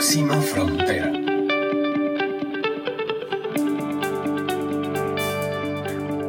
próxima 0.00 0.40
frontera. 0.40 1.12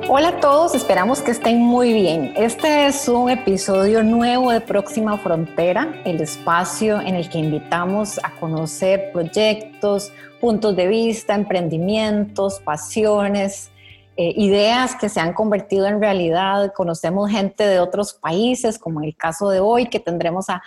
Hola 0.10 0.28
a 0.28 0.40
todos, 0.42 0.76
esperamos 0.76 1.22
que 1.22 1.32
estén 1.32 1.60
muy 1.60 1.94
bien. 1.94 2.34
Este 2.36 2.88
es 2.88 3.08
un 3.08 3.30
episodio 3.30 4.04
nuevo 4.04 4.52
de 4.52 4.60
Próxima 4.60 5.18
Frontera, 5.18 6.02
el 6.04 6.20
espacio 6.20 7.00
en 7.00 7.16
el 7.16 7.30
que 7.30 7.38
invitamos 7.38 8.20
a 8.22 8.32
conocer 8.42 9.10
proyectos, 9.14 10.12
puntos 10.42 10.76
de 10.76 10.88
vista, 10.88 11.34
emprendimientos, 11.34 12.60
pasiones, 12.60 13.72
eh, 14.18 14.34
ideas 14.36 14.98
que 14.98 15.08
se 15.08 15.22
han 15.22 15.32
convertido 15.32 15.88
en 15.88 16.02
realidad. 16.02 16.74
Conocemos 16.76 17.32
gente 17.32 17.66
de 17.66 17.80
otros 17.80 18.16
países, 18.16 18.78
como 18.78 19.00
en 19.00 19.08
el 19.08 19.16
caso 19.16 19.48
de 19.48 19.62
hoy, 19.62 19.86
que 19.86 20.02
tendremos 20.02 20.50
a, 20.50 20.62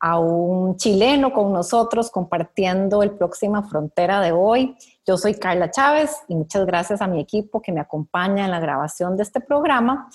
a 0.00 0.18
un 0.18 0.76
chileno 0.76 1.32
con 1.32 1.52
nosotros 1.52 2.10
compartiendo 2.10 3.02
el 3.02 3.12
Próxima 3.12 3.62
Frontera 3.62 4.20
de 4.20 4.32
hoy. 4.32 4.76
Yo 5.06 5.16
soy 5.16 5.34
Carla 5.34 5.70
Chávez 5.70 6.16
y 6.28 6.34
muchas 6.34 6.66
gracias 6.66 7.00
a 7.00 7.06
mi 7.06 7.20
equipo 7.20 7.62
que 7.62 7.72
me 7.72 7.80
acompaña 7.80 8.44
en 8.44 8.50
la 8.50 8.60
grabación 8.60 9.16
de 9.16 9.22
este 9.22 9.40
programa. 9.40 10.10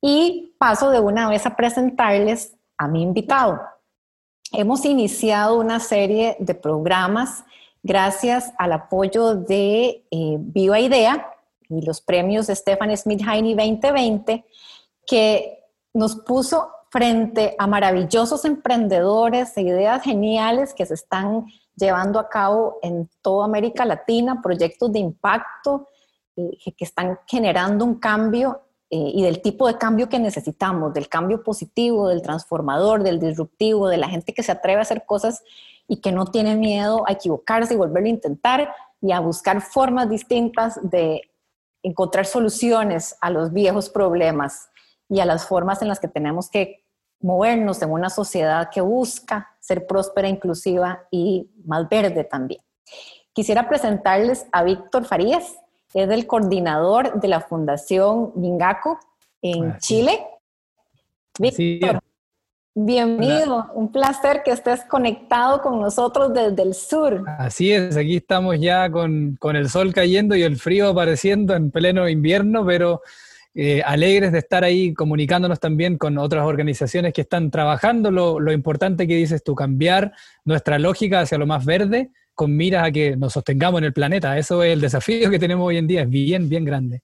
Y 0.00 0.54
paso 0.58 0.90
de 0.90 1.00
una 1.00 1.28
vez 1.28 1.46
a 1.46 1.56
presentarles 1.56 2.56
a 2.78 2.88
mi 2.88 3.02
invitado. 3.02 3.60
Hemos 4.52 4.84
iniciado 4.84 5.58
una 5.58 5.78
serie 5.78 6.36
de 6.40 6.54
programas 6.54 7.44
gracias 7.82 8.52
al 8.58 8.72
apoyo 8.72 9.34
de 9.34 10.04
eh, 10.10 10.36
Viva 10.38 10.80
Idea 10.80 11.32
y 11.68 11.82
los 11.82 12.00
premios 12.00 12.46
Stefan 12.46 12.96
Smith 12.96 13.22
Heine 13.22 13.54
2020, 13.54 14.44
que 15.06 15.64
nos 15.94 16.16
puso 16.16 16.68
frente 16.90 17.54
a 17.58 17.66
maravillosos 17.66 18.44
emprendedores 18.44 19.56
e 19.56 19.62
ideas 19.62 20.02
geniales 20.02 20.74
que 20.74 20.84
se 20.84 20.94
están 20.94 21.46
llevando 21.76 22.18
a 22.18 22.28
cabo 22.28 22.78
en 22.82 23.08
toda 23.22 23.44
América 23.44 23.84
Latina, 23.84 24.42
proyectos 24.42 24.92
de 24.92 24.98
impacto 24.98 25.86
eh, 26.36 26.50
que 26.76 26.84
están 26.84 27.18
generando 27.26 27.84
un 27.84 27.94
cambio 27.94 28.62
eh, 28.90 29.12
y 29.14 29.22
del 29.22 29.40
tipo 29.40 29.68
de 29.68 29.78
cambio 29.78 30.08
que 30.08 30.18
necesitamos, 30.18 30.92
del 30.92 31.08
cambio 31.08 31.44
positivo, 31.44 32.08
del 32.08 32.22
transformador, 32.22 33.04
del 33.04 33.20
disruptivo, 33.20 33.88
de 33.88 33.96
la 33.96 34.08
gente 34.08 34.34
que 34.34 34.42
se 34.42 34.50
atreve 34.50 34.80
a 34.80 34.82
hacer 34.82 35.06
cosas 35.06 35.44
y 35.86 36.00
que 36.00 36.10
no 36.10 36.26
tiene 36.26 36.56
miedo 36.56 37.04
a 37.06 37.12
equivocarse 37.12 37.74
y 37.74 37.76
volverlo 37.76 38.08
a 38.08 38.10
intentar 38.10 38.74
y 39.00 39.12
a 39.12 39.20
buscar 39.20 39.60
formas 39.60 40.10
distintas 40.10 40.78
de 40.82 41.22
encontrar 41.84 42.26
soluciones 42.26 43.16
a 43.20 43.30
los 43.30 43.52
viejos 43.52 43.88
problemas 43.88 44.69
y 45.10 45.20
a 45.20 45.26
las 45.26 45.44
formas 45.46 45.82
en 45.82 45.88
las 45.88 46.00
que 46.00 46.08
tenemos 46.08 46.48
que 46.48 46.84
movernos 47.20 47.82
en 47.82 47.90
una 47.90 48.08
sociedad 48.08 48.70
que 48.72 48.80
busca 48.80 49.50
ser 49.60 49.86
próspera, 49.86 50.28
inclusiva 50.28 51.06
y 51.10 51.50
más 51.64 51.88
verde 51.88 52.24
también. 52.24 52.62
Quisiera 53.32 53.68
presentarles 53.68 54.46
a 54.52 54.62
Víctor 54.62 55.04
Farías, 55.04 55.56
es 55.92 56.08
el 56.08 56.26
coordinador 56.26 57.20
de 57.20 57.28
la 57.28 57.40
Fundación 57.40 58.32
Mingaco 58.36 58.98
en 59.42 59.76
Chile. 59.78 60.20
Víctor, 61.38 62.00
bienvenido, 62.74 63.70
un 63.74 63.90
placer 63.90 64.42
que 64.44 64.52
estés 64.52 64.84
conectado 64.84 65.60
con 65.60 65.80
nosotros 65.80 66.32
desde 66.32 66.62
el 66.62 66.74
sur. 66.74 67.24
Así 67.38 67.72
es, 67.72 67.96
aquí 67.96 68.16
estamos 68.16 68.60
ya 68.60 68.90
con, 68.90 69.36
con 69.40 69.56
el 69.56 69.68
sol 69.68 69.92
cayendo 69.92 70.36
y 70.36 70.42
el 70.42 70.56
frío 70.56 70.90
apareciendo 70.90 71.54
en 71.54 71.72
pleno 71.72 72.08
invierno, 72.08 72.64
pero 72.64 73.02
eh, 73.54 73.82
alegres 73.84 74.30
de 74.30 74.38
estar 74.38 74.62
ahí 74.62 74.94
comunicándonos 74.94 75.58
también 75.58 75.98
con 75.98 76.18
otras 76.18 76.44
organizaciones 76.46 77.12
que 77.12 77.22
están 77.22 77.50
trabajando 77.50 78.10
lo, 78.12 78.52
importante 78.52 79.08
que 79.08 79.16
dices 79.16 79.42
tú, 79.42 79.56
cambiar 79.56 80.12
nuestra 80.44 80.78
lógica 80.78 81.20
hacia 81.20 81.36
lo 81.36 81.46
más 81.46 81.64
verde 81.64 82.10
con 82.34 82.56
miras 82.56 82.86
a 82.86 82.92
que 82.92 83.16
nos 83.16 83.32
sostengamos 83.32 83.80
en 83.80 83.86
el 83.86 83.92
planeta. 83.92 84.38
Eso 84.38 84.62
es 84.62 84.72
el 84.72 84.80
desafío 84.80 85.30
que 85.30 85.38
tenemos 85.38 85.66
hoy 85.66 85.78
en 85.78 85.88
día, 85.88 86.02
es 86.02 86.08
bien, 86.08 86.48
bien 86.48 86.64
grande. 86.64 87.02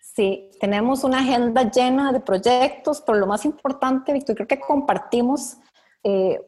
Sí, 0.00 0.50
tenemos 0.60 1.02
una 1.02 1.20
agenda 1.20 1.68
llena 1.70 2.12
de 2.12 2.20
proyectos, 2.20 3.02
pero 3.04 3.18
lo 3.18 3.26
más 3.26 3.44
importante, 3.44 4.12
Víctor, 4.12 4.36
creo 4.36 4.46
que 4.46 4.60
compartimos 4.60 5.56
eh, 6.04 6.40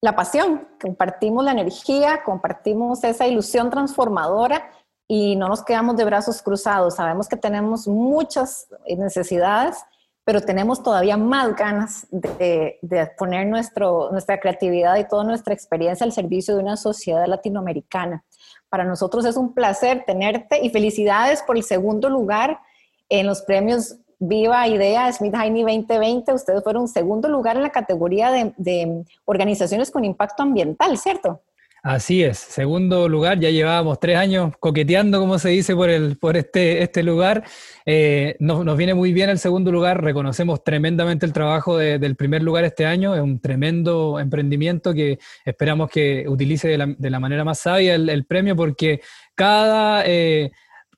la 0.00 0.14
pasión, 0.14 0.68
compartimos 0.80 1.44
la 1.44 1.52
energía, 1.52 2.22
compartimos 2.22 3.02
esa 3.04 3.26
ilusión 3.26 3.68
transformadora 3.70 4.70
y 5.12 5.34
no 5.34 5.48
nos 5.48 5.64
quedamos 5.64 5.96
de 5.96 6.04
brazos 6.04 6.40
cruzados. 6.40 6.94
Sabemos 6.94 7.28
que 7.28 7.36
tenemos 7.36 7.88
muchas 7.88 8.68
necesidades, 8.86 9.76
pero 10.22 10.40
tenemos 10.40 10.84
todavía 10.84 11.16
más 11.16 11.56
ganas 11.56 12.06
de, 12.12 12.78
poner 13.18 13.48
nuestro, 13.48 14.12
nuestra 14.12 14.38
creatividad 14.38 14.96
y 14.98 15.08
toda 15.08 15.24
nuestra 15.24 15.52
experiencia 15.52 16.04
al 16.04 16.12
servicio 16.12 16.54
de 16.54 16.62
una 16.62 16.76
sociedad 16.76 17.26
latinoamericana. 17.26 18.22
Para 18.68 18.84
nosotros 18.84 19.24
es 19.24 19.36
un 19.36 19.52
placer 19.52 20.04
tenerte 20.06 20.64
y 20.64 20.70
felicidades 20.70 21.42
por 21.42 21.56
el 21.56 21.64
segundo 21.64 22.08
lugar 22.08 22.60
en 23.08 23.26
los 23.26 23.42
premios 23.42 23.96
Viva 24.20 24.68
Idea 24.68 25.12
Smith 25.12 25.34
Heine 25.34 25.64
2020. 25.64 26.34
Ustedes 26.34 26.62
fueron 26.62 26.86
segundo 26.86 27.28
lugar 27.28 27.56
en 27.56 27.64
la 27.64 27.70
categoría 27.70 28.30
de, 28.30 28.54
de 28.58 29.04
organizaciones 29.24 29.90
con 29.90 30.04
impacto 30.04 30.44
ambiental, 30.44 30.96
¿cierto? 30.98 31.40
Así 31.82 32.22
es, 32.22 32.36
segundo 32.38 33.08
lugar, 33.08 33.40
ya 33.40 33.48
llevábamos 33.48 33.98
tres 33.98 34.18
años 34.18 34.52
coqueteando, 34.60 35.18
como 35.18 35.38
se 35.38 35.48
dice, 35.48 35.74
por, 35.74 35.88
el, 35.88 36.18
por 36.18 36.36
este, 36.36 36.82
este 36.82 37.02
lugar. 37.02 37.44
Eh, 37.86 38.36
nos, 38.38 38.76
viene 38.76 38.92
muy 38.92 39.14
bien 39.14 39.30
el 39.30 39.38
segundo 39.38 39.72
lugar, 39.72 40.02
reconocemos 40.04 40.62
tremendamente 40.62 41.24
el 41.24 41.32
trabajo 41.32 41.78
del 41.78 42.16
primer 42.16 42.42
lugar 42.42 42.64
este 42.64 42.84
año, 42.84 43.14
es 43.14 43.22
un 43.22 43.40
tremendo 43.40 44.20
emprendimiento 44.20 44.92
que 44.92 45.18
esperamos 45.46 45.88
que 45.90 46.26
utilice 46.28 46.68
de 46.68 47.10
la, 47.10 47.20
manera 47.20 47.44
más 47.44 47.60
sabia 47.60 47.94
el, 47.94 48.10
el 48.10 48.26
premio 48.26 48.54
porque 48.56 49.00
cada... 49.34 50.04
Eh, 50.06 50.50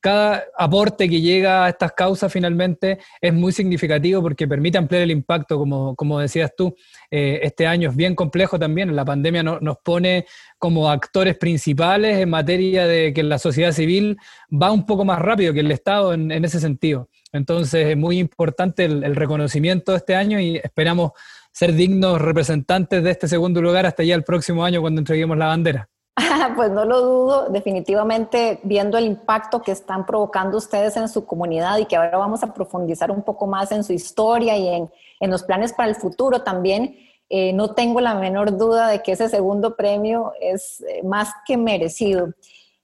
cada 0.02 0.44
aporte 0.58 1.08
que 1.08 1.20
llega 1.20 1.64
a 1.64 1.68
estas 1.68 1.92
causas 1.92 2.30
finalmente 2.30 2.98
es 3.20 3.32
muy 3.32 3.52
significativo 3.52 4.20
porque 4.20 4.48
permite 4.48 4.76
ampliar 4.76 5.04
el 5.04 5.12
impacto, 5.12 5.56
como, 5.56 5.94
como 5.94 6.18
decías 6.18 6.52
tú. 6.56 6.74
Eh, 7.08 7.38
este 7.44 7.68
año 7.68 7.90
es 7.90 7.96
bien 7.96 8.16
complejo 8.16 8.58
también, 8.58 8.94
la 8.96 9.04
pandemia 9.04 9.44
nos 9.44 9.78
pone 9.78 10.26
como 10.58 10.90
actores 10.90 11.38
principales 11.38 12.18
en 12.18 12.30
materia 12.30 12.86
de 12.86 13.12
que 13.14 13.22
la 13.22 13.38
sociedad 13.38 13.70
civil 13.70 14.18
va 14.52 14.72
un 14.72 14.86
poco 14.86 15.04
más 15.04 15.20
rápido 15.20 15.54
que 15.54 15.60
el 15.60 15.70
Estado 15.70 16.12
en, 16.14 16.32
ese 16.32 16.58
sentido. 16.58 17.08
Entonces 17.32 17.86
es 17.86 17.96
muy 17.96 18.18
importante 18.18 18.84
el, 18.84 19.04
el 19.04 19.14
reconocimiento 19.14 19.92
de 19.92 19.98
este 19.98 20.16
año 20.16 20.40
y 20.40 20.56
esperamos 20.56 21.12
ser 21.52 21.74
dignos 21.74 22.20
representantes 22.20 23.04
de 23.04 23.10
este 23.12 23.28
segundo 23.28 23.62
lugar 23.62 23.86
hasta 23.86 24.02
ya 24.02 24.16
el 24.16 24.24
próximo 24.24 24.64
año 24.64 24.80
cuando 24.80 25.00
entreguemos 25.00 25.38
la 25.38 25.46
bandera. 25.46 25.88
Pues 26.56 26.70
no 26.70 26.84
lo 26.84 27.00
dudo, 27.00 27.48
definitivamente 27.48 28.60
viendo 28.62 28.98
el 28.98 29.06
impacto 29.06 29.62
que 29.62 29.72
están 29.72 30.04
provocando 30.04 30.58
ustedes 30.58 30.96
en 30.96 31.08
su 31.08 31.24
comunidad 31.24 31.78
y 31.78 31.86
que 31.86 31.96
ahora 31.96 32.18
vamos 32.18 32.42
a 32.42 32.52
profundizar 32.52 33.10
un 33.10 33.22
poco 33.22 33.46
más 33.46 33.72
en 33.72 33.84
su 33.84 33.92
historia 33.92 34.56
y 34.56 34.68
en, 34.68 34.90
en 35.20 35.30
los 35.30 35.42
planes 35.42 35.72
para 35.72 35.88
el 35.88 35.94
futuro 35.94 36.42
también, 36.42 36.96
eh, 37.34 37.54
no 37.54 37.74
tengo 37.74 37.98
la 38.02 38.14
menor 38.14 38.58
duda 38.58 38.88
de 38.88 39.02
que 39.02 39.12
ese 39.12 39.26
segundo 39.30 39.74
premio 39.74 40.34
es 40.38 40.82
eh, 40.82 41.02
más 41.02 41.30
que 41.46 41.56
merecido. 41.56 42.34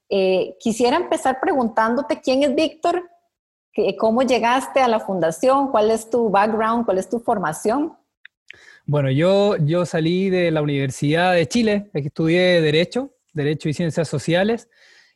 Eh, 0.09 0.55
quisiera 0.59 0.97
empezar 0.97 1.39
preguntándote 1.39 2.19
quién 2.19 2.41
es 2.41 2.55
Víctor, 2.55 3.07
cómo 3.97 4.23
llegaste 4.23 4.81
a 4.81 4.87
la 4.87 4.99
fundación, 4.99 5.69
cuál 5.69 5.91
es 5.91 6.09
tu 6.09 6.29
background, 6.31 6.83
cuál 6.83 6.97
es 6.97 7.07
tu 7.07 7.19
formación. 7.19 7.95
Bueno, 8.85 9.11
yo, 9.11 9.55
yo 9.57 9.85
salí 9.85 10.31
de 10.31 10.49
la 10.49 10.63
Universidad 10.63 11.33
de 11.33 11.47
Chile, 11.47 11.91
estudié 11.93 12.59
Derecho, 12.59 13.11
Derecho 13.33 13.69
y 13.69 13.73
Ciencias 13.73 14.07
Sociales, 14.07 14.69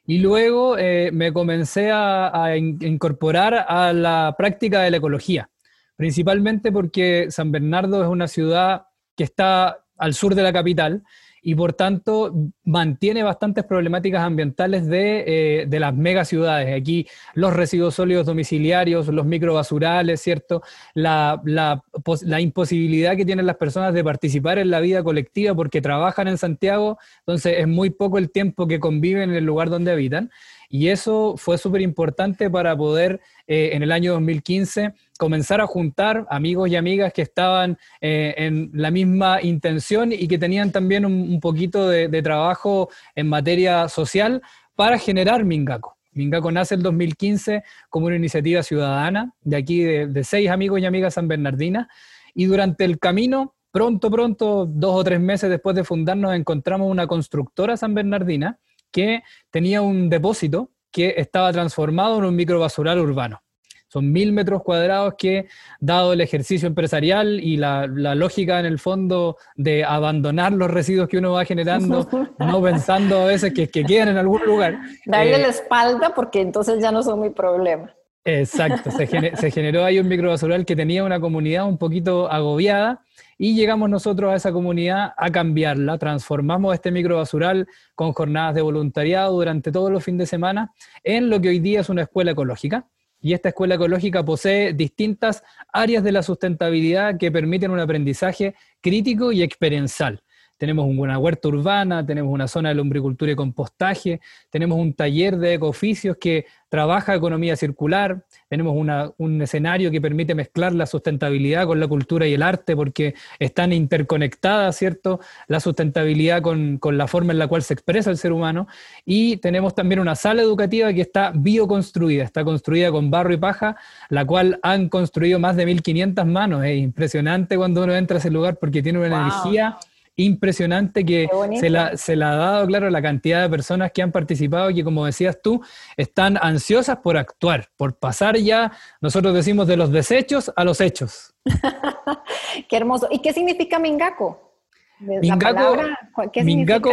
y 0.06 0.19
luego 0.19 0.78
eh, 0.78 1.12
me 1.13 1.31
comencé 1.31 1.91
a, 1.91 2.56
incorporar 2.57 3.66
a 3.68 3.94
la 3.94 4.35
práctica 4.38 4.81
de 4.81 4.91
la 4.91 4.97
ecología, 4.97 5.50
principalmente 5.96 6.72
porque 6.72 7.28
San 7.29 7.52
Bernardo 7.52 8.03
es 8.03 8.09
una 8.09 8.28
ciudad 8.28 8.88
que 9.16 9.23
está 9.23 9.85
al 9.97 10.14
sur 10.14 10.35
de 10.35 10.43
la 10.43 10.52
capital 10.52 11.03
y 11.43 11.55
por 11.55 11.73
tanto 11.73 12.34
mantiene 12.63 13.22
bastantes 13.22 13.66
problemáticas 13.66 14.23
ambientales 14.23 14.87
de, 14.87 15.23
eh, 15.28 15.66
de 15.67 15.79
las 15.79 15.93
megaciudades. 15.93 16.73
Aquí 16.75 17.05
los 17.34 17.53
residuos 17.53 17.95
sólidos 17.95 18.25
domiciliarios, 18.25 19.09
los 19.09 19.25
microbasurales, 19.25 20.22
¿cierto? 20.22 20.63
La, 20.93 21.41
la, 21.43 21.84
la, 22.22 22.40
imposibilidad 22.40 23.17
que 23.17 23.25
tienen 23.25 23.45
las 23.45 23.57
personas 23.57 23.93
de 23.93 24.03
participar 24.03 24.57
en 24.57 24.72
la 24.72 24.79
vida 24.79 25.03
colectiva 25.03 25.53
porque 25.53 25.81
trabajan 25.81 26.29
en 26.29 26.37
Santiago, 26.37 26.97
entonces 27.19 27.55
es 27.59 27.67
muy 27.67 27.89
poco 27.89 28.17
el 28.17 28.31
tiempo 28.31 28.66
que 28.66 28.79
conviven 28.79 29.31
en 29.31 29.35
el 29.35 29.43
lugar 29.43 29.69
donde 29.69 29.91
habitan. 29.91 30.31
Y 30.75 30.87
eso 30.87 31.35
fue 31.37 31.59
súper 31.59 31.81
importante 31.81 32.49
para 32.49 32.75
poder 32.75 33.22
eh, 33.46 33.70
en 33.73 33.84
el 33.84 33.91
año 33.91 34.14
2015 34.14 34.96
comenzar 35.20 35.61
a 35.61 35.67
juntar 35.67 36.25
amigos 36.31 36.67
y 36.67 36.75
amigas 36.75 37.14
que 37.14 37.22
estaban 37.22 37.78
eh, 38.02 38.34
en 38.37 38.72
la 38.73 38.90
misma 38.90 39.40
intención 39.43 40.11
y 40.11 40.28
que 40.28 40.40
tenían 40.40 40.72
también 40.72 41.05
un, 41.05 41.40
poquito 41.40 41.87
de, 41.87 42.22
trabajo 42.23 42.90
en 43.14 43.29
materia 43.29 43.87
social 43.87 44.41
para 44.73 44.97
generar 44.97 45.46
Mingaco. 45.46 45.96
Mingaco 46.11 46.52
nace 46.52 46.73
el 46.73 46.81
2015 46.81 47.61
como 47.87 48.08
una 48.08 48.16
iniciativa 48.16 48.64
ciudadana 48.64 49.31
de 49.43 49.58
aquí 49.58 49.84
de, 49.84 50.23
seis 50.23 50.49
amigos 50.49 50.79
y 50.79 50.87
amigas 50.87 51.14
san 51.14 51.28
bernardinas 51.28 51.85
y 52.34 52.46
durante 52.46 52.84
el 52.84 52.97
camino 52.97 53.53
pronto, 53.70 54.09
pronto, 54.09 54.66
dos 54.66 54.96
o 54.96 55.03
tres 55.03 55.20
meses 55.20 55.52
después 55.52 55.75
de 55.75 55.84
fundarnos, 55.84 56.34
encontramos 56.34 56.90
una 56.90 57.05
constructora 57.05 57.78
San 57.78 57.93
Bernardina 57.93 58.58
que 58.93 59.23
tenía 59.49 59.81
un 59.81 60.09
depósito 60.09 60.69
que 60.91 61.16
estaba 61.17 61.51
transformado 61.51 62.19
en 62.19 62.25
un 62.25 62.35
microbasural 62.35 62.99
urbano. 62.99 63.41
Son 63.87 64.11
mil 64.11 64.31
metros 64.31 64.63
cuadrados 64.63 65.13
que, 65.17 65.47
dado 65.79 66.13
el 66.13 66.22
ejercicio 66.22 66.67
empresarial 66.67 67.40
y 67.40 67.57
la, 67.57 67.85
lógica 67.87 68.59
en 68.59 68.66
el 68.66 68.79
fondo 68.79 69.37
de 69.55 69.84
abandonar 69.84 70.51
los 70.53 70.72
residuos 70.72 71.07
que 71.07 71.17
uno 71.17 71.34
va 71.34 71.45
generando, 71.45 72.07
no 72.40 72.61
pensando 72.61 73.22
a 73.22 73.25
veces 73.25 73.53
que, 73.53 73.69
que 73.69 73.84
quedan 73.84 74.09
en 74.09 74.17
algún 74.17 74.43
lugar. 74.45 74.79
Darle 75.05 75.35
eh, 75.35 75.39
la 75.39 75.47
espalda 75.49 76.13
porque 76.16 76.41
entonces 76.41 76.81
ya 76.81 76.91
no 76.91 77.03
son 77.03 77.22
mi 77.22 77.29
problema. 77.29 77.93
Exacto, 78.25 78.89
se, 78.89 79.35
se, 79.35 79.51
generó 79.51 79.84
ahí 79.84 79.99
un 79.99 80.07
microbasural 80.07 80.66
que 80.66 80.78
tenía 80.78 81.03
una 81.03 81.19
comunidad 81.19 81.67
un 81.67 81.78
poquito 81.78 82.31
agobiada 82.31 83.03
y 83.38 83.56
llegamos 83.56 83.90
nosotros 83.90 84.32
a 84.32 84.35
esa 84.35 84.52
comunidad 84.52 85.14
a 85.18 85.30
cambiarla, 85.30 85.97
transformamos 85.97 86.74
este 86.74 86.91
microbasural 86.91 87.68
con 87.96 88.14
jornadas 88.14 88.56
de 88.56 88.62
voluntariado 88.62 89.34
durante 89.34 89.72
todos 89.72 89.91
los 89.91 90.03
fines 90.03 90.20
de 90.20 90.26
semana 90.26 90.72
en 91.03 91.30
lo 91.30 91.41
que 91.41 91.50
hoy 91.50 91.59
día 91.59 91.82
es 91.82 91.90
una 91.90 92.03
escuela 92.03 92.32
ecológica 92.32 92.88
y 93.24 93.34
esta 93.34 93.50
escuela 93.50 93.76
ecológica 93.76 94.24
posee 94.24 94.74
distintas 94.74 95.44
áreas 95.72 96.03
de 96.03 96.12
la 96.12 96.24
sustentabilidad 96.24 97.18
que 97.18 97.32
permiten 97.32 97.72
un 97.72 97.80
aprendizaje 97.80 98.56
crítico 98.82 99.32
y 99.32 99.44
experiencial. 99.44 100.22
Tenemos 100.63 100.85
una 100.87 101.19
huerta 101.19 101.49
urbana, 101.49 102.05
tenemos 102.05 102.31
una 102.31 102.47
zona 102.47 102.69
de 102.69 102.75
lombricultura 102.75 103.33
y 103.33 103.35
compostaje, 103.35 104.21
tenemos 104.49 104.79
un 104.79 104.93
taller 104.93 105.35
de 105.37 105.55
ecooficios 105.55 106.15
que 106.15 106.45
trabaja 106.69 107.13
economía 107.13 107.57
circular, 107.57 108.23
tenemos 108.47 108.73
un 109.17 109.41
escenario 109.41 109.91
que 109.91 109.99
permite 109.99 110.33
mezclar 110.33 110.73
la 110.73 110.85
sustentabilidad 110.85 111.67
con 111.67 111.81
la 111.81 111.87
cultura 111.89 112.25
y 112.27 112.33
el 112.33 112.41
arte 112.41 112.77
porque 112.77 113.13
están 113.39 113.73
interconectadas, 113.73 114.77
¿cierto? 114.77 115.19
La 115.47 115.59
sustentabilidad 115.59 116.41
con, 116.41 116.77
con 116.77 116.97
la 116.97 117.07
forma 117.07 117.33
en 117.33 117.39
la 117.39 117.47
cual 117.47 117.61
se 117.61 117.73
expresa 117.73 118.09
el 118.09 118.17
ser 118.17 118.31
humano. 118.31 118.69
Y 119.03 119.37
tenemos 119.37 119.75
también 119.75 119.99
una 119.99 120.15
sala 120.15 120.43
educativa 120.43 120.93
que 120.93 121.01
está 121.01 121.33
bioconstruida, 121.35 122.23
está 122.23 122.45
construida 122.45 122.89
con 122.89 123.11
barro 123.11 123.33
y 123.33 123.37
paja, 123.37 123.75
la 124.07 124.23
cual 124.23 124.61
han 124.63 124.87
construido 124.87 125.39
más 125.39 125.57
de 125.57 125.67
1.500 125.67 126.25
manos. 126.25 126.63
Es 126.63 126.77
impresionante 126.77 127.57
cuando 127.57 127.83
uno 127.83 127.93
entra 127.93 128.15
a 128.15 128.19
ese 128.19 128.31
lugar 128.31 128.57
porque 128.59 128.81
tiene 128.81 128.99
una 128.99 129.07
energía 129.07 129.77
impresionante 130.15 131.05
que 131.05 131.27
se 131.59 131.69
la, 131.69 131.97
se 131.97 132.15
la, 132.15 132.33
ha 132.33 132.35
dado, 132.35 132.67
claro, 132.67 132.89
la 132.89 133.01
cantidad 133.01 133.41
de 133.41 133.49
personas 133.49 133.91
que 133.91 134.01
han 134.01 134.11
participado 134.11 134.69
y 134.69 134.75
que, 134.75 134.83
como 134.83 135.05
decías 135.05 135.39
tú, 135.41 135.61
están 135.97 136.37
ansiosas 136.41 136.97
por 136.97 137.17
actuar, 137.17 137.69
por 137.77 137.95
pasar 137.95 138.37
ya, 138.37 138.71
nosotros 139.01 139.33
decimos, 139.33 139.67
de 139.67 139.77
los 139.77 139.91
desechos 139.91 140.51
a 140.55 140.63
los 140.63 140.81
hechos. 140.81 141.33
qué 142.69 142.77
hermoso. 142.77 143.07
¿Y 143.09 143.19
qué 143.19 143.33
significa 143.33 143.79
Mingaco? 143.79 144.53
Mingaco, 144.99 146.91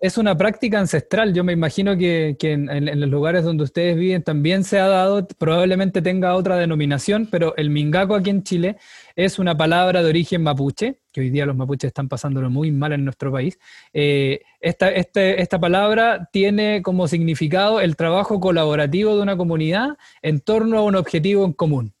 es, 0.00 0.18
una 0.18 0.36
práctica 0.36 0.78
ancestral. 0.78 1.32
Yo 1.32 1.44
me 1.44 1.52
imagino 1.52 1.96
que, 1.96 2.36
en, 2.40 3.00
los 3.00 3.08
lugares 3.08 3.44
donde 3.44 3.64
ustedes 3.64 3.96
viven 3.96 4.22
también 4.22 4.64
se 4.64 4.78
ha 4.78 4.88
dado, 4.88 5.26
probablemente 5.38 6.02
tenga 6.02 6.34
otra 6.34 6.56
denominación, 6.56 7.28
pero 7.30 7.56
el 7.56 7.70
Mingaco 7.70 8.14
aquí 8.14 8.30
en 8.30 8.42
Chile 8.42 8.76
es 9.14 9.38
una 9.38 9.56
palabra 9.56 10.02
de 10.02 10.08
origen 10.10 10.42
mapuche, 10.42 10.98
que 11.12 11.22
hoy 11.22 11.30
día 11.30 11.46
los 11.46 11.56
mapuches 11.56 11.88
están 11.88 12.08
pasándolo 12.08 12.50
muy 12.50 12.70
mal 12.70 12.92
en 12.92 13.04
nuestro 13.04 13.32
país. 13.32 13.58
Eh, 13.92 14.42
esta, 14.60 14.90
este, 14.90 15.40
esta 15.40 15.58
palabra 15.58 16.28
tiene 16.32 16.82
como 16.82 17.08
significado 17.08 17.80
el 17.80 17.96
trabajo 17.96 18.40
colaborativo 18.40 19.16
de 19.16 19.22
una 19.22 19.36
comunidad 19.36 19.96
en 20.20 20.40
torno 20.40 20.78
a 20.78 20.82
un 20.82 20.96
objetivo 20.96 21.44
en 21.44 21.52
común. 21.52 21.95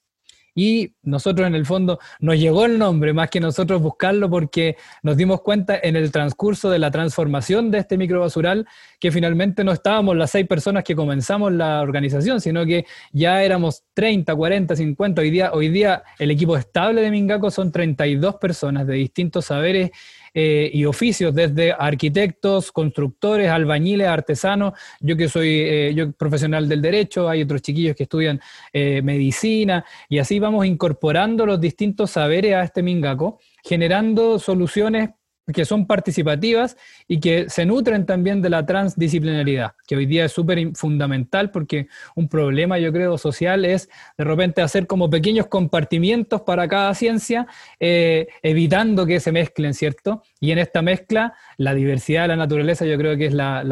Y 0.58 0.94
nosotros 1.02 1.46
en 1.46 1.54
el 1.54 1.66
fondo 1.66 1.98
nos 2.18 2.38
llegó 2.38 2.64
el 2.64 2.78
nombre 2.78 3.12
más 3.12 3.28
que 3.28 3.40
nosotros 3.40 3.82
buscarlo 3.82 4.30
porque 4.30 4.76
nos 5.02 5.18
dimos 5.18 5.42
cuenta 5.42 5.78
en 5.80 5.96
el 5.96 6.10
transcurso 6.10 6.70
de 6.70 6.78
la 6.78 6.90
transformación 6.90 7.70
de 7.70 7.78
este 7.78 7.98
microbasural 7.98 8.66
que 8.98 9.12
finalmente 9.12 9.64
no 9.64 9.72
estábamos 9.72 10.16
las 10.16 10.30
seis 10.30 10.46
personas 10.46 10.82
que 10.82 10.96
comenzamos 10.96 11.52
la 11.52 11.82
organización, 11.82 12.40
sino 12.40 12.64
que 12.64 12.86
ya 13.12 13.42
éramos 13.42 13.84
30, 13.92 14.34
40, 14.34 14.76
50. 14.76 15.20
Hoy 15.20 15.30
día, 15.30 15.52
hoy 15.52 15.68
día 15.68 16.02
el 16.18 16.30
equipo 16.30 16.56
estable 16.56 17.02
de 17.02 17.10
Mingaco 17.10 17.50
son 17.50 17.70
32 17.70 18.36
personas 18.36 18.86
de 18.86 18.94
distintos 18.94 19.44
saberes 19.44 19.90
eh, 20.38 20.70
y 20.70 20.84
oficios, 20.84 21.34
desde 21.34 21.72
arquitectos, 21.72 22.70
constructores, 22.70 23.48
albañiles, 23.48 24.06
artesanos, 24.06 24.74
yo 25.00 25.16
que 25.16 25.30
soy 25.30 25.48
eh, 25.48 25.94
yo 25.96 26.12
profesional 26.12 26.68
del 26.68 26.82
derecho, 26.82 27.26
hay 27.26 27.40
otros 27.40 27.62
chiquillos 27.62 27.96
que 27.96 28.02
estudian 28.02 28.38
eh, 28.70 29.00
medicina, 29.00 29.82
y 30.10 30.18
así 30.18 30.38
vamos 30.38 30.66
incorporando 30.66 31.46
los 31.46 31.58
distintos 31.58 32.10
saberes 32.10 32.52
a 32.52 32.64
este 32.64 32.82
Mingaco, 32.82 33.40
generando 33.64 34.38
soluciones 34.38 35.08
que 35.52 35.64
son 35.64 35.86
participativas 35.86 36.76
y 37.06 37.20
que 37.20 37.48
se 37.48 37.64
nutren 37.66 38.04
también 38.04 38.42
de 38.42 38.50
la 38.50 38.66
transdisciplinaridad, 38.66 39.72
que 39.86 39.96
hoy 39.96 40.06
día 40.06 40.24
es 40.24 40.32
súper 40.32 40.74
fundamental 40.74 41.50
porque 41.50 41.88
un 42.14 42.28
problema, 42.28 42.78
yo 42.78 42.92
creo, 42.92 43.16
social 43.18 43.64
es 43.64 43.88
de 44.18 44.24
repente 44.24 44.62
hacer 44.62 44.86
como 44.86 45.08
pequeños 45.08 45.46
compartimientos 45.46 46.42
para 46.42 46.66
cada 46.66 46.94
ciencia, 46.94 47.46
eh, 47.78 48.26
evitando 48.42 49.06
que 49.06 49.20
se 49.20 49.32
mezclen, 49.32 49.74
¿cierto? 49.74 50.22
Y 50.40 50.50
en 50.50 50.58
esta 50.58 50.82
mezcla, 50.82 51.34
la 51.58 51.74
diversidad 51.74 52.22
de 52.22 52.28
la 52.28 52.36
naturaleza 52.36 52.84
yo 52.84 52.96
creo 52.96 53.16
que 53.16 53.26
es 53.26 53.34
la, 53.34 53.62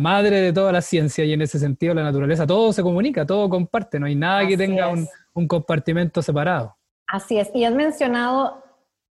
madre 0.00 0.40
de 0.40 0.52
toda 0.52 0.70
la 0.70 0.82
ciencia 0.82 1.24
y 1.24 1.32
en 1.32 1.40
ese 1.42 1.58
sentido 1.58 1.94
la 1.94 2.02
naturaleza 2.02 2.46
todo 2.46 2.72
se 2.72 2.82
comunica, 2.82 3.24
todo 3.24 3.48
comparte, 3.48 3.98
no 3.98 4.06
hay 4.06 4.14
nada 4.14 4.46
que 4.46 4.56
tenga 4.56 4.88
un, 4.88 5.08
un 5.32 5.48
compartimento 5.48 6.20
separado. 6.20 6.76
Así 7.06 7.38
es, 7.38 7.50
y 7.54 7.64
has 7.64 7.74
mencionado 7.74 8.63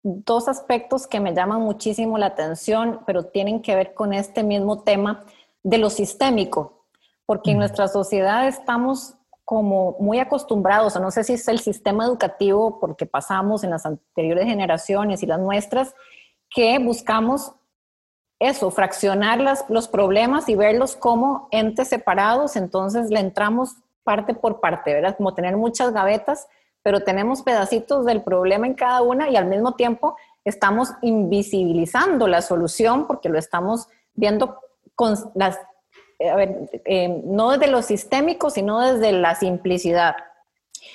dos 0.03 0.50
aspectos 0.50 1.07
que 1.07 1.21
me 1.21 1.33
llaman 1.33 1.61
muchísimo 1.61 2.17
la 2.17 2.27
atención, 2.27 3.00
pero 3.05 3.25
tienen 3.25 3.61
que 3.61 3.75
ver 3.75 3.94
con 3.94 4.13
este 4.13 4.44
mismo 4.44 4.83
tema 4.83 5.23
de 5.63 5.77
lo 5.77 5.89
sistémico, 5.89 6.85
porque 7.25 7.51
en 7.51 7.57
nuestra 7.57 7.88
sociedad 7.88 8.47
estamos 8.47 9.15
como 9.45 9.95
muy 10.00 10.19
acostumbrados, 10.19 10.95
o 10.95 11.00
no 11.00 11.11
sé 11.11 11.23
si 11.23 11.33
es 11.33 11.47
el 11.47 11.59
sistema 11.59 12.05
educativo, 12.05 12.79
porque 12.79 13.05
pasamos 13.05 13.63
en 13.63 13.71
las 13.71 13.85
anteriores 13.85 14.45
generaciones 14.45 15.23
y 15.23 15.25
las 15.25 15.39
nuestras, 15.39 15.95
que 16.50 16.79
buscamos 16.79 17.53
eso, 18.39 18.71
fraccionar 18.71 19.39
los 19.69 19.88
problemas 19.88 20.50
y 20.50 20.55
verlos 20.55 20.97
como 20.97 21.47
entes 21.51 21.88
separados, 21.88 22.57
entonces 22.57 23.09
le 23.09 23.19
entramos 23.19 23.77
parte 24.03 24.33
por 24.33 24.59
parte, 24.59 24.94
¿verdad? 24.94 25.15
Como 25.15 25.33
tener 25.33 25.55
muchas 25.55 25.94
gavetas 25.94 26.47
pero 26.83 27.01
tenemos 27.01 27.41
pedacitos 27.41 28.06
del 28.06 28.21
problema 28.21 28.68
en 28.68 28.75
cada 28.75 29.01
una 29.01 29.30
y 29.30 29.35
al 29.35 29.45
mismo 29.45 29.74
tiempo 29.74 30.15
estamos 30.45 30.89
invisibilizando 31.01 32.27
la 32.27 32.41
solución 32.41 33.07
porque 33.07 33.29
lo 33.29 33.39
estamos 33.39 33.88
viendo 34.13 34.60
con 34.93 35.15
las, 35.34 35.57
eh, 36.19 36.29
a 36.29 36.36
ver, 36.36 36.69
eh, 36.86 37.22
no 37.25 37.51
desde 37.51 37.67
lo 37.67 37.81
sistémico, 37.81 38.50
sino 38.50 38.81
desde 38.81 39.13
la 39.13 39.36
simplicidad. 39.36 40.15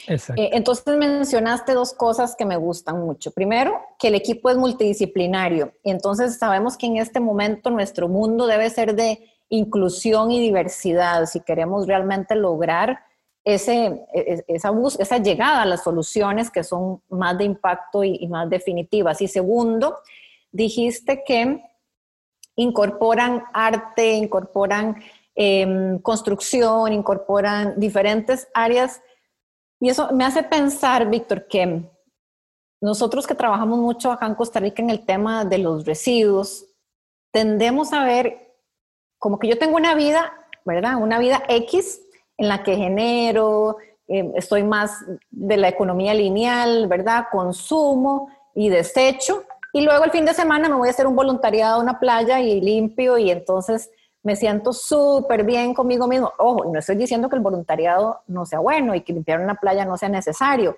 Exacto. 0.06 0.40
Eh, 0.40 0.50
entonces 0.52 0.96
mencionaste 0.96 1.72
dos 1.72 1.94
cosas 1.94 2.36
que 2.36 2.44
me 2.44 2.56
gustan 2.56 3.00
mucho. 3.00 3.30
Primero, 3.30 3.80
que 3.98 4.08
el 4.08 4.14
equipo 4.14 4.50
es 4.50 4.56
multidisciplinario. 4.58 5.72
Y 5.82 5.90
entonces 5.90 6.38
sabemos 6.38 6.76
que 6.76 6.86
en 6.86 6.98
este 6.98 7.20
momento 7.20 7.70
nuestro 7.70 8.08
mundo 8.08 8.46
debe 8.46 8.68
ser 8.68 8.94
de 8.94 9.18
inclusión 9.48 10.30
y 10.30 10.40
diversidad 10.40 11.24
si 11.24 11.40
queremos 11.40 11.86
realmente 11.86 12.34
lograr 12.34 13.00
ese, 13.54 14.06
e, 14.12 14.20
e, 14.20 14.44
esa, 14.48 14.70
esa 14.98 15.18
llegada 15.18 15.62
a 15.62 15.66
las 15.66 15.82
soluciones 15.82 16.50
que 16.50 16.62
son 16.62 17.00
más 17.08 17.38
de 17.38 17.44
impacto 17.44 18.04
y, 18.04 18.26
más 18.28 18.50
definitivas. 18.50 19.22
Y 19.22 19.28
segundo, 19.28 19.96
dijiste 20.52 21.24
que 21.24 21.64
incorporan 22.56 23.44
arte, 23.54 24.12
incorporan 24.12 25.02
em, 25.34 25.98
construcción, 26.00 26.92
incorporan 26.92 27.80
diferentes 27.80 28.48
áreas. 28.52 29.00
Y 29.80 29.88
eso 29.88 30.12
me 30.12 30.26
hace 30.26 30.42
pensar, 30.42 31.08
Víctor, 31.08 31.46
que 31.46 31.88
nosotros 32.82 33.26
que 33.26 33.34
trabajamos 33.34 33.78
mucho 33.78 34.12
acá 34.12 34.26
en 34.26 34.34
Costa 34.34 34.60
Rica 34.60 34.82
en 34.82 34.90
el 34.90 35.06
tema 35.06 35.46
de 35.46 35.58
los 35.58 35.86
residuos, 35.86 36.66
tendemos 37.32 37.94
a 37.94 38.04
ver 38.04 38.56
como 39.18 39.38
que 39.38 39.48
yo 39.48 39.58
tengo 39.58 39.76
una 39.76 39.94
vida, 39.94 40.32
¿verdad? 40.66 40.96
Una 40.96 41.18
vida 41.18 41.42
X 41.48 42.02
en 42.38 42.48
la 42.48 42.62
que 42.62 42.76
genero, 42.76 43.76
eh, 44.06 44.32
estoy 44.36 44.62
más 44.62 45.04
de 45.30 45.56
la 45.58 45.68
economía 45.68 46.14
lineal, 46.14 46.86
¿verdad? 46.86 47.26
Consumo 47.30 48.30
y 48.54 48.70
desecho. 48.70 49.44
Y 49.72 49.82
luego 49.82 50.04
el 50.04 50.10
fin 50.10 50.24
de 50.24 50.32
semana 50.32 50.68
me 50.68 50.76
voy 50.76 50.88
a 50.88 50.92
hacer 50.92 51.06
un 51.06 51.14
voluntariado 51.14 51.76
a 51.76 51.82
una 51.82 52.00
playa 52.00 52.40
y 52.40 52.60
limpio 52.60 53.18
y 53.18 53.30
entonces 53.30 53.90
me 54.22 54.34
siento 54.34 54.72
súper 54.72 55.44
bien 55.44 55.74
conmigo 55.74 56.06
mismo. 56.06 56.32
Ojo, 56.38 56.64
no 56.64 56.78
estoy 56.78 56.96
diciendo 56.96 57.28
que 57.28 57.36
el 57.36 57.42
voluntariado 57.42 58.20
no 58.26 58.46
sea 58.46 58.60
bueno 58.60 58.94
y 58.94 59.02
que 59.02 59.12
limpiar 59.12 59.40
una 59.40 59.56
playa 59.56 59.84
no 59.84 59.96
sea 59.96 60.08
necesario, 60.08 60.76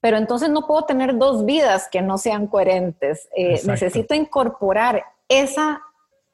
pero 0.00 0.16
entonces 0.16 0.48
no 0.50 0.66
puedo 0.66 0.84
tener 0.84 1.16
dos 1.18 1.44
vidas 1.44 1.88
que 1.90 2.00
no 2.00 2.16
sean 2.16 2.46
coherentes. 2.46 3.28
Eh, 3.36 3.60
necesito 3.66 4.14
incorporar 4.14 5.04
esa 5.28 5.82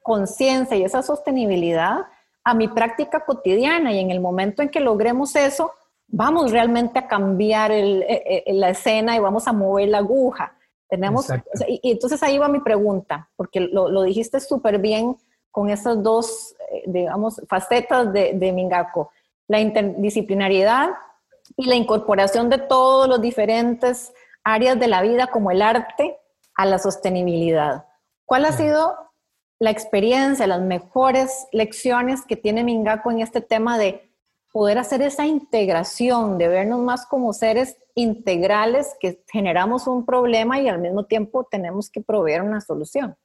conciencia 0.03 0.77
y 0.77 0.83
esa 0.83 1.01
sostenibilidad 1.01 2.05
a 2.45 2.53
mi 2.53 2.67
práctica 2.67 3.25
cotidiana 3.25 3.91
y 3.91 3.99
en 3.99 4.11
el 4.11 4.21
momento 4.21 4.61
en 4.61 4.69
que 4.69 4.79
logremos 4.79 5.35
eso, 5.35 5.73
vamos 6.07 6.51
realmente 6.51 6.99
a 6.99 7.07
cambiar 7.07 7.71
e, 7.71 8.43
e, 8.45 8.53
la 8.53 8.69
escena 8.69 9.15
y 9.15 9.19
vamos 9.19 9.47
a 9.47 9.51
mover 9.51 9.89
la 9.89 9.97
aguja. 9.97 10.55
Tenemos, 10.87 11.27
y, 11.67 11.91
entonces 11.91 12.21
ahí 12.21 12.37
va 12.37 12.47
mi 12.47 12.59
pregunta, 12.59 13.27
porque 13.35 13.59
lo, 13.59 13.89
lo 13.89 14.03
dijiste 14.03 14.39
súper 14.39 14.77
bien 14.77 15.17
con 15.49 15.69
esas 15.69 16.01
dos, 16.03 16.55
eh, 16.71 16.83
digamos, 16.85 17.41
facetas 17.49 18.13
de, 18.13 18.33
de 18.33 18.51
Mingaco, 18.51 19.09
la 19.47 19.59
interdisciplinariedad 19.59 20.91
y 21.57 21.65
la 21.65 21.75
incorporación 21.75 22.49
de 22.49 22.59
todos 22.59 23.07
los 23.07 23.21
diferentes 23.21 24.13
áreas 24.43 24.79
de 24.79 24.87
la 24.87 25.01
vida 25.01 25.27
como 25.27 25.49
el 25.49 25.63
arte 25.63 26.19
a 26.55 26.65
la 26.67 26.77
sostenibilidad. 26.77 27.85
¿Cuál 28.25 28.45
ha 28.45 28.51
sido 28.51 29.04
la 29.59 29.71
experiencia, 29.71 30.47
las 30.47 30.61
mejores 30.61 31.47
lecciones 31.51 32.25
que 32.25 32.35
tiene 32.35 32.63
Mingaco 32.63 33.11
en 33.11 33.21
este 33.21 33.41
tema 33.41 33.77
de 33.77 34.09
poder 34.51 34.77
hacer 34.77 35.01
esa 35.01 35.25
integración, 35.25 36.37
de 36.37 36.47
vernos 36.47 36.79
más 36.79 37.05
como 37.05 37.33
seres 37.33 37.77
integrales 37.93 38.95
que 38.99 39.21
generamos 39.29 39.87
un 39.87 40.05
problema 40.05 40.59
y 40.59 40.67
al 40.67 40.79
mismo 40.79 41.05
tiempo 41.05 41.47
tenemos 41.49 41.89
que 41.89 42.01
proveer 42.01 42.41
una 42.41 42.61
solución? 42.61 43.15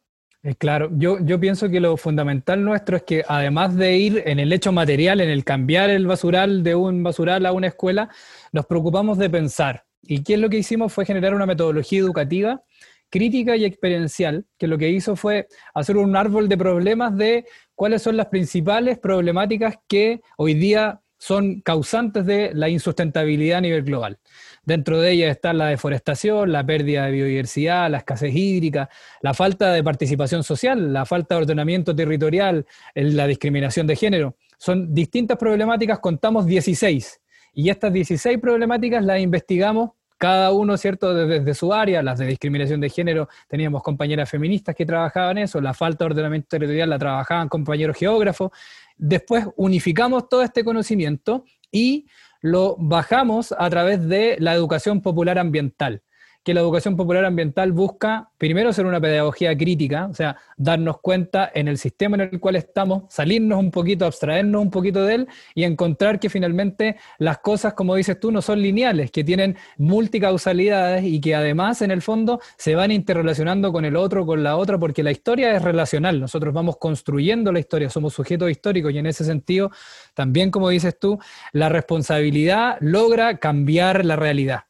Eh, 0.43 0.55
claro, 0.55 0.89
yo, 0.93 1.19
yo 1.21 1.39
pienso 1.39 1.69
que 1.69 1.81
lo 1.81 1.97
fundamental 1.97 2.65
nuestro 2.65 2.97
es 2.97 3.03
que 3.03 3.23
además 3.29 3.77
de 3.77 3.97
ir 3.99 4.23
en 4.27 4.39
el 4.39 4.53
hecho 4.53 4.73
material, 4.73 5.21
en 5.21 5.29
el 5.29 5.45
cambiar 5.45 5.91
el 5.91 6.07
basural 6.07 6.63
de 6.65 6.75
un 6.75 7.03
basural 7.03 7.45
a 7.45 7.53
una 7.53 7.67
escuela, 7.67 8.09
nos 8.51 8.67
preocupamos 8.67 9.19
de 9.19 9.29
pensar. 9.29 9.85
¿Y 10.03 10.23
qué 10.23 10.35
es 10.35 10.41
lo 10.41 10.49
que 10.49 10.59
hicimos? 10.59 10.93
Fue 10.93 11.05
generar 11.05 11.35
una 11.35 11.47
metodología 11.47 12.01
educativa 12.01 12.63
crítica 13.11 13.57
y 13.57 13.65
experiencial, 13.65 14.47
que 14.57 14.67
lo 14.67 14.79
que 14.79 14.89
hizo 14.89 15.17
fue 15.17 15.49
hacer 15.75 15.97
un 15.97 16.17
árbol 16.17 16.49
de 16.49 16.57
problemas 16.57 17.17
de 17.17 17.45
cuáles 17.75 18.03
son 18.03 18.17
las 18.17 18.27
principales 18.27 18.99
problemáticas 18.99 19.77
que 19.89 20.21
hoy 20.37 20.55
día 20.55 21.01
son 21.21 21.61
causantes 21.61 22.25
de 22.25 22.53
la 22.55 22.71
insustentabilidad 22.71 23.59
a 23.59 23.61
nivel 23.61 23.83
global. 23.83 24.19
Dentro 24.65 25.01
de 25.01 25.11
ellas 25.11 25.31
está 25.31 25.53
la 25.53 25.67
deforestación, 25.67 26.51
la 26.51 26.65
pérdida 26.65 27.05
de 27.05 27.13
biodiversidad, 27.13 27.91
la 27.91 27.99
escasez 27.99 28.35
hídrica, 28.35 28.89
la 29.21 29.35
falta 29.35 29.73
de 29.73 29.85
participación 29.85 30.43
social, 30.43 30.95
la 30.95 31.05
falta 31.05 31.35
de 31.35 31.43
ordenamiento 31.43 31.95
territorial, 31.95 32.65
la 32.95 33.27
discriminación 33.27 33.87
de 33.87 33.97
género. 33.97 34.37
Son 34.57 34.95
distintas 34.95 35.37
problemáticas, 35.37 35.99
contamos 35.99 36.47
16. 36.47 37.21
Y 37.53 37.69
estas 37.69 37.93
16 37.93 38.39
problemáticas 38.39 39.05
las 39.05 39.21
investigamos 39.21 39.91
cada 40.21 40.53
uno, 40.53 40.77
¿cierto?, 40.77 41.15
desde, 41.15 41.55
su 41.55 41.73
área, 41.73 42.03
las 42.03 42.19
de 42.19 42.27
discriminación 42.27 42.79
de 42.79 42.91
género, 42.91 43.31
teníamos 43.49 43.83
compañeras 43.83 44.29
feministas 44.29 44.77
que 44.77 44.85
trabajaban 44.85 45.39
eso, 45.39 45.63
la 45.63 45.73
falta 45.73 46.05
de 46.05 46.11
ordenamiento 46.11 46.47
territorial 46.47 46.91
la 46.91 46.99
trabajaban 46.99 47.49
compañeros 47.49 47.97
geógrafos. 47.97 48.51
Después 48.99 49.47
unificamos 49.57 50.29
todo 50.29 50.43
este 50.43 50.63
conocimiento 50.63 51.47
y 51.73 52.07
lo 52.43 52.77
bajamos 52.79 53.55
a 53.57 53.71
través 53.71 54.07
de 54.07 54.37
la 54.41 54.53
educación 54.53 55.01
popular 55.01 55.39
ambiental 55.39 56.03
que 56.43 56.55
la 56.55 56.61
educación 56.61 56.97
popular 56.97 57.25
ambiental 57.25 57.73
busca, 57.73 58.31
primero, 58.39 58.73
ser 58.73 58.87
una 58.87 59.01
pedagogía 59.01 59.57
crítica, 59.57 60.07
o 60.07 60.15
sea, 60.15 60.37
darnos 60.57 61.01
cuenta 61.01 61.51
en 61.55 61.69
el 61.69 61.77
sistema 61.77 62.17
en 62.17 62.23
el 62.23 62.41
cual 62.41 62.57
estamos, 62.57 63.05
salirnos 63.09 63.59
un 63.59 63.71
poquito, 63.71 64.07
abstraernos 64.07 64.63
un 64.63 64.71
poquito 64.71 65.05
de 65.05 65.17
él 65.17 65.29
y 65.55 65.65
encontrar 65.65 66.19
que 66.19 66.31
finalmente 66.31 66.97
las 67.19 67.39
cosas, 67.39 67.75
como 67.75 67.95
dices 67.95 68.19
tú, 68.19 68.33
no 68.33 68.41
son 68.41 68.63
lineales, 68.63 69.11
que 69.11 69.23
tienen 69.23 69.57
multicausalidades 69.77 71.05
y 71.05 71.21
que 71.21 71.35
además, 71.35 71.83
en 71.83 71.91
el 71.91 72.01
fondo, 72.01 72.41
se 72.57 72.75
van 72.75 72.91
interrelacionando 72.91 73.71
con 73.71 73.85
el 73.85 73.97
otro, 73.97 74.25
con 74.25 74.43
la 74.43 74.57
otra, 74.57 74.79
porque 74.79 75.03
la 75.03 75.11
historia 75.11 75.55
es 75.55 75.63
relacional, 75.63 76.21
nosotros 76.21 76.55
vamos 76.55 76.79
construyendo 76.79 77.53
la 77.53 77.61
historia, 77.61 77.91
somos 77.91 78.15
sujetos 78.15 78.51
históricos 78.51 78.93
y 78.93 78.99
en 78.99 79.07
ese 79.07 79.25
sentido, 79.25 79.71
también 80.15 80.51
como 80.51 80.71
dices 80.71 80.99
tú, 80.99 81.19
la 81.53 81.69
responsabilidad 81.69 82.79
logra 82.81 83.39
cambiar 83.39 84.05
la 84.07 84.17
realidad. 84.17 84.70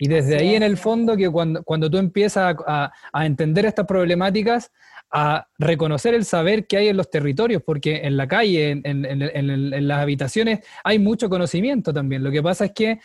Y 0.00 0.08
desde 0.08 0.38
ahí 0.38 0.54
en 0.54 0.62
el 0.62 0.78
fondo 0.78 1.14
que 1.14 1.28
cuando, 1.28 1.62
cuando 1.62 1.90
tú 1.90 1.98
empiezas 1.98 2.56
a, 2.66 2.90
entender 3.22 3.66
estas 3.66 3.86
problemáticas, 3.86 4.72
a 5.12 5.46
reconocer 5.58 6.14
el 6.14 6.24
saber 6.24 6.66
que 6.66 6.78
hay 6.78 6.88
en 6.88 6.96
los 6.96 7.10
territorios, 7.10 7.62
porque 7.62 8.00
en 8.04 8.16
la 8.16 8.26
calle, 8.26 8.70
en, 8.70 8.82
en, 8.84 9.88
las 9.88 9.98
habitaciones, 9.98 10.60
hay 10.84 10.98
mucho 10.98 11.28
conocimiento 11.28 11.92
también. 11.92 12.24
Lo 12.24 12.30
que 12.30 12.42
pasa 12.42 12.64
es 12.64 12.72
que, 12.72 12.98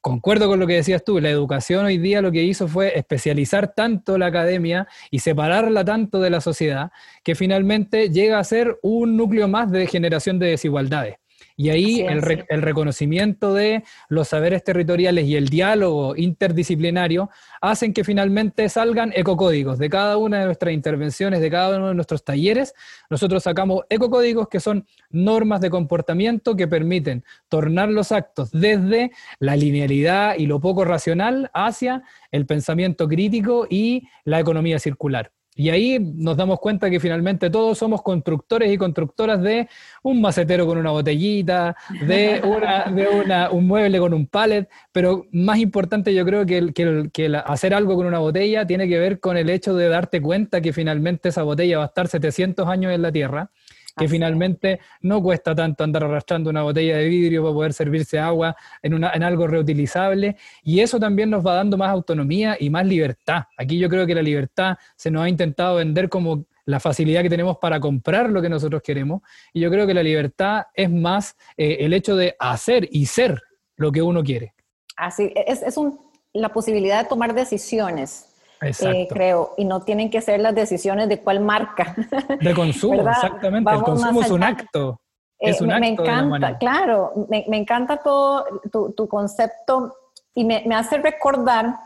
concuerdo 0.00 0.48
con 0.48 0.58
lo 0.58 0.66
que 0.66 0.74
decías 0.74 1.04
tú, 1.04 1.20
la 1.20 1.30
educación 1.30 1.84
hoy 1.84 1.98
día 1.98 2.20
lo 2.20 2.32
que 2.32 2.42
hizo 2.42 2.66
fue 2.66 2.98
especializar 2.98 3.72
tanto 3.72 4.18
la 4.18 4.26
academia 4.26 4.88
y 5.12 5.20
separarla 5.20 5.84
tanto 5.84 6.18
de 6.20 6.30
la 6.30 6.40
sociedad, 6.40 6.90
que 7.22 7.36
finalmente 7.36 8.10
llega 8.10 8.40
a 8.40 8.44
ser 8.44 8.76
un 8.82 9.16
núcleo 9.16 9.46
más 9.46 9.70
de 9.70 9.86
generación 9.86 10.40
de 10.40 10.48
desigualdades. 10.48 11.19
Y 11.60 11.68
ahí 11.68 12.00
el, 12.00 12.22
reconocimiento 12.22 13.52
de 13.52 13.84
los 14.08 14.28
saberes 14.28 14.64
territoriales 14.64 15.26
y 15.26 15.36
el 15.36 15.50
diálogo 15.50 16.16
interdisciplinario 16.16 17.28
hacen 17.60 17.92
que 17.92 18.02
finalmente 18.02 18.66
salgan 18.70 19.12
ecocódigos. 19.14 19.78
De 19.78 19.90
cada 19.90 20.16
una 20.16 20.38
de 20.38 20.46
nuestras 20.46 20.72
intervenciones, 20.72 21.42
de 21.42 21.50
cada 21.50 21.76
uno 21.76 21.88
de 21.88 21.94
nuestros 21.94 22.24
talleres, 22.24 22.74
nosotros 23.10 23.42
sacamos 23.42 23.82
ecocódigos 23.90 24.48
que 24.48 24.58
son 24.58 24.86
normas 25.10 25.60
de 25.60 25.68
comportamiento 25.68 26.56
que 26.56 26.66
permiten 26.66 27.24
tornar 27.50 27.90
los 27.90 28.10
actos 28.10 28.50
desde 28.52 29.10
la 29.38 29.54
linealidad 29.54 30.36
y 30.38 30.46
lo 30.46 30.60
poco 30.60 30.86
racional 30.86 31.50
hacia 31.52 32.04
el 32.30 32.46
pensamiento 32.46 33.06
crítico 33.06 33.66
y 33.68 34.08
la 34.24 34.40
economía 34.40 34.78
circular. 34.78 35.30
Y 35.54 35.68
ahí 35.68 35.98
nos 35.98 36.36
damos 36.36 36.58
cuenta 36.60 36.88
que 36.88 37.00
finalmente 37.00 37.50
todos 37.50 37.76
somos 37.76 38.02
constructores 38.02 38.72
y 38.72 38.78
constructoras 38.78 39.42
de 39.42 39.68
un 40.02 40.20
macetero 40.20 40.64
con 40.66 40.78
una 40.78 40.90
botellita, 40.90 41.76
de, 42.06 42.40
una, 42.44 43.50
un 43.50 43.66
mueble 43.66 43.98
con 43.98 44.14
un 44.14 44.26
pallet, 44.26 44.68
pero 44.92 45.26
más 45.32 45.58
importante 45.58 46.14
yo 46.14 46.24
creo 46.24 46.46
que, 46.46 46.72
que, 46.72 47.42
hacer 47.44 47.74
algo 47.74 47.96
con 47.96 48.06
una 48.06 48.20
botella 48.20 48.66
tiene 48.66 48.88
que 48.88 48.98
ver 48.98 49.20
con 49.20 49.36
el 49.36 49.50
hecho 49.50 49.74
de 49.74 49.88
darte 49.88 50.22
cuenta 50.22 50.60
que 50.60 50.72
finalmente 50.72 51.30
esa 51.30 51.42
botella 51.42 51.78
va 51.78 51.84
a 51.84 51.88
estar 51.88 52.08
700 52.08 52.68
años 52.68 52.92
en 52.92 53.02
la 53.02 53.12
Tierra 53.12 53.50
que 53.96 54.08
finalmente 54.08 54.80
no 55.02 55.22
cuesta 55.22 55.54
tanto 55.54 55.84
andar 55.84 56.04
arrastrando 56.04 56.50
una 56.50 56.62
botella 56.62 56.96
de 56.96 57.08
vidrio 57.08 57.42
para 57.42 57.54
poder 57.54 57.72
servirse 57.72 58.18
agua 58.18 58.56
en, 58.82 58.94
una, 58.94 59.12
en 59.12 59.22
algo 59.22 59.46
reutilizable. 59.46 60.36
Y 60.62 60.80
eso 60.80 60.98
también 60.98 61.30
nos 61.30 61.46
va 61.46 61.54
dando 61.54 61.76
más 61.76 61.90
autonomía 61.90 62.56
y 62.58 62.70
más 62.70 62.86
libertad. 62.86 63.44
Aquí 63.56 63.78
yo 63.78 63.88
creo 63.88 64.06
que 64.06 64.14
la 64.14 64.22
libertad 64.22 64.76
se 64.96 65.10
nos 65.10 65.22
ha 65.22 65.28
intentado 65.28 65.76
vender 65.76 66.08
como 66.08 66.46
la 66.66 66.80
facilidad 66.80 67.22
que 67.22 67.30
tenemos 67.30 67.58
para 67.58 67.80
comprar 67.80 68.30
lo 68.30 68.40
que 68.40 68.48
nosotros 68.48 68.82
queremos. 68.82 69.22
Y 69.52 69.60
yo 69.60 69.70
creo 69.70 69.86
que 69.86 69.94
la 69.94 70.02
libertad 70.02 70.64
es 70.74 70.90
más 70.90 71.36
eh, 71.56 71.78
el 71.80 71.92
hecho 71.92 72.16
de 72.16 72.36
hacer 72.38 72.88
y 72.90 73.06
ser 73.06 73.42
lo 73.76 73.90
que 73.90 74.02
uno 74.02 74.22
quiere. 74.22 74.54
Así, 74.96 75.32
es, 75.34 75.62
es 75.62 75.76
un, 75.76 75.98
la 76.32 76.50
posibilidad 76.50 77.02
de 77.02 77.08
tomar 77.08 77.34
decisiones 77.34 78.29
eh, 78.60 79.08
creo, 79.10 79.54
y 79.56 79.64
no 79.64 79.80
tienen 79.82 80.10
que 80.10 80.20
ser 80.20 80.40
las 80.40 80.54
decisiones 80.54 81.08
de 81.08 81.20
cuál 81.20 81.40
marca. 81.40 81.94
De 82.40 82.54
consumo, 82.54 83.08
exactamente. 83.08 83.70
el 83.72 83.82
consumo 83.82 84.20
es 84.22 84.30
un 84.30 84.42
acto. 84.42 85.00
Eh, 85.38 85.50
es 85.50 85.60
un 85.60 85.68
me, 85.68 85.88
encanta, 85.88 86.58
claro, 86.58 87.12
me, 87.30 87.46
me, 87.48 87.56
encanta 87.56 87.96
todo 87.96 88.44
tu, 88.70 88.92
tu 88.92 89.08
concepto 89.08 89.94
y 90.34 90.44
me, 90.44 90.62
me, 90.66 90.74
hace 90.74 90.98
recordar, 90.98 91.76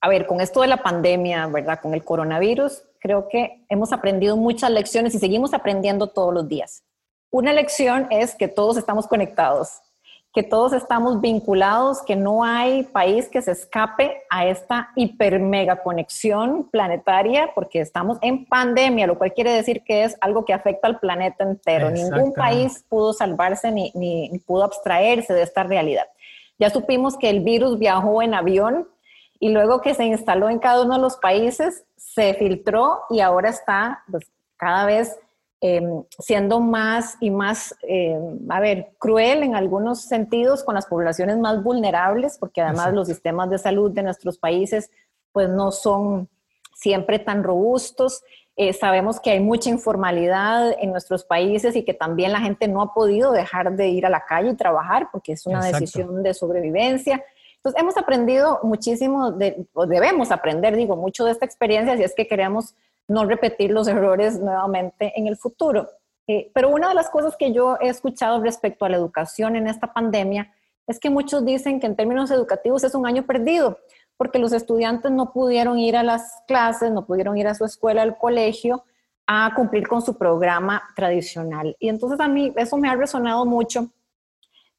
a 0.00 0.08
ver, 0.08 0.26
con 0.26 0.40
esto 0.40 0.62
de 0.62 0.66
la 0.66 0.78
pandemia, 0.78 1.46
¿verdad? 1.46 1.78
Con 1.80 1.94
el 1.94 2.02
coronavirus, 2.02 2.82
creo 2.98 3.28
que 3.28 3.64
hemos 3.68 3.92
aprendido 3.92 4.36
muchas 4.36 4.70
lecciones 4.70 5.14
y 5.14 5.20
seguimos 5.20 5.54
aprendiendo 5.54 6.08
todos 6.08 6.34
los 6.34 6.48
días. 6.48 6.82
Una 7.30 7.52
lección 7.52 8.08
es 8.10 8.34
que 8.34 8.48
todos 8.48 8.76
estamos 8.76 9.06
conectados 9.06 9.80
que 10.34 10.42
todos 10.42 10.72
estamos 10.72 11.20
vinculados, 11.20 12.02
que 12.02 12.16
no 12.16 12.42
hay 12.42 12.82
país 12.82 13.28
que 13.28 13.40
se 13.40 13.52
escape 13.52 14.24
a 14.28 14.46
esta 14.46 14.90
hiper 14.96 15.38
mega 15.38 15.80
conexión 15.80 16.68
planetaria, 16.72 17.52
porque 17.54 17.80
estamos 17.80 18.18
en 18.20 18.44
pandemia, 18.44 19.06
lo 19.06 19.16
cual 19.16 19.32
quiere 19.32 19.52
decir 19.52 19.84
que 19.84 20.02
es 20.02 20.16
algo 20.20 20.44
que 20.44 20.52
afecta 20.52 20.88
al 20.88 20.98
planeta 20.98 21.44
entero. 21.44 21.88
Ningún 21.88 22.32
país 22.32 22.84
pudo 22.88 23.12
salvarse 23.12 23.70
ni, 23.70 23.92
ni, 23.94 24.36
pudo 24.40 24.64
abstraerse 24.64 25.32
de 25.32 25.42
esta 25.42 25.62
realidad. 25.62 26.06
Ya 26.58 26.68
supimos 26.68 27.16
que 27.16 27.30
el 27.30 27.40
virus 27.40 27.78
viajó 27.78 28.20
en 28.20 28.34
avión 28.34 28.88
y 29.38 29.50
luego 29.50 29.82
que 29.82 29.94
se 29.94 30.04
instaló 30.04 30.48
en 30.50 30.58
cada 30.58 30.82
uno 30.82 30.96
de 30.96 31.00
los 31.00 31.16
países, 31.16 31.84
se 31.96 32.34
filtró 32.34 33.02
y 33.08 33.20
ahora 33.20 33.50
está 33.50 34.02
pues, 34.10 34.24
cada 34.56 34.84
vez 34.84 35.16
Em, 35.66 36.04
siendo 36.18 36.60
más 36.60 37.16
y 37.20 37.30
más, 37.30 37.74
em, 37.88 38.38
a 38.50 38.60
ver, 38.60 38.90
cruel 38.98 39.42
en 39.42 39.54
algunos 39.54 40.02
sentidos 40.02 40.62
con 40.62 40.74
las 40.74 40.84
poblaciones 40.84 41.38
más 41.38 41.62
vulnerables, 41.62 42.36
porque 42.36 42.60
además 42.60 42.92
los 42.92 43.08
sistemas 43.08 43.48
de 43.48 43.56
salud 43.56 43.90
de 43.90 44.02
nuestros 44.02 44.36
países 44.36 44.90
pues 45.32 45.48
no 45.48 45.72
son 45.72 46.28
siempre 46.74 47.18
tan 47.18 47.42
robustos. 47.42 48.22
Eh, 48.56 48.74
sabemos 48.74 49.20
que 49.20 49.30
hay 49.30 49.40
mucha 49.40 49.70
informalidad 49.70 50.76
en 50.78 50.90
nuestros 50.90 51.24
países 51.24 51.74
y 51.76 51.82
que 51.82 51.94
también 51.94 52.32
la 52.32 52.40
gente 52.40 52.68
no 52.68 52.82
ha 52.82 52.92
podido 52.92 53.32
dejar 53.32 53.74
de 53.74 53.88
ir 53.88 54.04
a 54.04 54.10
la 54.10 54.26
calle 54.26 54.50
y 54.50 54.56
trabajar 54.56 55.08
porque 55.10 55.32
es 55.32 55.46
una 55.46 55.64
decisión 55.64 56.22
de 56.22 56.34
sobrevivencia. 56.34 57.24
Entonces, 57.56 57.80
hemos 57.80 57.96
aprendido 57.96 58.60
muchísimo, 58.64 59.32
de, 59.32 59.64
o 59.72 59.86
debemos 59.86 60.30
aprender, 60.30 60.76
digo, 60.76 60.94
mucho 60.94 61.24
de 61.24 61.30
esta 61.30 61.46
experiencia 61.46 61.96
si 61.96 62.02
es 62.02 62.14
que 62.14 62.26
queremos 62.26 62.74
no 63.08 63.24
repetir 63.24 63.70
los 63.70 63.88
errores 63.88 64.38
nuevamente 64.40 65.12
en 65.16 65.26
el 65.26 65.36
futuro. 65.36 65.88
Eh, 66.26 66.50
pero 66.54 66.70
una 66.70 66.88
de 66.88 66.94
las 66.94 67.10
cosas 67.10 67.36
que 67.36 67.52
yo 67.52 67.76
he 67.80 67.88
escuchado 67.88 68.40
respecto 68.40 68.84
a 68.84 68.88
la 68.88 68.96
educación 68.96 69.56
en 69.56 69.66
esta 69.66 69.92
pandemia 69.92 70.52
es 70.86 70.98
que 70.98 71.10
muchos 71.10 71.44
dicen 71.44 71.80
que 71.80 71.86
en 71.86 71.96
términos 71.96 72.30
educativos 72.30 72.84
es 72.84 72.94
un 72.94 73.06
año 73.06 73.24
perdido, 73.24 73.78
porque 74.16 74.38
los 74.38 74.52
estudiantes 74.52 75.10
no 75.10 75.32
pudieron 75.32 75.78
ir 75.78 75.96
a 75.96 76.02
las 76.02 76.42
clases, 76.46 76.90
no 76.92 77.06
pudieron 77.06 77.36
ir 77.36 77.48
a 77.48 77.54
su 77.54 77.64
escuela, 77.64 78.02
al 78.02 78.16
colegio, 78.16 78.84
a 79.26 79.52
cumplir 79.54 79.88
con 79.88 80.02
su 80.02 80.16
programa 80.16 80.82
tradicional. 80.94 81.76
Y 81.78 81.88
entonces 81.88 82.20
a 82.20 82.28
mí 82.28 82.52
eso 82.56 82.76
me 82.76 82.88
ha 82.88 82.94
resonado 82.94 83.44
mucho 83.46 83.90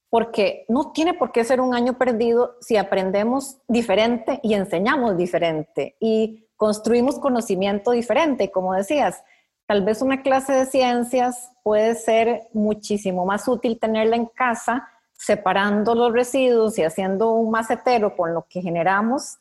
porque 0.09 0.65
no 0.69 0.91
tiene 0.91 1.13
por 1.13 1.31
qué 1.31 1.43
ser 1.43 1.59
un 1.59 1.73
año 1.73 1.97
perdido 1.97 2.55
si 2.61 2.77
aprendemos 2.77 3.57
diferente 3.67 4.39
y 4.43 4.53
enseñamos 4.53 5.17
diferente 5.17 5.97
y 5.99 6.44
construimos 6.57 7.19
conocimiento 7.19 7.91
diferente. 7.91 8.51
Como 8.51 8.73
decías, 8.73 9.23
tal 9.65 9.83
vez 9.83 10.01
una 10.01 10.21
clase 10.21 10.53
de 10.53 10.65
ciencias 10.65 11.51
puede 11.63 11.95
ser 11.95 12.47
muchísimo 12.53 13.25
más 13.25 13.47
útil 13.47 13.79
tenerla 13.79 14.15
en 14.15 14.25
casa, 14.25 14.87
separando 15.13 15.95
los 15.95 16.13
residuos 16.13 16.77
y 16.77 16.83
haciendo 16.83 17.31
un 17.31 17.51
macetero 17.51 18.15
con 18.15 18.33
lo 18.33 18.45
que 18.49 18.61
generamos 18.61 19.37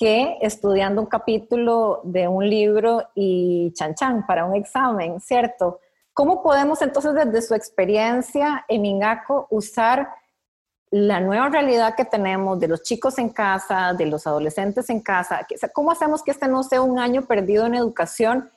que 0.00 0.38
estudiando 0.40 1.02
un 1.02 1.08
capítulo 1.08 2.00
de 2.04 2.26
un 2.26 2.48
libro 2.48 3.04
y 3.14 3.70
chan 3.74 3.94
chan 3.94 4.26
para 4.26 4.46
un 4.46 4.56
examen, 4.56 5.20
¿cierto? 5.20 5.78
¿Cómo 6.14 6.42
podemos 6.42 6.80
entonces 6.80 7.12
desde 7.14 7.42
su 7.42 7.54
experiencia 7.54 8.64
en 8.66 8.86
Ingaco 8.86 9.46
usar 9.50 10.08
la 10.90 11.20
nueva 11.20 11.48
realidad 11.48 11.94
que 11.96 12.04
tenemos 12.04 12.58
de 12.58 12.68
los 12.68 12.82
chicos 12.82 13.18
en 13.18 13.28
casa, 13.30 13.94
de 13.94 14.06
los 14.06 14.26
adolescentes 14.26 14.90
en 14.90 15.00
casa? 15.00 15.46
¿Cómo 15.72 15.92
hacemos 15.92 16.22
que 16.22 16.32
este 16.32 16.48
no 16.48 16.62
sea 16.62 16.82
un 16.82 16.98
año 16.98 17.22
perdido 17.22 17.66
en 17.66 17.74
educación 17.74 18.50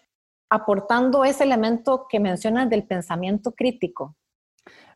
aportando 0.50 1.26
ese 1.26 1.44
elemento 1.44 2.06
que 2.10 2.20
mencionas 2.20 2.70
del 2.70 2.84
pensamiento 2.84 3.52
crítico? 3.52 4.16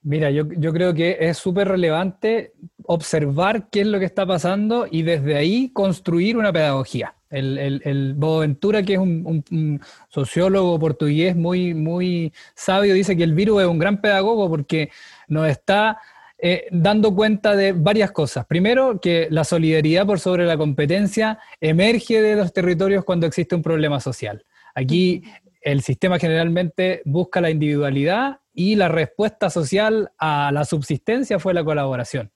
Mira, 0.04 0.30
yo, 0.32 0.48
creo 0.48 0.94
que 0.94 1.18
es 1.20 1.38
súper 1.38 1.68
relevante 1.68 2.54
observar 2.86 3.70
qué 3.70 3.82
es 3.82 3.88
lo 3.88 4.00
que 4.00 4.06
está 4.06 4.26
pasando 4.26 4.88
y 4.90 5.02
desde 5.02 5.36
ahí 5.36 5.70
construir 5.74 6.38
una 6.38 6.54
pedagogía. 6.54 7.14
El, 7.30 7.82
el, 7.84 8.14
Boaventura, 8.14 8.84
que 8.84 8.94
es 8.94 9.00
un, 9.00 9.82
sociólogo 10.08 10.80
portugués 10.80 11.36
muy, 11.36 11.74
muy 11.74 12.32
sabio, 12.56 12.94
dice 12.94 13.18
que 13.18 13.24
el 13.24 13.34
virus 13.34 13.64
es 13.64 13.68
un 13.68 13.80
gran 13.80 14.00
pedagogo 14.00 14.48
porque 14.48 14.92
nos 15.28 15.50
está 15.50 16.00
eh, 16.40 16.68
dando 16.72 17.16
cuenta 17.16 17.56
de 17.56 17.72
varias 17.72 18.12
cosas. 18.12 18.46
Primero, 18.46 19.00
que 19.02 19.28
la 19.32 19.44
solidaridad 19.44 20.06
por 20.06 20.20
sobre 20.20 20.46
la 20.46 20.58
competencia 20.58 21.40
emerge 21.60 22.22
de 22.22 22.36
los 22.36 22.54
territorios 22.54 23.04
cuando 23.04 23.26
existe 23.26 23.56
un 23.56 23.64
problema 23.64 24.00
social. 24.00 24.46
Aquí 24.76 25.24
el 25.62 25.82
sistema 25.82 26.20
generalmente 26.20 27.02
busca 27.06 27.42
la 27.42 27.50
individualidad 27.50 28.40
y 28.54 28.76
la 28.76 28.88
respuesta 28.88 29.50
social 29.50 30.12
a 30.18 30.52
la 30.54 30.64
subsistencia 30.66 31.40
fue 31.40 31.54
la 31.54 31.64
colaboración. 31.64 32.32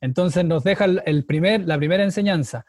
Entonces 0.00 0.44
nos 0.44 0.64
deja 0.64 0.86
el 0.86 1.24
primer, 1.24 1.66
la 1.66 1.78
primera 1.78 2.02
enseñanza. 2.02 2.64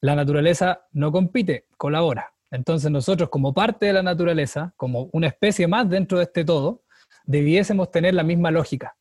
La 0.00 0.14
naturaleza 0.14 0.86
no 0.92 1.10
compite, 1.12 1.66
colabora. 1.76 2.32
Entonces 2.50 2.90
nosotros 2.90 3.28
como 3.30 3.52
parte 3.52 3.86
de 3.86 3.92
la 3.92 4.02
naturaleza, 4.02 4.72
como 4.76 5.08
una 5.12 5.26
especie 5.26 5.66
más 5.66 5.88
dentro 5.90 6.18
de 6.18 6.24
este 6.24 6.44
todo, 6.44 6.84
debiésemos 7.24 7.90
tener 7.90 8.14
la 8.14 8.22
misma 8.22 8.50
lógica. 8.50 8.96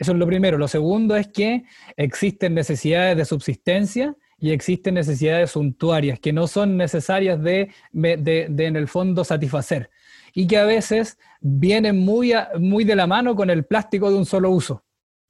Eso 0.00 0.12
es 0.12 0.18
lo 0.18 0.26
primero. 0.26 0.56
Lo 0.56 0.66
segundo 0.66 1.14
es 1.14 1.28
que 1.28 1.64
existen 1.94 2.54
necesidades 2.54 3.18
de 3.18 3.26
subsistencia 3.26 4.16
y 4.38 4.52
existen 4.52 4.94
necesidades 4.94 5.50
suntuarias 5.50 6.18
que 6.18 6.32
no 6.32 6.46
son 6.46 6.78
necesarias 6.78 7.40
de, 7.42 7.70
en 7.92 8.76
el 8.76 8.88
fondo 8.88 9.24
satisfacer 9.24 9.90
y 10.32 10.46
que 10.46 10.56
a 10.56 10.64
veces 10.64 11.18
vienen 11.42 11.98
muy, 11.98 12.32
muy 12.58 12.84
de 12.84 12.96
la 12.96 13.06
mano 13.06 13.36
con 13.36 13.50
el 13.50 13.66
plástico 13.66 14.10
de 14.10 14.16
un 14.16 14.24
solo 14.24 14.50
uso. 14.50 14.82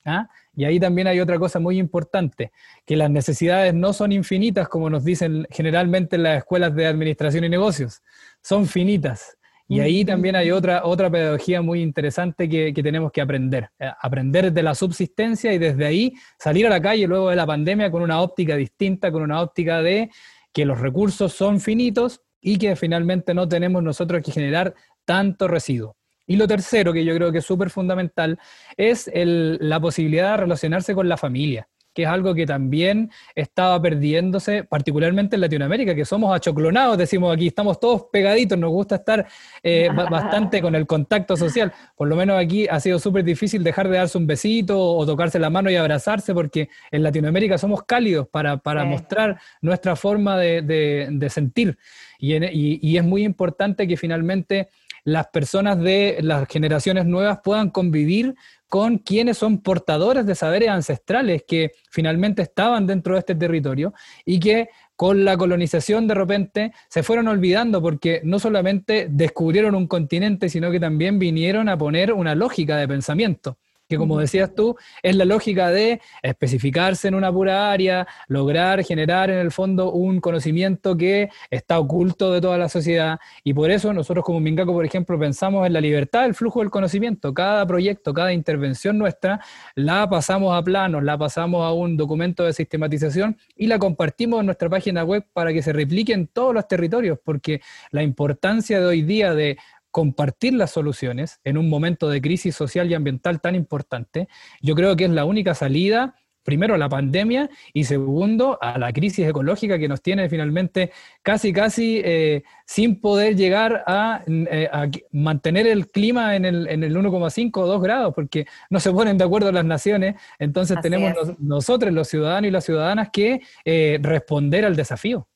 ¿ah? 0.05 0.29
Y 0.55 0.65
ahí 0.65 0.79
también 0.79 1.09
hay 1.09 1.19
otra 1.19 1.41
cosa 1.41 1.59
muy 1.59 1.77
importante, 1.77 2.53
que 2.87 2.97
las 2.97 3.11
necesidades 3.11 3.75
no 3.75 3.93
son 3.93 4.13
infinitas 4.13 4.69
como 4.69 4.89
nos 4.89 5.03
dicen 5.03 5.49
generalmente 5.51 6.15
en 6.15 6.23
las 6.23 6.39
escuelas 6.39 6.77
de 6.77 6.87
administración 6.87 7.43
y 7.43 7.49
negocios, 7.49 8.03
son 8.41 8.67
finitas. 8.67 9.37
Y 9.71 9.79
ahí 9.79 10.05
también 10.05 10.35
hay 10.35 10.51
otra, 10.51 10.85
otra 10.85 11.09
pedagogía 11.09 11.63
muy 11.63 11.81
interesante 11.81 12.49
que, 12.49 12.73
tenemos 12.73 13.13
que 13.13 13.21
aprender. 13.21 13.71
Eh, 13.79 13.89
aprender 14.01 14.53
de 14.53 14.63
la 14.65 14.75
subsistencia 14.75 15.53
y 15.53 15.59
desde 15.59 15.87
ahí 15.87 16.13
salir 16.41 16.67
a 16.67 16.71
la 16.71 16.83
calle 16.83 17.07
luego 17.07 17.31
de 17.31 17.37
la 17.37 17.47
pandemia 17.47 17.89
con 17.89 18.03
una 18.03 18.21
óptica 18.21 18.57
distinta, 18.57 19.13
con 19.13 19.23
una 19.23 19.41
óptica 19.41 19.81
de 19.81 20.11
que 20.53 20.65
los 20.65 20.81
recursos 20.81 21.33
son 21.33 21.61
finitos 21.61 22.21
y 22.41 22.59
que 22.59 22.75
finalmente 22.75 23.33
no 23.33 23.47
tenemos 23.47 23.81
nosotros 23.81 24.23
que 24.25 24.33
generar 24.33 24.75
tanto 25.05 25.47
residuo. 25.47 25.97
Y 26.27 26.35
lo 26.35 26.49
tercero, 26.49 26.93
que 26.93 27.05
yo 27.05 27.15
creo 27.15 27.31
que 27.31 27.39
es 27.39 27.47
súper 27.47 27.71
fundamental, 27.71 28.41
es 28.77 29.09
la 29.15 29.79
posibilidad 29.79 30.33
de 30.33 30.37
relacionarse 30.39 30.97
con 30.97 31.09
la 31.09 31.17
familia 31.17 31.69
que 31.95 32.03
es 32.03 32.09
algo 32.09 32.35
que 32.35 32.47
también 32.47 33.11
estaba 33.35 33.81
perdiéndose, 33.81 34.65
particularmente 34.65 35.37
en 35.37 35.41
Latinoamérica, 35.41 35.95
que 35.95 36.05
somos 36.05 36.35
achoclonados, 36.35 36.99
decimos 36.99 37.35
aquí, 37.35 37.49
estamos 37.49 37.81
todos 37.81 38.07
pegaditos, 38.13 38.59
nos 38.59 38.71
gusta 38.71 38.97
estar 38.97 39.27
eh, 39.63 39.89
bastante 39.95 40.63
con 40.63 40.75
el 40.75 40.87
contacto 40.87 41.37
social. 41.37 41.73
Por 41.97 42.09
lo 42.09 42.17
menos 42.17 42.39
aquí 42.39 42.67
ha 42.69 42.81
sido 42.81 42.99
súper 42.99 43.25
difícil 43.25 43.63
dejar 43.65 43.89
de 43.89 43.99
darse 43.99 44.19
un 44.19 44.27
besito 44.27 44.81
o 44.81 45.05
tocarse 45.07 45.39
la 45.39 45.51
mano 45.51 45.71
y 45.71 45.77
abrazarse, 45.77 46.35
porque 46.35 46.69
en 46.91 47.03
Latinoamérica 47.03 47.59
somos 47.59 47.83
cálidos 47.85 48.29
para, 48.29 48.61
mostrar 48.85 49.41
nuestra 49.61 49.97
forma 49.97 50.39
de, 50.39 51.27
sentir. 51.31 51.79
y 52.19 52.97
es 52.97 53.05
muy 53.05 53.25
importante 53.25 53.87
que 53.87 53.97
finalmente 53.97 54.69
las 55.05 55.29
personas 55.29 55.79
de 55.81 56.19
las 56.21 56.47
generaciones 56.49 57.07
nuevas 57.07 57.41
puedan 57.43 57.71
convivir 57.71 58.35
con 58.71 58.99
quienes 58.99 59.37
son 59.37 59.59
portadores 59.59 60.25
de 60.25 60.37
saberes 60.37 60.69
ancestrales 60.69 61.43
que 61.47 61.73
finalmente 61.91 62.43
estaban 62.43 62.87
dentro 62.87 63.15
de 63.15 63.19
este 63.19 63.35
territorio 63.35 63.93
y 64.25 64.39
que 64.39 64.69
con 64.95 65.25
la 65.25 65.37
colonización 65.37 66.07
de 66.07 66.15
repente 66.15 66.73
se 66.89 67.03
fueron 67.03 67.27
olvidando 67.27 67.83
porque 67.83 68.21
no 68.23 68.39
solamente 68.39 69.09
descubrieron 69.11 69.75
un 69.75 69.89
continente, 69.89 70.49
sino 70.49 70.71
que 70.71 70.79
también 70.79 71.19
vinieron 71.19 71.69
a 71.69 71.77
poner 71.77 72.13
una 72.13 72.37
lógica 72.37 72.77
de 72.77 72.87
pensamiento 72.87 73.59
que 73.91 73.99
como 73.99 74.21
decías 74.21 74.55
tú, 74.55 74.77
es 75.03 75.17
la 75.17 75.25
lógica 75.25 75.71
de 75.71 76.01
especificarse 76.23 77.09
en 77.09 77.17
una 77.17 77.33
pura 77.33 77.73
área, 77.73 78.07
lograr 78.29 78.85
generar 78.85 79.31
en 79.31 79.39
el 79.39 79.51
fondo 79.51 79.91
un 79.91 80.21
conocimiento 80.21 80.97
que 80.97 81.29
está 81.51 81.81
oculto 81.81 82.33
de 82.33 82.41
toda 82.41 82.57
la 82.57 82.69
sociedad. 82.69 83.19
Y 83.43 83.53
por 83.53 83.69
eso 83.69 83.93
nosotros 83.93 84.25
como 84.25 84.39
Mingaco, 84.39 84.73
por 84.73 84.85
ejemplo, 84.85 85.19
pensamos 85.19 85.67
en 85.67 85.73
la 85.73 85.81
libertad 85.81 86.23
del 86.23 86.35
flujo 86.35 86.61
del 86.61 86.71
conocimiento. 86.71 87.35
Cada 87.35 87.67
proyecto, 87.67 88.15
cada 88.15 88.33
intervención 88.33 88.97
nuestra, 88.97 89.41
la 89.75 90.09
pasamos 90.09 90.57
a 90.57 90.63
planos, 90.63 91.03
la 91.03 91.19
pasamos 91.19 91.65
a 91.65 91.73
un 91.73 91.97
documento 91.97 92.45
de 92.45 92.53
sistematización 92.53 93.37
y 93.57 93.67
la 93.67 93.81
compartimos 93.81 94.39
en 94.39 94.47
nuestra 94.47 94.69
página 94.69 95.03
web 95.03 95.27
para 95.33 95.53
que 95.53 95.63
se 95.63 95.73
replique 95.73 96.13
en 96.13 96.29
todos 96.29 96.55
los 96.55 96.69
territorios, 96.69 97.19
porque 97.25 97.61
la 97.91 98.05
importancia 98.05 98.79
de 98.79 98.87
hoy 98.87 99.03
día 99.03 99.35
de 99.35 99.59
compartir 99.91 100.55
las 100.55 100.71
soluciones 100.71 101.41
en 101.45 101.59
un 101.59 101.69
momento 101.69 102.09
de 102.09 102.21
crisis 102.21 102.55
social 102.55 102.91
y 102.91 102.95
ambiental 102.95 103.41
tan 103.41 103.55
importante, 103.55 104.29
yo 104.61 104.75
creo 104.75 104.97
que 104.97 105.05
es 105.05 105.11
la 105.11 105.25
única 105.25 105.55
salida, 105.55 106.15
primero 106.43 106.75
a 106.75 106.79
la 106.79 106.89
pandemia 106.89 107.51
y 107.73 107.85
segundo 107.85 108.59
a 108.61 108.79
la 108.79 108.93
crisis 108.93 109.27
ecológica 109.27 109.79
que 109.79 109.89
nos 109.89 110.03
tiene 110.03 110.29
finalmente 110.29 110.91
casi, 111.23 111.53
casi 111.53 112.01
eh, 112.05 112.43
sin 112.67 113.01
poder 113.01 113.37
llegar 113.37 113.85
eh, 114.27 114.69
a, 114.73 114.89
mantener 115.13 115.67
el 115.67 115.89
clima 115.89 116.37
en 116.37 116.45
el, 116.45 116.69
en 116.69 116.83
el 116.83 116.97
1,5 116.97 117.57
o 117.57 117.67
2 117.67 117.83
grados, 117.83 118.15
porque 118.15 118.47
no 118.71 118.81
se 118.81 118.91
ponen 118.91 119.19
de 119.19 119.25
acuerdo 119.25 119.53
las 119.53 119.65
naciones, 119.65 120.17
entonces 120.39 120.79
tenemos 120.81 121.13
nosotros, 121.39 121.93
los 121.93 122.09
ciudadanos 122.09 122.49
y 122.49 122.51
las 122.51 122.65
ciudadanas, 122.65 123.11
que 123.13 123.41
eh, 123.65 123.99
responder 124.03 124.65
al 124.65 124.77
desafío. 124.77 125.27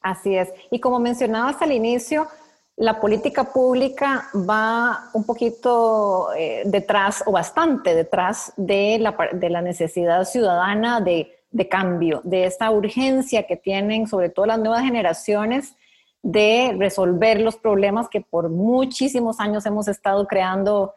Así 0.00 0.36
es. 0.36 0.48
Y 0.70 0.80
como 0.80 0.98
mencionabas 0.98 1.62
al 1.62 1.72
inicio, 1.72 2.26
la 2.76 3.00
política 3.00 3.44
pública 3.44 4.28
va 4.34 5.10
un 5.12 5.24
poquito 5.24 6.32
eh, 6.34 6.62
detrás 6.64 7.22
o 7.26 7.32
bastante 7.32 7.94
detrás 7.94 8.52
de 8.56 8.98
la, 8.98 9.62
necesidad 9.62 10.24
ciudadana 10.24 11.00
de, 11.00 11.38
cambio, 11.68 12.22
de 12.24 12.44
esta 12.44 12.70
urgencia 12.70 13.46
que 13.46 13.56
tienen 13.56 14.06
sobre 14.06 14.30
todo 14.30 14.46
las 14.46 14.58
nuevas 14.58 14.82
generaciones 14.82 15.76
de 16.22 16.74
resolver 16.78 17.40
los 17.40 17.56
problemas 17.56 18.08
que 18.08 18.20
por 18.20 18.48
muchísimos 18.48 19.38
años 19.38 19.66
hemos 19.66 19.88
estado 19.88 20.26
creando 20.26 20.94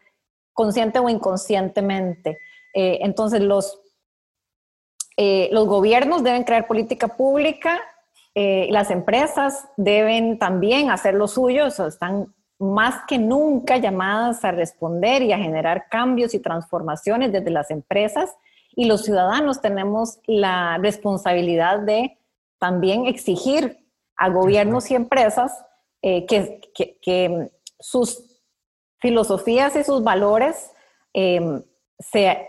consciente 0.52 0.98
o 0.98 1.08
inconscientemente. 1.08 2.38
Eh, 2.72 3.00
entonces 3.02 3.42
los, 3.42 3.80
eh, 5.16 5.50
los 5.52 5.66
gobiernos 5.66 6.22
deben 6.22 6.44
crear 6.44 6.66
política 6.66 7.08
pública 7.08 7.80
eh, 8.38 8.68
las 8.70 8.90
empresas 8.90 9.66
deben 9.78 10.38
también 10.38 10.90
hacer 10.90 11.14
lo 11.14 11.26
suyo, 11.26 11.68
están 11.68 12.34
más 12.58 12.96
que 13.08 13.16
nunca 13.16 13.78
llamadas 13.78 14.44
a 14.44 14.50
responder 14.50 15.22
y 15.22 15.32
a 15.32 15.38
generar 15.38 15.86
cambios 15.90 16.34
y 16.34 16.40
transformaciones 16.40 17.32
desde 17.32 17.50
las 17.50 17.70
empresas. 17.70 18.36
Y 18.72 18.84
los 18.84 19.04
ciudadanos 19.04 19.62
tenemos 19.62 20.18
la 20.26 20.76
responsabilidad 20.76 21.80
de 21.80 22.18
también 22.58 23.06
exigir 23.06 23.78
a 24.16 24.28
gobiernos 24.28 24.90
y 24.90 24.96
empresas 24.96 25.52
eh, 26.02 26.26
que, 26.26 27.50
sus 27.80 28.22
filosofías 28.98 29.76
y 29.76 29.84
sus 29.84 30.04
valores 30.04 30.72
eh, 31.14 31.62
se 31.98 32.46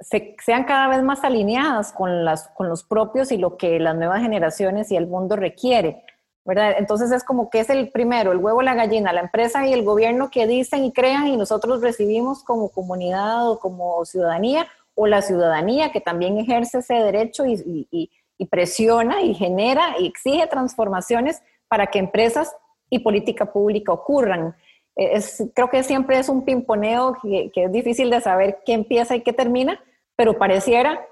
sean 0.00 0.64
cada 0.64 0.88
vez 0.88 1.02
más 1.02 1.24
alineadas 1.24 1.92
con, 1.92 2.24
las, 2.24 2.48
con 2.48 2.68
los 2.68 2.82
propios 2.82 3.32
y 3.32 3.38
lo 3.38 3.56
que 3.56 3.78
las 3.78 3.96
nuevas 3.96 4.20
generaciones 4.20 4.90
y 4.90 4.96
el 4.96 5.06
mundo 5.06 5.36
requiere. 5.36 6.04
¿verdad? 6.44 6.74
Entonces 6.78 7.10
es 7.10 7.24
como 7.24 7.48
que 7.48 7.60
es 7.60 7.70
el 7.70 7.90
primero, 7.90 8.32
el 8.32 8.38
huevo, 8.38 8.60
la 8.60 8.74
gallina, 8.74 9.12
la 9.12 9.22
empresa 9.22 9.66
y 9.66 9.72
el 9.72 9.82
gobierno 9.82 10.30
que 10.30 10.46
dicen 10.46 10.84
y 10.84 10.92
crean 10.92 11.28
y 11.28 11.36
nosotros 11.36 11.80
recibimos 11.80 12.44
como 12.44 12.68
comunidad 12.68 13.50
o 13.50 13.58
como 13.58 14.04
ciudadanía, 14.04 14.66
o 14.94 15.06
la 15.06 15.22
ciudadanía 15.22 15.90
que 15.90 16.00
también 16.00 16.38
ejerce 16.38 16.78
ese 16.78 16.94
derecho 16.94 17.44
y 17.46 18.46
presiona 18.50 19.22
y 19.22 19.34
genera 19.34 19.96
y 19.98 20.06
exige 20.06 20.46
transformaciones 20.46 21.42
para 21.66 21.86
que 21.86 21.98
empresas 21.98 22.54
y 22.90 23.00
política 23.00 23.46
pública 23.52 23.92
ocurran. 23.92 24.54
Es, 24.96 25.42
creo 25.54 25.70
que 25.70 25.82
siempre 25.82 26.18
es 26.18 26.28
un 26.28 26.44
pimponeo 26.44 27.16
que, 27.22 27.50
es 27.54 27.72
difícil 27.72 28.10
de 28.10 28.20
saber 28.20 28.58
qué 28.64 28.74
empieza 28.74 29.16
y 29.16 29.22
qué 29.22 29.32
termina, 29.32 29.80
pero 30.16 30.38
pareciera 30.38 31.04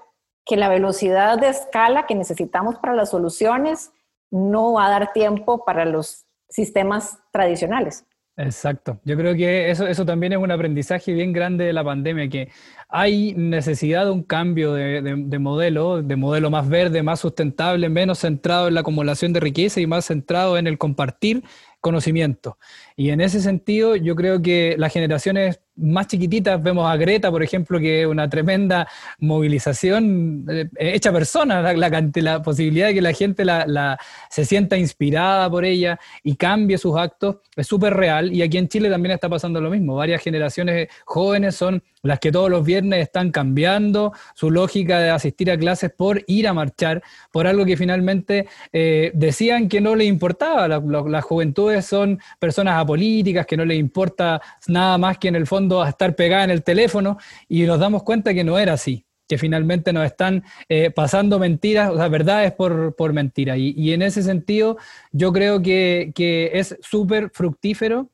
que 0.45 0.55
la 0.57 0.69
velocidad 0.69 1.37
de 1.37 1.49
escala 1.49 2.05
que 2.05 2.15
necesitamos 2.15 2.75
para 2.77 2.93
las 2.93 3.09
soluciones 3.09 3.91
no 4.31 4.73
va 4.73 4.87
a 4.87 4.89
dar 4.89 5.13
tiempo 5.13 5.63
para 5.65 5.85
los 5.85 6.25
sistemas 6.49 7.19
tradicionales. 7.31 8.05
Exacto. 8.35 8.99
Yo 9.03 9.15
creo 9.15 9.35
que 9.35 9.69
eso, 9.69 9.85
eso 9.85 10.05
también 10.05 10.33
es 10.33 10.39
un 10.39 10.49
aprendizaje 10.49 11.13
bien 11.13 11.33
grande 11.33 11.65
de 11.65 11.73
la 11.73 11.83
pandemia, 11.83 12.27
que 12.29 12.49
hay 12.89 13.33
necesidad 13.35 14.05
de 14.05 14.11
un 14.11 14.23
cambio 14.23 14.73
de, 14.73 15.39
modelo, 15.39 16.01
de 16.01 16.15
modelo 16.15 16.49
más 16.49 16.67
verde, 16.67 17.03
más 17.03 17.19
sustentable, 17.19 17.89
menos 17.89 18.19
centrado 18.19 18.67
en 18.67 18.73
la 18.73 18.79
acumulación 18.79 19.33
de 19.33 19.39
riqueza 19.39 19.81
y 19.81 19.87
más 19.87 20.05
centrado 20.05 20.57
en 20.57 20.65
el 20.65 20.79
compartir 20.79 21.43
conocimiento. 21.83 22.57
Y 22.95 23.09
en 23.09 23.19
ese 23.19 23.41
sentido, 23.41 23.97
yo 23.97 24.15
creo 24.15 24.41
que 24.41 24.75
las 24.77 24.93
generaciones 24.93 25.59
más 25.75 26.07
chiquititas, 26.07 26.63
vemos 26.63 26.89
a 26.89 26.95
Greta, 26.95 27.29
por 27.29 27.43
ejemplo, 27.43 27.77
que 27.77 28.03
es 28.03 28.07
una 28.07 28.29
tremenda 28.29 28.87
movilización 29.19 30.45
eh, 30.49 30.69
hecha 30.77 31.11
persona, 31.11 31.61
la, 31.73 31.89
la, 31.89 32.41
posibilidad 32.41 32.87
de 32.87 32.93
que 32.93 33.01
la 33.01 33.11
gente 33.11 33.43
la, 33.43 33.99
se 34.29 34.45
sienta 34.45 34.77
inspirada 34.77 35.49
por 35.49 35.65
ella 35.65 35.99
y 36.23 36.37
cambie 36.37 36.77
sus 36.77 36.95
actos, 36.95 37.37
es 37.53 37.67
súper 37.67 37.93
real. 37.95 38.31
Y 38.31 38.41
aquí 38.43 38.57
en 38.57 38.69
Chile 38.69 38.89
también 38.89 39.11
está 39.11 39.27
pasando 39.27 39.59
lo 39.59 39.69
mismo. 39.69 39.95
Varias 39.95 40.21
generaciones 40.21 40.87
jóvenes 41.03 41.55
son 41.55 41.83
las 42.03 42.19
que 42.19 42.31
todos 42.31 42.49
los 42.49 42.65
viernes 42.65 43.01
están 43.01 43.31
cambiando 43.31 44.11
su 44.35 44.51
lógica 44.51 44.99
de 44.99 45.09
asistir 45.09 45.49
a 45.49 45.57
clases 45.57 45.91
por 45.91 46.23
ir 46.27 46.47
a 46.47 46.53
marchar, 46.53 47.01
por 47.31 47.47
algo 47.47 47.65
que 47.65 47.77
finalmente 47.77 48.47
eh, 48.71 49.11
decían 49.13 49.69
que 49.69 49.81
no 49.81 49.95
les 49.95 50.07
importaba. 50.07 50.67
las 50.67 51.23
juventudes 51.23 51.85
son 51.85 52.19
personas 52.39 52.79
apolíticas, 52.79 53.45
que 53.45 53.57
no 53.57 53.65
les 53.65 53.79
importa 53.79 54.41
nada 54.67 54.97
más 54.97 55.17
que 55.17 55.29
en 55.29 55.35
el 55.35 55.47
fondo 55.47 55.83
estar 55.85 56.15
pegada 56.15 56.43
en 56.43 56.51
el 56.51 56.63
teléfono 56.63 57.17
y 57.47 57.63
nos 57.63 57.79
damos 57.79 58.03
cuenta 58.03 58.33
que 58.33 58.43
no 58.43 58.59
era 58.59 58.73
así 58.73 59.05
que 59.25 59.37
finalmente 59.37 59.93
nos 59.93 60.05
están 60.05 60.43
eh, 60.67 60.91
pasando 60.91 61.39
mentiras, 61.39 61.89
o 61.91 61.97
sea, 61.97 62.09
verdades 62.09 62.51
por, 62.51 62.93
por 62.95 63.13
mentiras. 63.13 63.57
Y, 63.57 63.93
en 63.93 64.01
ese 64.01 64.21
sentido, 64.21 64.77
yo 65.11 65.31
creo 65.31 65.61
que, 65.61 66.11
que 66.13 66.51
es 66.53 66.77
súper 66.81 67.31
fructífero 67.33 68.09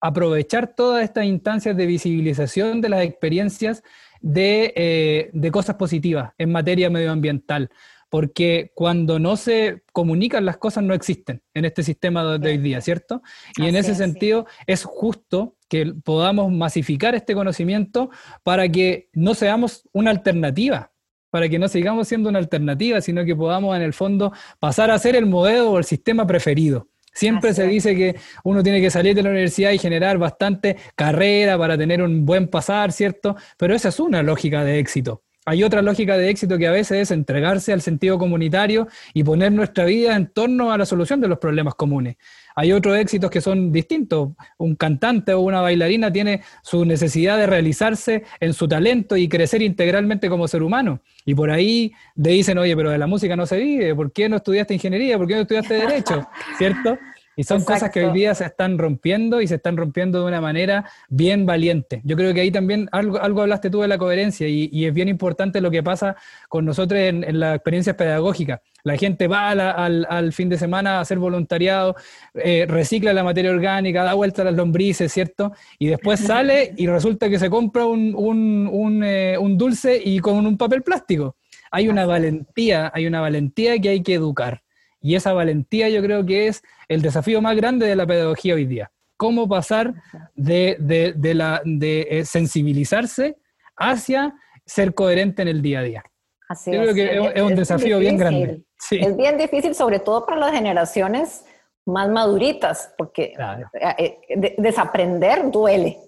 aprovechar 0.00 0.74
todas 0.74 1.04
estas 1.04 1.24
instancias 1.24 1.76
de 1.76 1.86
visibilización 1.86 2.80
de 2.80 2.88
las 2.88 3.04
experiencias 3.04 3.82
de, 4.20 4.72
eh, 4.76 5.30
de 5.32 5.50
cosas 5.50 5.76
positivas 5.76 6.32
en 6.38 6.52
materia 6.52 6.90
medioambiental 6.90 7.70
porque 8.08 8.72
cuando 8.74 9.18
no 9.18 9.36
se 9.36 9.82
comunican 9.92 10.44
las 10.44 10.58
cosas 10.58 10.84
no 10.84 10.94
existen 10.94 11.42
en 11.54 11.64
este 11.64 11.82
sistema 11.82 12.38
de 12.38 12.48
hoy 12.50 12.58
día, 12.58 12.80
¿cierto? 12.80 13.22
Y 13.56 13.66
en 13.66 13.76
ese 13.76 13.94
sentido 13.94 14.46
es 14.66 14.84
justo 14.84 15.56
que 15.68 15.92
podamos 16.04 16.52
masificar 16.52 17.14
este 17.14 17.34
conocimiento 17.34 18.10
para 18.42 18.68
que 18.68 19.10
no 19.12 19.34
seamos 19.34 19.88
una 19.92 20.10
alternativa, 20.10 20.92
para 21.30 21.48
que 21.48 21.58
no 21.58 21.68
sigamos 21.68 22.08
siendo 22.08 22.28
una 22.28 22.38
alternativa, 22.38 23.00
sino 23.00 23.24
que 23.24 23.34
podamos 23.34 23.76
en 23.76 23.82
el 23.82 23.92
fondo 23.92 24.32
pasar 24.60 24.90
a 24.90 24.98
ser 24.98 25.16
el 25.16 25.26
modelo 25.26 25.72
o 25.72 25.78
el 25.78 25.84
sistema 25.84 26.26
preferido. 26.26 26.88
Siempre 27.16 27.54
se 27.54 27.66
dice 27.66 27.96
que 27.96 28.16
uno 28.44 28.62
tiene 28.62 28.78
que 28.78 28.90
salir 28.90 29.14
de 29.14 29.22
la 29.22 29.30
universidad 29.30 29.70
y 29.70 29.78
generar 29.78 30.18
bastante 30.18 30.76
carrera 30.94 31.56
para 31.56 31.78
tener 31.78 32.02
un 32.02 32.26
buen 32.26 32.48
pasar, 32.48 32.92
¿cierto? 32.92 33.36
Pero 33.56 33.74
esa 33.74 33.88
es 33.88 33.98
una 34.00 34.22
lógica 34.22 34.62
de 34.64 34.78
éxito. 34.78 35.25
Hay 35.48 35.62
otra 35.62 35.80
lógica 35.80 36.18
de 36.18 36.28
éxito 36.28 36.58
que 36.58 36.66
a 36.66 36.72
veces 36.72 37.02
es 37.02 37.10
entregarse 37.12 37.72
al 37.72 37.80
sentido 37.80 38.18
comunitario 38.18 38.88
y 39.14 39.22
poner 39.22 39.52
nuestra 39.52 39.84
vida 39.84 40.16
en 40.16 40.26
torno 40.26 40.72
a 40.72 40.78
la 40.78 40.84
solución 40.84 41.20
de 41.20 41.28
los 41.28 41.38
problemas 41.38 41.76
comunes. 41.76 42.16
Hay 42.56 42.72
otros 42.72 42.98
éxitos 42.98 43.30
que 43.30 43.40
son 43.40 43.70
distintos. 43.70 44.30
Un 44.58 44.74
cantante 44.74 45.34
o 45.34 45.40
una 45.40 45.60
bailarina 45.60 46.12
tiene 46.12 46.42
su 46.62 46.84
necesidad 46.84 47.38
de 47.38 47.46
realizarse 47.46 48.24
en 48.40 48.54
su 48.54 48.66
talento 48.66 49.16
y 49.16 49.28
crecer 49.28 49.62
integralmente 49.62 50.28
como 50.28 50.48
ser 50.48 50.64
humano. 50.64 51.00
Y 51.24 51.36
por 51.36 51.52
ahí 51.52 51.92
le 52.16 52.30
dicen, 52.30 52.58
oye, 52.58 52.74
pero 52.74 52.90
de 52.90 52.98
la 52.98 53.06
música 53.06 53.36
no 53.36 53.46
se 53.46 53.58
vive, 53.58 53.94
¿por 53.94 54.10
qué 54.10 54.28
no 54.28 54.36
estudiaste 54.36 54.74
ingeniería? 54.74 55.16
¿Por 55.16 55.28
qué 55.28 55.36
no 55.36 55.42
estudiaste 55.42 55.74
derecho? 55.74 56.26
¿Cierto? 56.58 56.98
Y 57.38 57.44
son 57.44 57.62
cosas 57.64 57.90
que 57.90 58.06
hoy 58.06 58.12
día 58.14 58.34
se 58.34 58.46
están 58.46 58.78
rompiendo 58.78 59.42
y 59.42 59.46
se 59.46 59.56
están 59.56 59.76
rompiendo 59.76 60.20
de 60.20 60.26
una 60.26 60.40
manera 60.40 60.86
bien 61.08 61.44
valiente. 61.44 62.00
Yo 62.02 62.16
creo 62.16 62.32
que 62.32 62.40
ahí 62.40 62.50
también 62.50 62.88
algo, 62.92 63.20
algo 63.20 63.42
hablaste 63.42 63.68
tú 63.68 63.82
de 63.82 63.88
la 63.88 63.98
coherencia 63.98 64.48
y, 64.48 64.86
es 64.86 64.94
bien 64.94 65.08
importante 65.08 65.60
lo 65.60 65.70
que 65.70 65.82
pasa 65.82 66.16
con 66.48 66.64
nosotros 66.64 66.98
en, 66.98 67.24
en 67.24 67.38
las 67.38 67.56
experiencias 67.56 67.94
pedagógicas. 67.94 68.60
La 68.84 68.96
gente 68.96 69.26
va 69.26 69.50
al, 69.50 70.06
al, 70.08 70.32
fin 70.32 70.48
de 70.48 70.56
semana 70.56 70.98
a 70.98 71.00
hacer 71.00 71.18
voluntariado, 71.18 71.96
eh, 72.34 72.66
recicla 72.68 73.12
la 73.12 73.24
materia 73.24 73.50
orgánica, 73.50 74.04
da 74.04 74.14
vuelta 74.14 74.42
a 74.42 74.44
las 74.46 74.54
lombrices, 74.54 75.12
¿cierto? 75.12 75.52
Y 75.78 75.88
después 75.88 76.20
sale 76.20 76.72
y 76.76 76.86
resulta 76.86 77.28
que 77.28 77.38
se 77.38 77.50
compra 77.50 77.84
un, 77.84 78.14
un, 78.16 78.68
un, 78.70 79.04
eh, 79.04 79.36
un 79.38 79.58
dulce 79.58 80.00
y 80.02 80.20
con 80.20 80.46
un 80.46 80.56
papel 80.56 80.82
plástico. 80.82 81.36
Hay 81.70 81.88
una 81.88 82.06
valentía, 82.06 82.90
hay 82.94 83.06
una 83.06 83.20
valentía 83.20 83.78
que 83.78 83.88
hay 83.88 84.02
que 84.02 84.14
educar. 84.14 84.62
Y 85.06 85.14
esa 85.14 85.32
valentía 85.32 85.88
yo 85.88 86.02
creo 86.02 86.26
que 86.26 86.48
es 86.48 86.64
el 86.88 87.00
desafío 87.00 87.40
más 87.40 87.54
grande 87.54 87.86
de 87.86 87.94
la 87.94 88.08
pedagogía 88.08 88.54
hoy 88.54 88.64
día. 88.66 88.90
Cómo 89.16 89.48
pasar 89.48 89.94
de, 90.34 90.76
de, 90.80 91.34
la, 91.34 91.62
de 91.64 92.08
eh, 92.10 92.24
sensibilizarse 92.24 93.36
hacia 93.76 94.34
ser 94.64 94.94
coherente 94.94 95.42
en 95.42 95.48
el 95.48 95.62
día 95.62 95.78
a 95.78 95.82
día. 95.82 96.04
Así 96.48 96.72
yo 96.72 96.82
creo 96.82 96.94
que 96.94 97.30
es, 97.36 97.42
un 97.42 97.54
desafío 97.54 98.00
bien 98.00 98.16
grande. 98.16 98.64
Es 98.90 99.16
bien 99.16 99.38
difícil, 99.38 99.76
sobre 99.76 100.00
todo 100.00 100.26
para 100.26 100.38
las 100.38 100.52
generaciones 100.52 101.44
más 101.84 102.08
maduritas, 102.08 102.92
porque 102.98 103.32
eh, 103.80 104.18
eh, 104.28 104.54
desaprender 104.58 105.52
duele. 105.52 105.98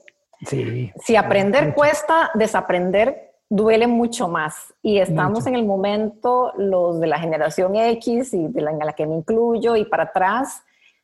Sí, 0.44 0.90
si 1.04 1.14
aprender 1.14 1.72
cuesta, 1.72 2.32
desaprender 2.34 3.27
duele 3.48 3.86
mucho 3.86 4.28
más. 4.28 4.74
Y 4.82 4.98
estamos 4.98 5.46
en 5.46 5.54
el 5.54 5.64
momento, 5.64 6.52
los 6.56 7.00
de 7.00 7.06
la 7.06 7.18
generación 7.18 7.76
X 7.76 8.34
y 8.34 8.48
de 8.48 8.60
la, 8.60 8.70
en 8.70 8.78
la 8.78 8.92
que 8.92 9.06
me 9.06 9.16
incluyo 9.16 9.76
y 9.76 9.84
para 9.84 10.04
atrás, 10.04 10.62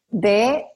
de 0.08 0.66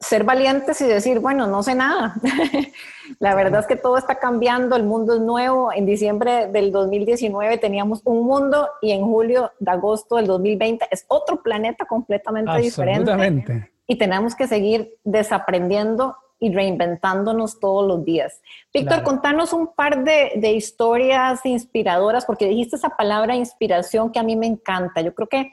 ser 0.00 0.24
valientes 0.24 0.80
y 0.80 0.86
decir, 0.86 1.20
bueno, 1.20 1.46
no 1.46 1.62
sé 1.62 1.74
nada. 1.74 2.14
la 3.18 3.34
verdad 3.34 3.60
es 3.60 3.66
que 3.66 3.76
todo 3.76 3.96
está 3.96 4.16
cambiando, 4.16 4.76
el 4.76 4.84
mundo 4.84 5.14
es 5.14 5.20
nuevo. 5.20 5.72
En 5.72 5.86
diciembre 5.86 6.46
del 6.48 6.72
2019 6.72 7.58
teníamos 7.58 8.02
un 8.04 8.24
mundo 8.24 8.68
y 8.82 8.92
en 8.92 9.04
julio 9.04 9.52
de 9.58 9.70
agosto 9.70 10.16
del 10.16 10.26
2020 10.26 10.86
es 10.90 11.04
otro 11.08 11.42
planeta 11.42 11.86
completamente 11.86 12.58
diferente. 12.58 13.70
Y 13.86 13.96
tenemos 13.96 14.34
que 14.34 14.46
seguir 14.46 14.94
desaprendiendo 15.04 16.16
y 16.38 16.52
reinventándonos 16.52 17.60
todos 17.60 17.86
los 17.86 18.04
días. 18.04 18.40
Víctor, 18.72 19.02
contanos 19.02 19.52
un 19.52 19.68
par 19.68 20.04
de, 20.04 20.32
de, 20.36 20.52
historias 20.52 21.44
inspiradoras, 21.46 22.26
porque 22.26 22.46
dijiste 22.46 22.76
esa 22.76 22.90
palabra 22.90 23.36
inspiración 23.36 24.12
que 24.12 24.18
a 24.18 24.22
mí 24.22 24.36
me 24.36 24.46
encanta. 24.46 25.00
Yo 25.00 25.14
creo 25.14 25.28
que 25.28 25.50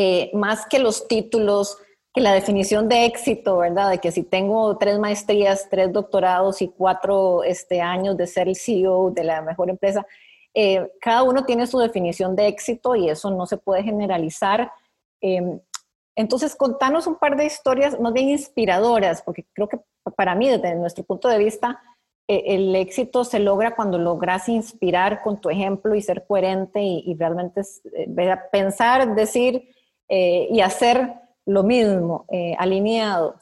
eh, 0.00 0.30
más 0.32 0.64
que 0.64 0.78
los 0.78 1.08
títulos, 1.08 1.76
que 2.14 2.20
la 2.20 2.32
definición 2.32 2.88
de 2.88 3.04
éxito, 3.04 3.58
¿verdad? 3.58 3.90
De 3.90 3.98
que 3.98 4.12
si 4.12 4.22
tengo 4.22 4.78
tres 4.78 4.96
maestrías, 5.00 5.66
tres 5.68 5.92
doctorados 5.92 6.62
y 6.62 6.68
cuatro 6.68 7.42
este, 7.42 7.80
años 7.80 8.16
de 8.16 8.28
ser 8.28 8.46
el 8.46 8.54
CEO 8.54 9.10
de 9.10 9.24
la 9.24 9.42
mejor 9.42 9.70
empresa, 9.70 10.06
eh, 10.54 10.88
cada 11.00 11.24
uno 11.24 11.44
tiene 11.44 11.66
su 11.66 11.80
definición 11.80 12.36
de 12.36 12.46
éxito 12.46 12.94
y 12.94 13.10
eso 13.10 13.28
no 13.32 13.44
se 13.46 13.56
puede 13.56 13.82
generalizar. 13.82 14.70
Eh, 15.20 15.58
entonces, 16.18 16.56
contanos 16.56 17.06
un 17.06 17.14
par 17.14 17.36
de 17.36 17.46
historias 17.46 18.00
más 18.00 18.12
bien 18.12 18.30
inspiradoras, 18.30 19.22
porque 19.22 19.46
creo 19.52 19.68
que 19.68 19.78
para 20.16 20.34
mí, 20.34 20.48
desde 20.48 20.74
nuestro 20.74 21.04
punto 21.04 21.28
de 21.28 21.38
vista, 21.38 21.80
eh, 22.26 22.42
el 22.56 22.74
éxito 22.74 23.22
se 23.22 23.38
logra 23.38 23.76
cuando 23.76 23.98
logras 23.98 24.48
inspirar 24.48 25.22
con 25.22 25.40
tu 25.40 25.48
ejemplo 25.48 25.94
y 25.94 26.02
ser 26.02 26.26
coherente 26.26 26.82
y, 26.82 27.14
realmente 27.14 27.60
eh, 27.94 28.36
pensar, 28.50 29.14
decir 29.14 29.68
eh, 30.08 30.48
y 30.50 30.60
hacer 30.60 31.14
lo 31.46 31.62
mismo, 31.62 32.26
alineado. 32.58 33.36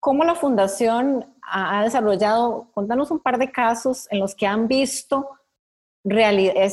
¿Cómo 0.00 0.24
la 0.24 0.34
fundación 0.34 1.36
ha, 1.42 1.84
desarrollado, 1.84 2.70
contanos 2.72 3.10
un 3.10 3.20
par 3.20 3.36
de 3.36 3.52
casos 3.52 4.08
en 4.10 4.20
los 4.20 4.34
que 4.34 4.46
han 4.46 4.68
visto 4.68 5.28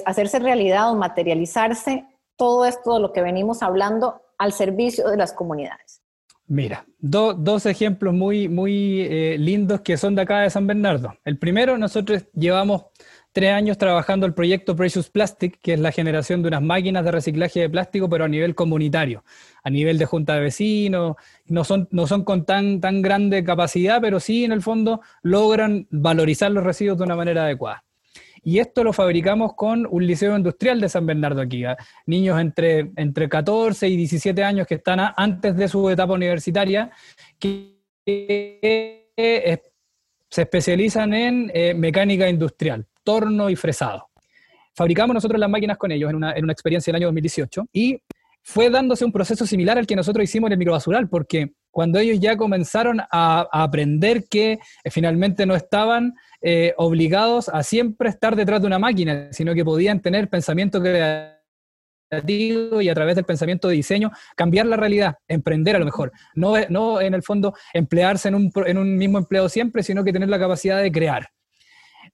hacerse 0.05 0.39
realidad 0.39 0.89
o 0.89 0.95
materializarse 0.95 2.07
todo 2.37 2.63
esto 2.65 2.93
de 2.93 3.01
lo 3.01 3.11
que 3.11 3.21
venimos 3.21 3.61
hablando 3.61 4.21
al 4.37 4.53
servicio 4.53 5.09
de 5.09 5.17
las 5.17 5.33
comunidades. 5.33 6.01
Mira, 6.49 6.85
dos 6.97 7.65
ejemplos 7.65 8.13
muy, 8.13 8.47
muy 8.47 9.01
eh, 9.01 9.35
lindos 9.37 9.81
que 9.81 9.97
son 9.97 10.15
de 10.15 10.21
acá 10.21 10.39
de 10.39 10.49
San 10.49 10.65
Bernardo. 10.65 11.17
El 11.25 11.37
primero, 11.37 11.77
nosotros 11.77 12.25
llevamos 12.33 12.85
tres 13.33 13.51
años 13.51 13.77
trabajando 13.77 14.25
el 14.25 14.33
proyecto 14.33 14.73
Precious 14.73 15.09
Plastic, 15.09 15.59
que 15.61 15.73
es 15.73 15.79
la 15.79 15.91
generación 15.91 16.41
de 16.41 16.47
unas 16.47 16.61
máquinas 16.61 17.03
de 17.03 17.11
reciclaje 17.11 17.59
de 17.59 17.69
plástico, 17.69 18.09
pero 18.09 18.23
a 18.23 18.29
nivel 18.29 18.55
comunitario, 18.55 19.25
a 19.61 19.69
nivel 19.69 19.97
de 19.97 20.05
junta 20.05 20.35
de 20.35 20.39
vecinos. 20.39 21.17
No 21.47 21.65
son, 21.65 21.89
no 21.91 22.07
son 22.07 22.23
con 22.23 22.45
tan, 22.45 22.79
tan 22.79 23.01
grande 23.01 23.43
capacidad, 23.43 23.99
pero 23.99 24.21
sí 24.21 24.45
en 24.45 24.53
el 24.53 24.61
fondo 24.61 25.01
logran 25.23 25.85
valorizar 25.91 26.49
los 26.51 26.63
residuos 26.63 26.97
de 26.97 27.03
una 27.03 27.17
manera 27.17 27.43
adecuada. 27.43 27.83
Y 28.47 28.59
esto 28.59 28.81
lo 28.81 28.93
fabricamos 28.93 29.55
con 29.55 29.85
un 29.91 30.07
liceo 30.07 30.37
industrial 30.37 30.79
de 30.79 30.87
San 30.87 31.05
Bernardo 31.05 31.41
aquí. 31.41 31.65
¿ah? 31.65 31.75
Niños 32.05 32.39
entre, 32.39 32.91
entre 32.95 33.27
14 33.27 33.89
y 33.89 33.97
17 33.97 34.41
años 34.41 34.65
que 34.65 34.75
están 34.75 35.01
antes 35.17 35.57
de 35.57 35.67
su 35.67 35.89
etapa 35.89 36.13
universitaria, 36.13 36.89
que 37.37 37.75
se 40.29 40.41
especializan 40.41 41.13
en 41.13 41.51
eh, 41.53 41.73
mecánica 41.73 42.29
industrial, 42.29 42.87
torno 43.03 43.49
y 43.49 43.57
fresado. 43.57 44.07
Fabricamos 44.73 45.13
nosotros 45.13 45.41
las 45.41 45.49
máquinas 45.49 45.77
con 45.77 45.91
ellos 45.91 46.09
en 46.09 46.15
una, 46.15 46.31
en 46.31 46.45
una 46.45 46.53
experiencia 46.53 46.89
del 46.91 47.01
año 47.01 47.07
2018 47.07 47.65
y 47.73 48.01
fue 48.43 48.69
dándose 48.69 49.03
un 49.03 49.11
proceso 49.11 49.45
similar 49.45 49.77
al 49.77 49.85
que 49.85 49.97
nosotros 49.97 50.23
hicimos 50.23 50.47
en 50.47 50.53
el 50.53 50.59
microbasural, 50.59 51.09
porque 51.09 51.51
cuando 51.77 51.99
ellos 51.99 52.19
ya 52.19 52.37
comenzaron 52.37 53.01
a, 53.11 53.47
aprender 53.51 54.25
que 54.27 54.53
eh, 54.53 54.59
finalmente 54.89 55.45
no 55.45 55.53
estaban 55.53 56.15
eh, 56.41 56.73
obligados 56.77 57.49
a 57.49 57.61
siempre 57.61 58.09
estar 58.09 58.35
detrás 58.35 58.61
de 58.61 58.65
una 58.65 58.79
máquina, 58.79 59.31
sino 59.31 59.53
que 59.53 59.63
podían 59.63 60.01
tener 60.01 60.27
pensamiento 60.27 60.81
creativo 60.81 62.81
y 62.81 62.89
a 62.89 62.95
través 62.95 63.15
del 63.15 63.25
pensamiento 63.25 63.67
de 63.67 63.75
diseño 63.75 64.09
cambiar 64.35 64.65
la 64.65 64.75
realidad, 64.75 65.17
emprender 65.27 65.75
a 65.75 65.79
lo 65.79 65.85
mejor, 65.85 66.11
no, 66.33 66.55
no 66.67 66.99
en 66.99 67.13
el 67.13 67.21
fondo 67.21 67.53
emplearse 67.75 68.29
en 68.29 68.33
un, 68.33 68.51
en 68.65 68.79
un 68.79 68.97
mismo 68.97 69.19
empleo 69.19 69.47
siempre, 69.47 69.83
sino 69.83 70.03
que 70.03 70.11
tener 70.11 70.29
la 70.29 70.39
capacidad 70.39 70.81
de 70.81 70.91
crear. 70.91 71.29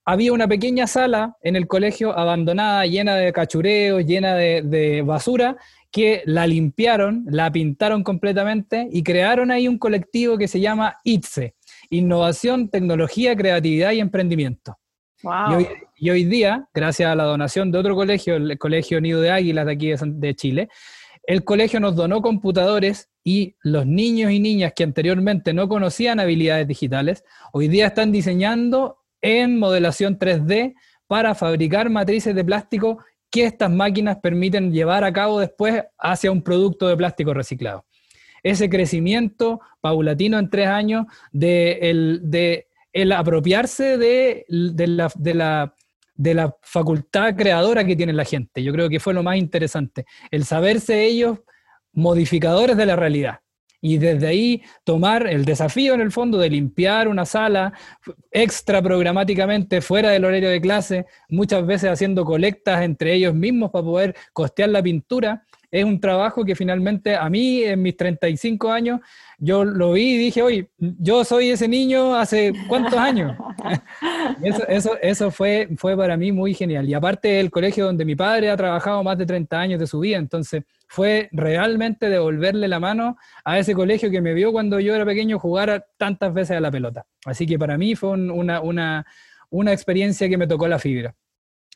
Había 0.03 0.33
una 0.33 0.49
pequeña 0.49 0.87
sala 0.87 1.37
en 1.41 1.55
el 1.55 1.67
colegio 1.67 2.11
abandonada, 2.11 2.85
llena 2.85 3.15
de 3.15 3.31
cachureos, 3.31 4.05
llena 4.05 4.35
de, 4.35 4.61
de, 4.61 5.03
basura, 5.03 5.55
que 5.93 6.23
la 6.25 6.47
limpiaron, 6.47 7.23
la 7.29 7.51
pintaron 7.51 8.03
completamente 8.03 8.89
y 8.91 9.03
crearon 9.03 9.51
ahí 9.51 9.67
un 9.67 9.77
colectivo 9.77 10.39
que 10.39 10.47
se 10.47 10.59
llama 10.59 10.97
ITSE, 11.03 11.53
Innovación, 11.91 12.69
Tecnología, 12.69 13.35
Creatividad 13.35 13.91
y 13.91 13.99
Emprendimiento. 13.99 14.79
Y, 15.95 16.09
hoy, 16.09 16.25
día, 16.25 16.67
gracias 16.73 17.11
a 17.11 17.15
la 17.15 17.25
donación 17.25 17.71
de 17.71 17.77
otro 17.77 17.95
colegio, 17.95 18.35
el 18.35 18.57
Colegio 18.57 18.99
Nido 18.99 19.21
de 19.21 19.29
Águilas 19.29 19.67
de 19.67 19.71
aquí 19.71 19.93
de, 19.95 20.35
Chile, 20.35 20.67
el 21.27 21.43
colegio 21.43 21.79
nos 21.79 21.95
donó 21.95 22.23
computadores 22.23 23.11
y 23.23 23.55
los 23.61 23.85
niños 23.85 24.31
y 24.31 24.39
niñas 24.39 24.73
que 24.75 24.83
anteriormente 24.83 25.53
no 25.53 25.69
conocían 25.69 26.19
habilidades 26.19 26.67
digitales, 26.67 27.23
hoy 27.53 27.67
día 27.67 27.87
están 27.87 28.11
diseñando 28.11 28.97
en 29.21 29.59
modelación 29.59 30.17
3D 30.17 30.73
para 31.07 31.35
fabricar 31.35 31.91
matrices 31.91 32.33
de 32.33 32.43
plástico 32.43 32.97
que 33.33 33.45
estas 33.45 33.71
máquinas 33.71 34.17
permiten 34.21 34.71
llevar 34.71 35.03
a 35.03 35.11
cabo 35.11 35.39
después 35.39 35.83
hacia 35.97 36.31
un 36.31 36.43
producto 36.43 36.87
de 36.87 36.95
plástico 36.95 37.33
reciclado. 37.33 37.83
Ese 38.43 38.69
crecimiento 38.69 39.59
paulatino 39.81 40.37
en 40.37 40.51
tres 40.51 40.67
años 40.67 41.07
de 41.31 42.21
el, 42.93 43.11
apropiarse 43.11 43.97
de, 43.97 44.45
la, 44.47 45.73
de 46.15 46.33
la 46.35 46.55
facultad 46.61 47.35
creadora 47.35 47.83
que 47.83 47.95
tiene 47.95 48.13
la 48.13 48.23
gente. 48.23 48.61
Yo 48.61 48.71
creo 48.71 48.87
que 48.87 48.99
fue 48.99 49.15
lo 49.15 49.23
más 49.23 49.37
interesante, 49.37 50.05
el 50.29 50.45
saberse 50.45 51.03
ellos 51.03 51.39
modificadores 51.91 52.77
de 52.77 52.85
la 52.85 52.95
realidad 52.95 53.42
y 53.83 53.97
desde 53.97 54.27
ahí 54.27 54.63
tomar 54.85 55.27
el 55.27 55.43
desafío 55.43 55.93
en 55.93 55.99
el 55.99 56.09
fondo 56.09 56.37
de 56.37 56.49
limpiar 56.49 57.09
una 57.09 57.25
sala 57.25 57.73
extra 58.31 58.81
programáticamente 58.81 59.81
fuera 59.81 60.09
del 60.11 60.23
horario 60.23 60.49
de 60.49 60.61
clase, 60.61 61.05
muchas 61.27 61.65
veces 61.65 61.91
haciendo 61.91 62.23
colectas 62.23 62.81
entre 62.81 63.13
ellos 63.13 63.35
mismos 63.35 63.71
para 63.71 63.83
poder 63.83 64.15
costear 64.31 64.69
la 64.69 64.81
pintura. 64.81 65.43
Es 65.73 65.83
un 65.83 65.99
trabajo 65.99 66.45
que 66.45 66.53
finalmente 66.53 67.15
a 67.15 67.27
mí 67.31 67.63
en 67.63 67.81
mis 67.81 67.97
35 67.97 68.71
años 68.71 68.99
yo 69.39 69.65
lo 69.65 69.93
vi 69.93 70.13
y 70.13 70.17
dije, 70.19 70.43
oye, 70.43 70.69
yo 70.77 71.25
soy 71.25 71.49
ese 71.49 71.67
niño 71.67 72.13
hace 72.15 72.53
cuántos 72.67 72.93
años. 72.93 73.35
eso, 74.43 74.67
eso, 74.67 74.97
eso 75.01 75.31
fue, 75.31 75.69
fue 75.77 75.97
para 75.97 76.15
mí 76.15 76.31
muy 76.31 76.53
genial. 76.53 76.87
Y 76.87 76.93
aparte 76.93 77.39
el 77.39 77.49
colegio 77.49 77.85
donde 77.85 78.05
mi 78.05 78.15
padre 78.15 78.51
ha 78.51 78.55
trabajado 78.55 79.03
más 79.03 79.17
de 79.17 79.25
30 79.25 79.59
años 79.59 79.79
de 79.79 79.87
su 79.87 79.99
vida, 79.99 80.17
entonces 80.17 80.61
fue 80.87 81.27
realmente 81.31 82.07
devolverle 82.07 82.67
la 82.67 82.79
mano 82.79 83.17
a 83.43 83.57
ese 83.57 83.73
colegio 83.73 84.11
que 84.11 84.21
me 84.21 84.35
vio 84.35 84.51
cuando 84.51 84.79
yo 84.79 84.93
era 84.93 85.05
pequeño 85.05 85.39
jugar 85.39 85.87
tantas 85.97 86.35
veces 86.35 86.57
a 86.57 86.59
la 86.59 86.69
pelota. 86.69 87.07
Así 87.25 87.47
que 87.47 87.57
para 87.57 87.79
mí 87.79 87.95
fue 87.95 88.11
una, 88.11 88.61
una, 88.61 89.07
una 89.49 89.73
experiencia 89.73 90.29
que 90.29 90.37
me 90.37 90.45
tocó 90.45 90.67
la 90.67 90.77
fibra. 90.77 91.15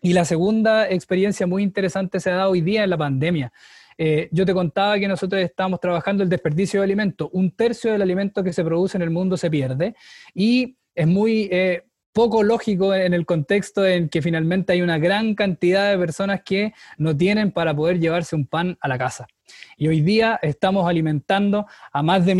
Y 0.03 0.13
la 0.13 0.23
segunda 0.23 0.87
experiencia 0.87 1.47
muy 1.47 1.63
interesante 1.63 2.19
se 2.19 2.29
ha 2.29 2.35
dado 2.35 2.51
hoy 2.51 2.61
día 2.61 2.83
en 2.83 2.91
la 2.91 2.97
pandemia. 2.97 3.51
Eh, 3.97 4.29
yo 4.31 4.45
te 4.45 4.53
contaba 4.53 4.99
que 4.99 5.07
nosotros 5.07 5.41
estamos 5.41 5.79
trabajando 5.79 6.23
el 6.23 6.29
desperdicio 6.29 6.79
de 6.79 6.85
alimentos. 6.85 7.29
Un 7.31 7.51
tercio 7.51 7.91
del 7.91 8.01
alimento 8.01 8.43
que 8.43 8.53
se 8.53 8.63
produce 8.63 8.97
en 8.97 9.01
el 9.01 9.09
mundo 9.09 9.37
se 9.37 9.49
pierde 9.49 9.95
y 10.33 10.77
es 10.93 11.07
muy 11.07 11.49
eh, 11.51 11.83
poco 12.13 12.41
lógico 12.41 12.95
en 12.95 13.13
el 13.13 13.25
contexto 13.25 13.85
en 13.85 14.09
que 14.09 14.21
finalmente 14.21 14.73
hay 14.73 14.81
una 14.81 14.97
gran 14.97 15.35
cantidad 15.35 15.91
de 15.91 15.97
personas 15.97 16.41
que 16.43 16.73
no 16.97 17.15
tienen 17.15 17.51
para 17.51 17.75
poder 17.75 17.99
llevarse 17.99 18.35
un 18.35 18.47
pan 18.47 18.77
a 18.81 18.87
la 18.87 18.97
casa. 18.97 19.27
Y 19.77 19.87
hoy 19.87 20.01
día 20.01 20.39
estamos 20.41 20.87
alimentando 20.87 21.67
a 21.91 22.01
más 22.01 22.25
de 22.25 22.33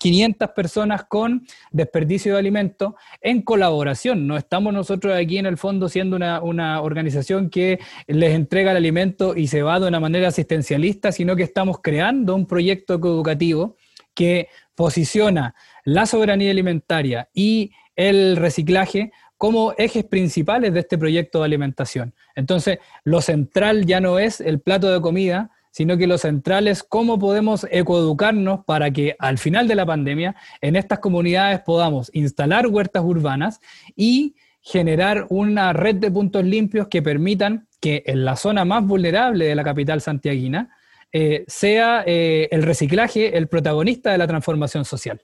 1.500 0.00 0.54
personas 0.54 1.04
con 1.04 1.46
desperdicio 1.70 2.34
de 2.34 2.38
alimentos 2.38 2.94
en 3.20 3.42
colaboración. 3.42 4.26
No 4.26 4.36
estamos 4.36 4.72
nosotros 4.72 5.16
aquí 5.16 5.38
en 5.38 5.46
el 5.46 5.56
fondo 5.56 5.88
siendo 5.88 6.16
una, 6.16 6.40
una 6.40 6.80
organización 6.82 7.50
que 7.50 7.78
les 8.06 8.34
entrega 8.34 8.72
el 8.72 8.76
alimento 8.76 9.36
y 9.36 9.48
se 9.48 9.62
va 9.62 9.80
de 9.80 9.88
una 9.88 10.00
manera 10.00 10.28
asistencialista, 10.28 11.12
sino 11.12 11.36
que 11.36 11.42
estamos 11.42 11.78
creando 11.82 12.34
un 12.34 12.46
proyecto 12.46 12.94
educativo 12.94 13.76
que 14.14 14.48
posiciona 14.74 15.54
la 15.84 16.06
soberanía 16.06 16.50
alimentaria 16.50 17.28
y 17.32 17.72
el 17.94 18.36
reciclaje 18.36 19.12
como 19.38 19.74
ejes 19.76 20.04
principales 20.04 20.72
de 20.72 20.80
este 20.80 20.96
proyecto 20.96 21.40
de 21.40 21.44
alimentación. 21.44 22.14
Entonces, 22.34 22.78
lo 23.04 23.20
central 23.20 23.84
ya 23.84 24.00
no 24.00 24.18
es 24.18 24.40
el 24.40 24.60
plato 24.60 24.90
de 24.90 25.00
comida, 25.00 25.50
sino 25.76 25.98
que 25.98 26.06
lo 26.06 26.16
central 26.16 26.68
es 26.68 26.82
cómo 26.82 27.18
podemos 27.18 27.66
ecoeducarnos 27.70 28.64
para 28.64 28.90
que 28.90 29.14
al 29.18 29.36
final 29.36 29.68
de 29.68 29.74
la 29.74 29.84
pandemia 29.84 30.34
en 30.62 30.74
estas 30.74 31.00
comunidades 31.00 31.60
podamos 31.60 32.10
instalar 32.14 32.66
huertas 32.68 33.02
urbanas 33.04 33.60
y 33.94 34.36
generar 34.62 35.26
una 35.28 35.74
red 35.74 35.96
de 35.96 36.10
puntos 36.10 36.44
limpios 36.44 36.88
que 36.88 37.02
permitan 37.02 37.68
que 37.78 38.02
en 38.06 38.24
la 38.24 38.36
zona 38.36 38.64
más 38.64 38.86
vulnerable 38.86 39.44
de 39.44 39.54
la 39.54 39.64
capital 39.64 40.00
santiaguina 40.00 40.74
eh, 41.12 41.44
sea 41.46 42.04
eh, 42.06 42.48
el 42.52 42.62
reciclaje 42.62 43.36
el 43.36 43.46
protagonista 43.48 44.12
de 44.12 44.16
la 44.16 44.26
transformación 44.26 44.86
social. 44.86 45.20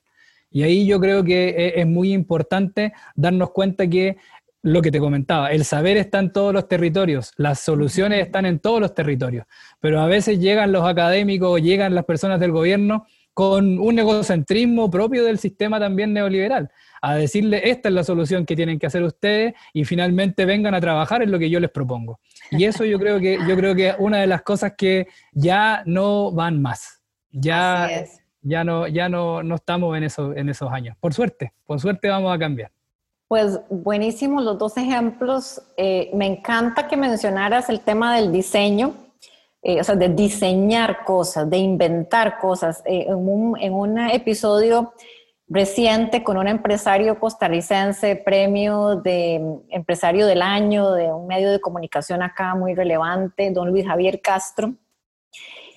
Y 0.51 0.61
ahí 0.61 0.85
yo 0.85 0.99
creo 0.99 1.23
que 1.23 1.49
e, 1.49 1.81
es 1.81 1.87
muy 1.87 2.13
importante 2.13 2.93
darnos 3.15 3.49
cuenta 3.49 3.87
que 3.87 4.17
lo 4.63 4.81
que 4.81 4.91
te 4.91 4.99
comentaba, 4.99 5.51
el 5.51 5.65
saber 5.65 5.97
está 5.97 6.19
en 6.19 6.31
todos 6.31 6.53
los 6.53 6.67
territorios, 6.67 7.33
las 7.35 7.59
soluciones 7.59 8.25
están 8.25 8.45
en 8.45 8.59
todos 8.59 8.79
los 8.79 8.95
territorios, 8.95 9.45
pero 9.79 9.99
a 10.01 10.07
veces 10.07 10.39
llegan 10.39 10.71
los 10.71 10.85
académicos, 10.85 11.61
llegan 11.61 11.93
las 11.93 12.05
personas 12.05 12.39
del 12.39 12.51
gobierno 12.51 13.05
con 13.33 13.77
un 13.77 13.99
egocentrismo 13.99 14.89
propio 14.89 15.25
del 15.25 15.37
sistema 15.37 15.79
también 15.79 16.13
neoliberal, 16.13 16.71
a 17.01 17.15
decirle 17.15 17.69
esta 17.69 17.89
es 17.89 17.95
la 17.95 18.03
solución 18.03 18.45
que 18.45 18.55
tienen 18.55 18.79
que 18.79 18.87
hacer 18.87 19.03
ustedes 19.03 19.53
y 19.73 19.83
finalmente 19.83 20.45
vengan 20.45 20.73
a 20.73 20.81
trabajar 20.81 21.21
en 21.21 21.31
lo 21.31 21.39
que 21.39 21.49
yo 21.49 21.59
les 21.59 21.69
propongo. 21.69 22.19
Y 22.51 22.63
eso 22.63 22.85
yo 22.85 22.97
creo 22.99 23.19
que 23.19 23.39
yo 23.47 23.57
creo 23.57 23.75
que 23.75 23.89
es 23.89 23.95
una 23.99 24.19
de 24.19 24.27
las 24.27 24.43
cosas 24.43 24.73
que 24.77 25.07
ya 25.33 25.83
no 25.85 26.31
van 26.31 26.61
más. 26.61 27.01
Ya 27.31 27.89
ya 28.43 28.63
no, 28.63 28.87
ya 28.87 29.09
no, 29.09 29.41
no 29.41 29.55
estamos 29.55 29.97
en, 29.97 30.03
eso, 30.03 30.35
en 30.35 30.49
esos 30.49 30.71
años. 30.71 30.95
Por 30.99 31.13
suerte, 31.13 31.53
por 31.65 31.79
suerte 31.79 32.09
vamos 32.09 32.33
a 32.35 32.37
cambiar. 32.37 32.71
Pues 33.33 33.59
buenísimos 33.67 34.43
los 34.43 34.59
dos 34.59 34.77
ejemplos. 34.77 35.59
Eh, 35.75 36.11
me 36.13 36.27
encanta 36.27 36.87
que 36.87 36.95
mencionaras 36.95 37.67
el 37.67 37.79
tema 37.79 38.15
del 38.15 38.31
diseño, 38.31 38.93
eh, 39.63 39.81
o 39.81 39.83
sea, 39.83 39.95
de 39.95 40.09
diseñar 40.09 41.03
cosas, 41.03 41.49
de 41.49 41.57
inventar 41.57 42.37
cosas. 42.37 42.83
Eh, 42.85 43.07
en, 43.07 43.15
un, 43.17 43.57
en 43.59 43.97
episodio 44.11 44.93
reciente 45.47 46.23
con 46.23 46.37
un 46.37 46.47
empresario 46.47 47.19
costarricense, 47.19 48.17
premio 48.17 48.97
de 48.97 49.41
empresario 49.69 50.27
del 50.27 50.43
año 50.43 50.91
de 50.91 51.11
un 51.11 51.25
medio 51.25 51.51
de 51.51 51.59
comunicación 51.59 52.21
acá 52.21 52.53
muy 52.53 52.75
relevante, 52.75 53.49
don 53.49 53.71
Luis 53.71 53.87
Javier 53.87 54.21
Castro. 54.21 54.75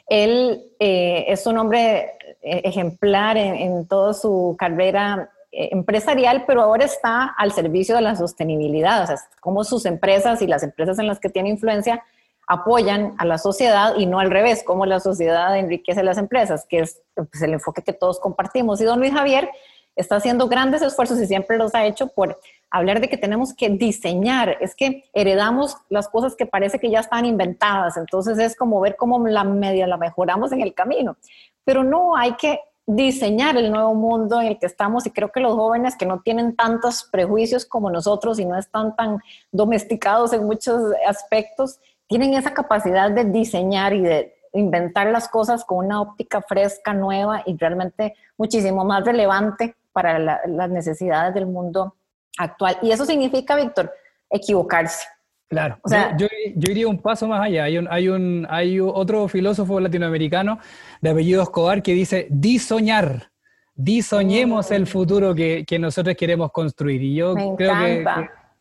Él 0.07 0.62
es 0.79 1.47
un 1.47 1.57
hombre 1.57 2.19
ejemplar 2.42 3.38
en, 3.38 3.88
toda 3.88 4.12
su 4.12 4.55
carrera 4.59 5.31
empresarial, 5.57 6.45
pero 6.47 6.62
ahora 6.62 6.85
está 6.85 7.25
al 7.25 7.53
servicio 7.53 7.95
de 7.97 8.03
la 8.03 8.14
sostenibilidad, 8.14 9.03
o 9.03 9.07
sea, 9.07 9.16
cómo 9.40 9.64
sus 9.64 9.87
empresas 9.87 10.42
y 10.42 10.47
las 10.47 10.62
empresas 10.62 10.99
en 10.99 11.07
las 11.07 11.19
que 11.19 11.31
tiene 11.31 11.49
influencia 11.49 12.03
apoyan 12.47 13.14
a 13.19 13.25
la 13.25 13.38
sociedad 13.38 13.95
y 13.97 14.07
no 14.07 14.21
al 14.21 14.31
revés, 14.31 14.62
cómo 14.64 14.87
la 14.87 15.01
sociedad 15.01 15.57
enriquece 15.59 16.03
las 16.03 16.19
empresas, 16.19 16.66
que 16.69 16.81
es 16.81 17.03
pues, 17.14 17.42
el 17.42 17.55
enfoque 17.55 17.83
que 17.83 17.92
todos 17.92 18.21
compartimos. 18.21 18.81
Y 18.81 18.85
don 18.85 19.01
Luis 19.01 19.12
Javier 19.12 19.49
está 19.97 20.16
haciendo 20.16 20.47
grandes 20.47 20.83
esfuerzos 20.83 21.19
y 21.21 21.27
siempre 21.27 21.57
los 21.57 21.75
ha 21.75 21.87
hecho 21.87 22.09
por 22.09 22.38
hablar 22.71 23.01
de 23.01 23.09
que 23.09 23.16
tenemos 23.16 23.55
que 23.55 23.71
diseñar, 23.71 24.59
es 24.61 24.75
que 24.75 25.05
heredamos 25.14 25.77
las 25.88 26.09
cosas 26.09 26.37
que 26.37 26.47
parece 26.47 26.79
que 26.79 26.90
ya 26.90 27.01
están 27.01 27.25
inventadas, 27.25 27.97
entonces 27.97 28.38
es 28.38 28.55
como 28.55 28.81
ver 28.81 28.97
cómo 28.97 29.27
la 29.27 29.45
media 29.45 29.87
la 29.87 29.97
mejoramos 29.97 30.53
en 30.53 30.61
el 30.61 30.75
camino, 30.75 31.16
pero 31.64 31.83
no 31.83 32.16
hay 32.16 32.35
que 32.35 32.61
diseñar 32.87 33.57
el 33.57 33.72
nuevo 33.72 33.94
mundo 33.94 34.40
en 34.40 34.46
el 34.46 34.59
que 34.59 34.66
estamos 34.66 35.07
y 35.07 35.11
creo 35.11 35.33
que 35.33 35.40
los 35.40 35.55
jóvenes 35.55 35.96
que 35.96 36.07
no 36.07 36.20
tienen 36.20 36.55
tantos 36.55 37.09
prejuicios 37.11 37.66
como 37.66 37.90
nosotros 37.90 38.38
y 38.38 38.44
no 38.44 38.57
están 38.57 38.94
tan 38.94 39.18
domesticados 39.51 40.33
en 40.33 40.44
muchos 40.44 40.81
aspectos, 41.07 41.81
tienen 42.07 42.35
esa 42.35 42.55
capacidad 42.55 43.11
de 43.11 43.25
diseñar 43.25 43.92
y 43.92 44.03
de 44.03 44.37
inventar 44.53 45.09
las 45.09 45.29
cosas 45.29 45.64
con 45.64 45.85
una 45.85 46.01
óptica 46.01 46.40
fresca, 46.40 46.94
nueva 46.94 47.42
y 47.44 47.57
realmente 47.57 48.14
muchísimo 48.38 48.85
más 48.85 49.05
relevante 49.05 49.75
para 49.92 50.18
las 50.18 50.70
necesidades 50.70 51.35
del 51.35 51.46
mundo 51.46 51.96
actual. 52.38 52.79
Y 52.83 52.92
eso 52.92 53.05
significa, 53.05 53.57
Víctor, 53.57 53.92
equivocarse. 54.31 55.07
Claro, 55.49 55.79
o 55.83 55.89
sea, 55.89 56.17
yo, 56.17 56.27
yo, 56.57 56.73
iría 56.73 56.89
un 56.89 56.99
paso 56.99 57.29
más 57.29 57.41
allá. 57.41 57.65
Hay, 57.65 57.79
un, 57.79 57.87
hay, 57.89 58.09
un, 58.09 58.47
hay 58.51 58.81
otro 58.81 59.29
filósofo 59.29 59.79
latinoamericano 59.79 60.59
de 61.01 61.11
apellido 61.11 61.43
Escobar 61.43 61.83
que 61.83 61.93
dice, 61.93 62.27
disoñar, 62.31 63.31
disoñemos 63.77 64.73
el 64.73 64.89
futuro 64.89 65.37
que, 65.37 65.65
que 65.65 65.79
nosotros 65.79 66.17
queremos 66.17 66.51
construir. 66.51 67.01
Y 67.01 67.15
yo 67.15 67.35
creo 67.57 67.79
que, 67.79 68.05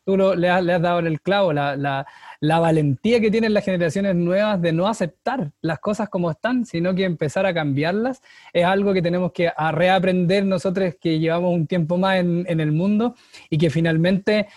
tú 0.05 0.15
le, 0.15 0.49
has, 0.49 0.63
le, 0.63 0.73
has, 0.73 0.81
dado 0.81 0.99
en 0.99 1.07
el 1.07 1.21
clavo, 1.21 1.51
la, 1.53 1.75
la, 1.75 2.05
la 2.39 2.59
valentía 2.59 3.19
que 3.19 3.31
tienen 3.31 3.53
las 3.53 3.65
generaciones 3.65 4.15
nuevas 4.15 4.61
de 4.61 4.71
no 4.71 4.87
aceptar 4.87 5.51
las 5.61 5.79
cosas 5.79 6.09
como 6.09 6.31
están, 6.31 6.65
sino 6.65 6.93
que 6.95 7.03
empezar 7.03 7.45
a 7.45 7.53
cambiarlas, 7.53 8.21
es 8.53 8.65
algo 8.65 8.93
que 8.93 9.01
tenemos 9.01 9.31
que 9.31 9.51
reaprender 9.71 10.45
nosotros 10.45 10.95
que 10.99 11.19
llevamos 11.19 11.53
un 11.53 11.67
tiempo 11.67 11.97
más 11.97 12.17
en, 12.17 12.45
en 12.47 12.59
el 12.59 12.71
mundo 12.71 13.15
y 13.49 13.57
que 13.57 13.69
finalmente 13.69 14.47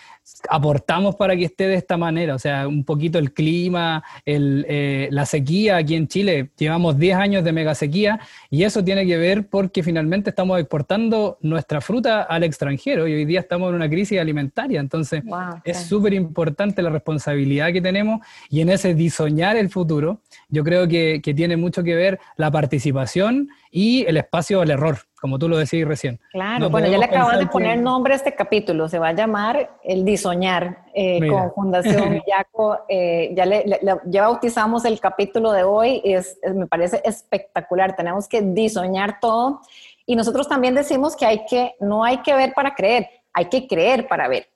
aportamos 0.49 1.15
para 1.15 1.35
que 1.35 1.45
esté 1.45 1.67
de 1.67 1.75
esta 1.75 1.97
manera, 1.97 2.35
o 2.35 2.39
sea, 2.39 2.67
un 2.67 2.83
poquito 2.83 3.19
el 3.19 3.33
clima, 3.33 4.03
el, 4.25 4.65
eh, 4.67 5.07
la 5.11 5.25
sequía 5.25 5.77
aquí 5.77 5.95
en 5.95 6.07
Chile, 6.07 6.49
llevamos 6.57 6.97
10 6.97 7.17
años 7.17 7.43
de 7.43 7.51
mega 7.51 7.75
sequía 7.75 8.19
y 8.49 8.63
eso 8.63 8.83
tiene 8.83 9.05
que 9.05 9.17
ver 9.17 9.47
porque 9.47 9.83
finalmente 9.83 10.29
estamos 10.29 10.59
exportando 10.59 11.37
nuestra 11.41 11.81
fruta 11.81 12.23
al 12.23 12.43
extranjero 12.43 13.07
y 13.07 13.13
hoy 13.13 13.25
día 13.25 13.39
estamos 13.39 13.69
en 13.69 13.75
una 13.75 13.89
crisis 13.89 14.19
alimentaria, 14.19 14.79
entonces 14.79 15.23
es 15.63 15.77
súper 15.77 16.13
importante 16.13 16.81
la 16.81 16.89
responsabilidad 16.89 17.68
que 17.71 17.81
tenemos 17.81 18.19
y 18.49 18.61
en 18.61 18.69
ese 18.69 18.93
diseñar 18.93 19.57
el 19.57 19.69
futuro, 19.69 20.21
yo 20.49 20.63
creo 20.63 20.87
que, 20.87 21.21
que 21.23 21.33
tiene 21.33 21.57
mucho 21.57 21.83
que 21.83 21.95
ver 21.95 22.19
la 22.37 22.51
participación 22.51 23.49
y 23.71 24.05
el 24.07 24.17
espacio 24.17 24.61
al 24.61 24.71
error 24.71 24.99
como 25.19 25.37
tú 25.37 25.49
lo 25.49 25.57
decís 25.57 25.85
recién. 25.85 26.19
Claro, 26.31 26.69
bueno, 26.69 26.87
ya 26.87 26.97
le 26.97 27.05
acabas 27.05 27.39
de 27.39 27.47
poner 27.47 27.77
nombre 27.79 28.13
a 28.13 28.15
este 28.15 28.33
capítulo, 28.35 28.87
se 28.87 28.99
va 28.99 29.09
a 29.09 29.13
llamar 29.13 29.77
El 29.83 30.05
Disoñar 30.05 30.85
eh, 30.93 31.19
con 31.27 31.53
Fundación 31.53 32.09
Villaco. 32.25 32.79
Eh, 32.87 33.33
ya, 33.35 33.45
le, 33.45 33.79
ya 34.05 34.21
bautizamos 34.21 34.85
el 34.85 34.99
capítulo 34.99 35.51
de 35.51 35.63
hoy, 35.63 36.01
es, 36.03 36.39
me 36.55 36.67
parece 36.67 37.01
espectacular, 37.03 37.95
tenemos 37.95 38.27
que 38.27 38.41
disoñar 38.41 39.19
todo 39.19 39.61
y 40.05 40.15
nosotros 40.15 40.47
también 40.47 40.73
decimos 40.73 41.15
que, 41.15 41.25
hay 41.25 41.45
que 41.45 41.75
no 41.79 42.03
hay 42.03 42.19
que 42.19 42.33
ver 42.33 42.53
para 42.53 42.73
creer, 42.73 43.09
hay 43.33 43.45
que 43.45 43.67
creer 43.67 44.07
para 44.07 44.27
ver. 44.27 44.47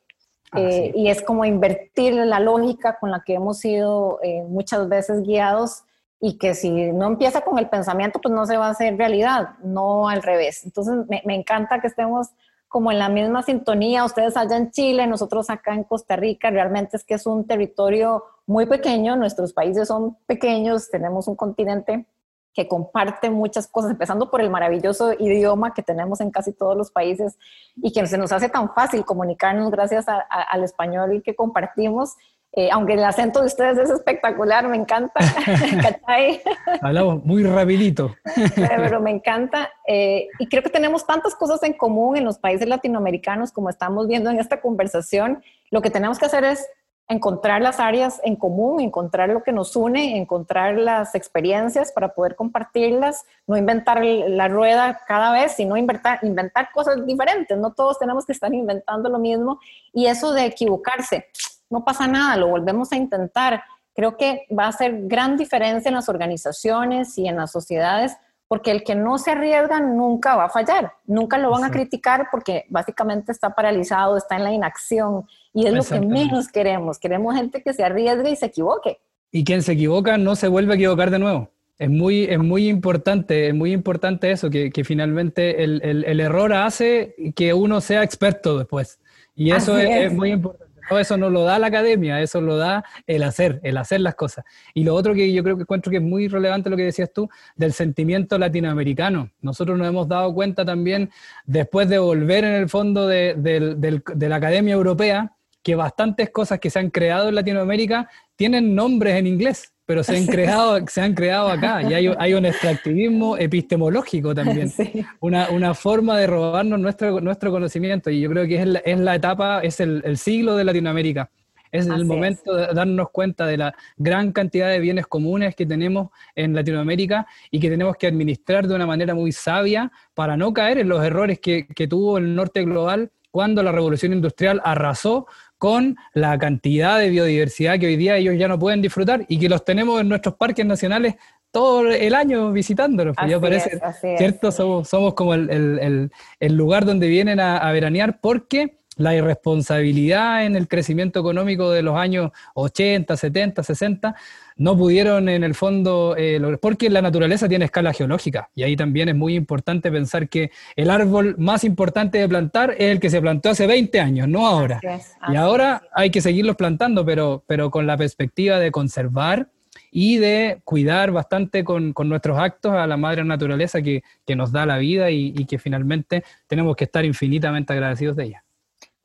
Eh, 0.56 0.92
y 0.96 1.10
es 1.10 1.22
como 1.22 1.46
invertir 1.46 2.14
la 2.14 2.40
lógica 2.40 2.98
con 3.00 3.12
la 3.12 3.24
que 3.26 3.36
hemos 3.36 3.60
sido 3.60 4.20
muchas 4.48 4.88
veces 4.88 5.24
guiados 5.24 5.84
y 6.20 6.38
que 6.38 6.56
si 6.56 6.72
no 6.72 7.08
empieza 7.08 7.42
con 7.42 7.60
el 7.60 7.68
pensamiento, 7.70 8.20
pues 8.22 8.34
no 8.34 8.46
se 8.46 8.56
va 8.56 8.68
a 8.68 8.72
hacer 8.72 8.98
realidad, 8.98 9.58
no 9.62 10.08
al 10.08 10.24
revés. 10.24 10.64
Entonces, 10.64 10.96
me, 11.10 11.22
me, 11.26 11.36
encanta 11.36 11.82
que 11.82 11.88
estemos 11.88 12.30
como 12.70 12.92
en 12.92 12.98
la 12.98 13.10
misma 13.10 13.44
sintonía, 13.44 14.06
ustedes 14.06 14.38
allá 14.38 14.58
en 14.58 14.72
Chile, 14.72 15.06
nosotros 15.06 15.50
acá 15.50 15.76
en 15.76 15.84
Costa 15.84 16.16
Rica, 16.16 16.50
realmente 16.50 16.98
es 16.98 17.04
que 17.04 17.16
es 17.16 17.28
un 17.28 17.46
territorio 17.46 18.24
muy 18.48 18.66
pequeño, 18.66 19.16
nuestros 19.16 19.54
países 19.54 19.90
son 19.90 20.18
pequeños, 20.26 20.90
tenemos 20.90 21.28
un 21.28 21.36
continente 21.36 22.06
que 22.54 22.68
comparte 22.68 23.30
muchas 23.30 23.68
cosas, 23.68 23.92
empezando 23.92 24.30
por 24.30 24.42
el 24.42 24.50
maravilloso 24.50 25.14
idioma 25.14 25.74
que 25.74 25.84
tenemos 25.84 26.22
en 26.22 26.32
casi 26.32 26.54
todos 26.54 26.78
los 26.78 26.92
países 26.92 27.38
y 27.76 27.92
que 27.92 28.06
se 28.06 28.18
nos 28.18 28.32
hace 28.32 28.50
tan 28.50 28.74
fácil 28.74 29.06
comunicarnos 29.06 29.72
gracias 29.72 30.08
a, 30.08 30.18
a, 30.30 30.42
al 30.44 30.64
español 30.64 31.22
que 31.24 31.36
compartimos 31.36 32.16
eh, 32.56 32.70
aunque 32.72 32.94
el 32.94 33.04
acento 33.04 33.40
de 33.40 33.48
ustedes 33.48 33.80
es 33.80 33.90
espectacular, 33.90 34.68
me 34.68 34.78
encanta. 34.78 35.20
Hablamos 36.82 37.26
muy 37.26 37.44
rapidito. 37.44 38.14
Pero 38.56 39.02
me 39.02 39.10
encanta. 39.10 39.72
Eh, 39.88 40.28
y 40.38 40.48
creo 40.48 40.62
que 40.62 40.70
tenemos 40.70 41.08
tantas 41.08 41.34
cosas 41.34 41.64
en 41.64 41.74
común 41.74 42.16
en 42.16 42.26
los 42.26 42.38
países 42.38 42.68
latinoamericanos 42.68 43.52
como 43.52 43.70
estamos 43.70 44.08
viendo 44.08 44.30
en 44.30 44.40
esta 44.40 44.62
conversación. 44.62 45.44
Lo 45.72 45.82
que 45.82 45.90
tenemos 45.90 46.20
que 46.20 46.28
hacer 46.28 46.44
es 46.44 46.68
encontrar 47.08 47.62
las 47.62 47.80
áreas 47.80 48.22
en 48.24 48.36
común, 48.36 48.80
encontrar 48.80 49.30
lo 49.30 49.44
que 49.44 49.52
nos 49.52 49.76
une, 49.76 50.18
encontrar 50.18 50.78
las 50.78 51.16
experiencias 51.16 51.92
para 51.92 52.14
poder 52.14 52.36
compartirlas, 52.36 53.26
no 53.46 53.58
inventar 53.58 54.04
la 54.04 54.48
rueda 54.48 55.02
cada 55.08 55.32
vez, 55.34 55.54
sino 55.54 55.76
inventar, 55.76 56.20
inventar 56.24 56.70
cosas 56.74 57.06
diferentes. 57.06 57.58
No 57.58 57.74
todos 57.74 58.00
tenemos 58.00 58.26
que 58.26 58.32
estar 58.32 58.54
inventando 58.54 59.10
lo 59.10 59.20
mismo. 59.20 59.60
Y 59.92 60.06
eso 60.08 60.32
de 60.32 60.46
equivocarse 60.46 61.28
no 61.70 61.84
pasa 61.84 62.08
nada, 62.08 62.38
lo 62.38 62.48
volvemos 62.48 62.92
a 62.92 62.96
intentar. 62.96 63.64
Creo 63.96 64.16
que 64.16 64.46
va 64.58 64.66
a 64.66 64.70
hacer 64.70 65.08
gran 65.08 65.38
diferencia 65.38 65.90
en 65.90 65.96
las 65.96 66.08
organizaciones 66.10 67.18
y 67.18 67.28
en 67.28 67.36
las 67.36 67.52
sociedades, 67.52 68.16
porque 68.48 68.72
el 68.72 68.84
que 68.84 68.96
no 68.96 69.18
se 69.18 69.32
arriesga 69.32 69.80
nunca 69.80 70.36
va 70.36 70.46
a 70.46 70.50
fallar, 70.50 70.94
nunca 71.06 71.38
lo 71.38 71.50
van 71.50 71.64
a 71.64 71.72
criticar 71.72 72.28
porque 72.32 72.66
básicamente 72.70 73.32
está 73.32 73.56
paralizado, 73.56 74.16
está 74.16 74.36
en 74.36 74.44
la 74.44 74.52
inacción 74.52 75.28
y 75.54 75.68
es 75.68 75.74
lo 75.74 75.84
que 75.84 76.06
menos 76.06 76.48
queremos. 76.48 77.00
Queremos 77.00 77.36
gente 77.36 77.62
que 77.62 77.74
se 77.74 77.84
arriesgue 77.84 78.32
y 78.32 78.36
se 78.36 78.48
equivoque. 78.48 79.00
Y 79.32 79.44
quien 79.44 79.62
se 79.62 79.74
equivoca 79.74 80.18
no 80.18 80.36
se 80.36 80.48
vuelve 80.48 80.74
a 80.74 80.76
equivocar 80.76 81.12
de 81.12 81.20
nuevo. 81.20 81.50
Es 81.80 81.90
muy, 81.90 82.26
es 82.26 82.40
muy 82.40 82.70
importante, 82.70 83.48
es 83.48 83.54
muy 83.54 83.74
importante 83.74 84.32
eso, 84.32 84.50
que, 84.50 84.72
finalmente 84.86 85.64
el, 85.64 85.82
el, 85.84 86.20
error 86.20 86.54
hace 86.54 87.16
que 87.36 87.54
uno 87.54 87.82
sea 87.82 88.04
experto 88.04 88.58
después. 88.58 89.00
Y 89.36 89.52
eso 89.52 89.78
es 89.78 90.14
muy 90.14 90.32
importante 90.32 90.64
eso 91.00 91.18
no 91.18 91.30
lo 91.30 91.44
da 91.44 91.60
la 91.60 91.68
academia, 91.68 92.22
eso 92.22 92.42
lo 92.42 92.58
da 92.58 92.84
el 93.08 93.24
hacer, 93.24 93.60
el 93.64 93.78
hacer 93.78 94.02
las 94.02 94.16
cosas. 94.16 94.46
Y 94.74 94.84
lo 94.84 94.96
otro 94.96 95.14
que 95.14 95.32
yo 95.32 95.44
creo 95.44 95.56
que 95.56 95.64
encuentro 95.64 95.92
que 95.92 95.98
es 95.98 96.04
muy 96.04 96.28
relevante 96.28 96.70
lo 96.70 96.78
que 96.78 96.84
decías 96.84 97.12
tú, 97.14 97.30
del 97.56 97.74
sentimiento 97.74 98.38
latinoamericano. 98.38 99.30
Nosotros 99.42 99.78
nos 99.78 99.88
hemos 99.88 100.08
dado 100.08 100.34
cuenta 100.34 100.66
también, 100.66 101.10
después 101.46 101.90
de 101.90 102.00
volver 102.00 102.44
en 102.44 102.54
el 102.54 102.70
fondo 102.70 103.08
de, 103.08 103.36
de 103.36 104.30
la 104.30 104.36
Academia 104.36 104.74
Europea, 104.74 105.33
que 105.64 105.76
bastantes 105.76 106.30
cosas 106.30 106.60
que 106.60 106.70
se 106.70 106.80
han 106.80 106.90
creado 106.90 107.30
en 107.30 107.36
Latinoamérica 107.36 108.10
tienen 108.36 108.76
nombres 108.76 109.16
en 109.16 109.28
inglés 109.28 109.74
pero 109.86 110.04
se 110.04 110.16
han 110.16 110.26
creado, 110.28 110.80
se 110.88 111.02
han 111.02 111.14
creado 111.14 111.50
acá. 111.50 111.82
Y 111.84 111.94
hay, 111.94 112.12
hay 112.18 112.34
un 112.34 112.46
extractivismo 112.46 113.38
epistemológico 113.38 114.34
también, 114.34 114.72
una, 115.20 115.50
una, 115.50 115.74
forma 115.74 116.18
de 116.18 116.28
robarnos 116.28 116.80
nuestro, 116.80 117.20
nuestro 117.22 117.52
conocimiento. 117.52 118.10
Y 118.10 118.22
yo 118.22 118.30
creo 118.30 118.48
que 118.48 118.62
es 118.62 118.68
la, 118.68 118.80
es 118.80 119.00
la 119.00 119.16
etapa, 119.16 119.60
es 119.62 119.80
el, 119.80 120.02
el, 120.06 120.18
siglo 120.18 120.56
de 120.56 120.64
Latinoamérica. 120.64 121.30
Es 121.72 121.88
el 121.88 122.06
momento 122.06 122.54
de 122.54 122.68
darnos 122.68 123.10
cuenta 123.10 123.48
de 123.48 123.58
la 123.58 123.74
gran 123.98 124.32
cantidad 124.32 124.70
de 124.70 124.80
bienes 124.80 125.08
comunes 125.08 125.56
que 125.56 125.66
tenemos 125.66 126.10
en 126.36 126.54
Latinoamérica 126.54 127.26
y 127.50 127.60
que 127.60 127.68
tenemos 127.68 127.96
que 127.96 128.06
administrar 128.06 128.68
de 128.68 128.76
una 128.76 128.86
manera 128.86 129.16
muy 129.16 129.32
sabia 129.32 129.92
para 130.14 130.38
no 130.38 130.54
caer 130.54 130.78
en 130.78 130.88
los 130.88 131.04
errores 131.04 131.40
que, 131.40 131.66
que 131.66 131.88
tuvo 131.88 132.20
el 132.20 132.36
norte 132.36 132.64
global 132.64 133.12
cuando 133.32 133.64
la 133.64 133.72
revolución 133.72 134.14
industrial 134.14 134.62
arrasó 134.64 135.26
con 135.64 135.96
la 136.14 136.38
cantidad 136.38 137.00
de 137.00 137.10
biodiversidad 137.10 137.80
que 137.80 137.86
hoy 137.86 137.96
día 137.96 138.18
ellos 138.18 138.36
ya 138.38 138.50
no 138.50 138.60
pueden 138.60 138.82
disfrutar 138.82 139.24
y 139.30 139.40
que 139.40 139.48
los 139.48 139.64
tenemos 139.64 140.02
en 140.02 140.10
nuestros 140.10 140.36
parques 140.36 140.66
nacionales 140.66 141.16
todo 141.52 141.90
el 141.90 142.14
año 142.16 142.52
visitándolos. 142.52 143.16
Pues 143.16 143.32
ya 143.32 143.40
parece, 143.40 143.80
¿cierto? 144.18 144.52
Somos, 144.52 144.90
somos, 144.90 145.14
como 145.14 145.34
el, 145.34 145.50
el, 145.50 146.12
el, 146.42 146.54
lugar 146.54 146.84
donde 146.84 147.08
vienen 147.08 147.40
a, 147.40 147.60
a 147.60 147.72
veranear 147.72 148.20
porque 148.20 148.80
la 148.98 149.16
irresponsabilidad 149.16 150.46
en 150.46 150.56
el 150.56 150.68
crecimiento 150.68 151.20
económico 151.20 151.72
de 151.72 151.82
los 151.82 151.98
años 151.98 152.32
80, 152.54 153.16
70, 153.18 153.64
60, 153.64 154.16
no 154.58 154.78
pudieron 154.78 155.30
en 155.30 155.44
el 155.44 155.56
fondo, 155.56 156.16
eh, 156.18 156.40
porque 156.62 156.90
la 156.90 157.02
naturaleza 157.02 157.50
tiene 157.50 157.66
escala 157.66 157.94
geológica 157.94 158.50
y 158.54 158.64
ahí 158.64 158.76
también 158.76 159.10
es 159.10 159.16
muy 159.16 159.36
importante 159.36 159.92
pensar 159.92 160.30
que 160.30 160.52
el 160.76 160.90
árbol 160.90 161.36
más 161.38 161.64
importante 161.64 162.20
de 162.20 162.30
plantar 162.30 162.72
es 162.72 162.92
el 162.92 163.00
que 163.00 163.10
se 163.10 163.22
plantó 163.22 163.50
hace 163.50 163.66
20 163.68 164.00
años, 164.00 164.28
no 164.28 164.46
ahora. 164.46 164.80
y 165.28 165.36
ahora 165.36 165.84
hay 165.94 166.10
que 166.12 166.22
seguirlos 166.22 166.56
plantando, 166.56 167.06
pero, 167.06 167.44
pero 167.48 167.72
con 167.72 167.88
la 167.88 167.98
perspectiva 167.98 168.60
de 168.60 168.72
conservar 168.72 169.50
y 169.92 170.18
de 170.18 170.60
cuidar 170.64 171.12
bastante 171.12 171.64
con, 171.64 171.94
con 171.94 172.10
nuestros 172.10 172.38
actos 172.38 172.74
a 172.74 172.86
la 172.86 172.98
madre 172.98 173.24
naturaleza 173.24 173.82
que, 173.82 174.04
que 174.26 174.36
nos 174.36 174.52
da 174.52 174.66
la 174.66 174.78
vida 174.78 175.10
y, 175.10 175.34
y 175.36 175.46
que 175.46 175.58
finalmente 175.58 176.24
tenemos 176.48 176.76
que 176.76 176.86
estar 176.86 177.06
infinitamente 177.06 177.74
agradecidos 177.74 178.16
de 178.16 178.26
ella. 178.26 178.44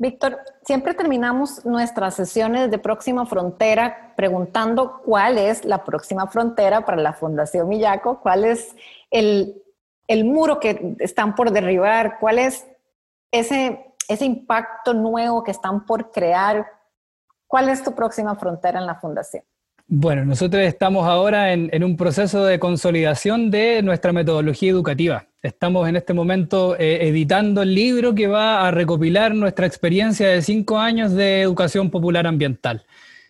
Víctor, 0.00 0.38
siempre 0.62 0.94
terminamos 0.94 1.66
nuestras 1.66 2.14
sesiones 2.14 2.70
de 2.70 2.78
Próxima 2.78 3.26
Frontera 3.26 4.14
preguntando 4.16 5.02
cuál 5.04 5.38
es 5.38 5.64
la 5.64 5.82
próxima 5.82 6.28
frontera 6.28 6.84
para 6.84 7.02
la 7.02 7.12
Fundación 7.14 7.68
Millaco, 7.68 8.20
cuál 8.20 8.44
es 8.44 8.76
el, 9.10 9.60
el 10.06 10.24
muro 10.24 10.60
que 10.60 10.94
están 11.00 11.34
por 11.34 11.50
derribar, 11.50 12.20
cuál 12.20 12.38
es 12.38 12.64
ese, 13.32 13.92
ese 14.08 14.24
impacto 14.24 14.94
nuevo 14.94 15.42
que 15.42 15.50
están 15.50 15.84
por 15.84 16.12
crear, 16.12 16.64
¿cuál 17.48 17.68
es 17.68 17.82
tu 17.82 17.92
próxima 17.92 18.36
frontera 18.36 18.78
en 18.78 18.86
la 18.86 19.00
fundación? 19.00 19.42
Bueno, 19.90 20.26
nosotros 20.26 20.62
estamos 20.64 21.06
ahora 21.06 21.54
en, 21.54 21.82
un 21.82 21.96
proceso 21.96 22.44
de 22.44 22.58
consolidación 22.58 23.50
de 23.50 23.80
nuestra 23.80 24.12
metodología 24.12 24.70
educativa. 24.70 25.28
Estamos 25.42 25.88
en 25.88 25.96
este 25.96 26.12
momento 26.12 26.76
eh, 26.78 27.08
editando 27.08 27.62
el 27.62 27.74
libro 27.74 28.14
que 28.14 28.26
va 28.26 28.68
a 28.68 28.70
recopilar 28.70 29.34
nuestra 29.34 29.64
experiencia 29.64 30.28
de 30.28 30.42
cinco 30.42 30.78
años 30.78 31.14
de 31.14 31.40
educación 31.40 31.90
popular 31.90 32.26
ambiental, 32.26 32.84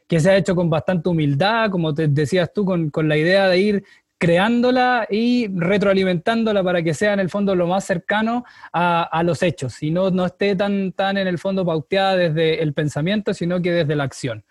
que 0.09 0.19
se 0.19 0.31
ha 0.31 0.37
hecho 0.37 0.57
con 0.57 0.69
bastante 0.69 1.09
humildad, 1.09 1.71
como 1.71 1.95
te 1.95 2.09
decías 2.09 2.53
tú, 2.53 2.65
con, 2.65 2.91
la 3.09 3.17
idea 3.17 3.47
de 3.47 3.59
ir 3.61 3.85
creándola 4.19 5.07
y 5.09 5.47
retroalimentándola 5.55 6.65
para 6.65 6.83
que 6.83 6.93
sea 6.93 7.13
en 7.13 7.21
el 7.21 7.31
fondo 7.31 7.55
lo 7.55 7.69
más 7.69 7.85
cercano 7.85 8.45
a, 8.73 9.23
los 9.25 9.45
hechos 9.45 9.81
y 9.81 9.93
no, 9.93 10.11
no 10.11 10.27
esté 10.27 10.57
tan, 10.57 10.91
tan 10.91 11.19
en 11.19 11.29
el 11.29 11.39
fondo 11.39 11.65
pauteada 11.65 12.17
desde 12.17 12.61
el 12.61 12.75
pensamiento, 12.75 13.33
sino 13.33 13.63
que 13.63 13.71
desde 13.71 13.95
la 13.95 14.03
acción. 14.03 14.43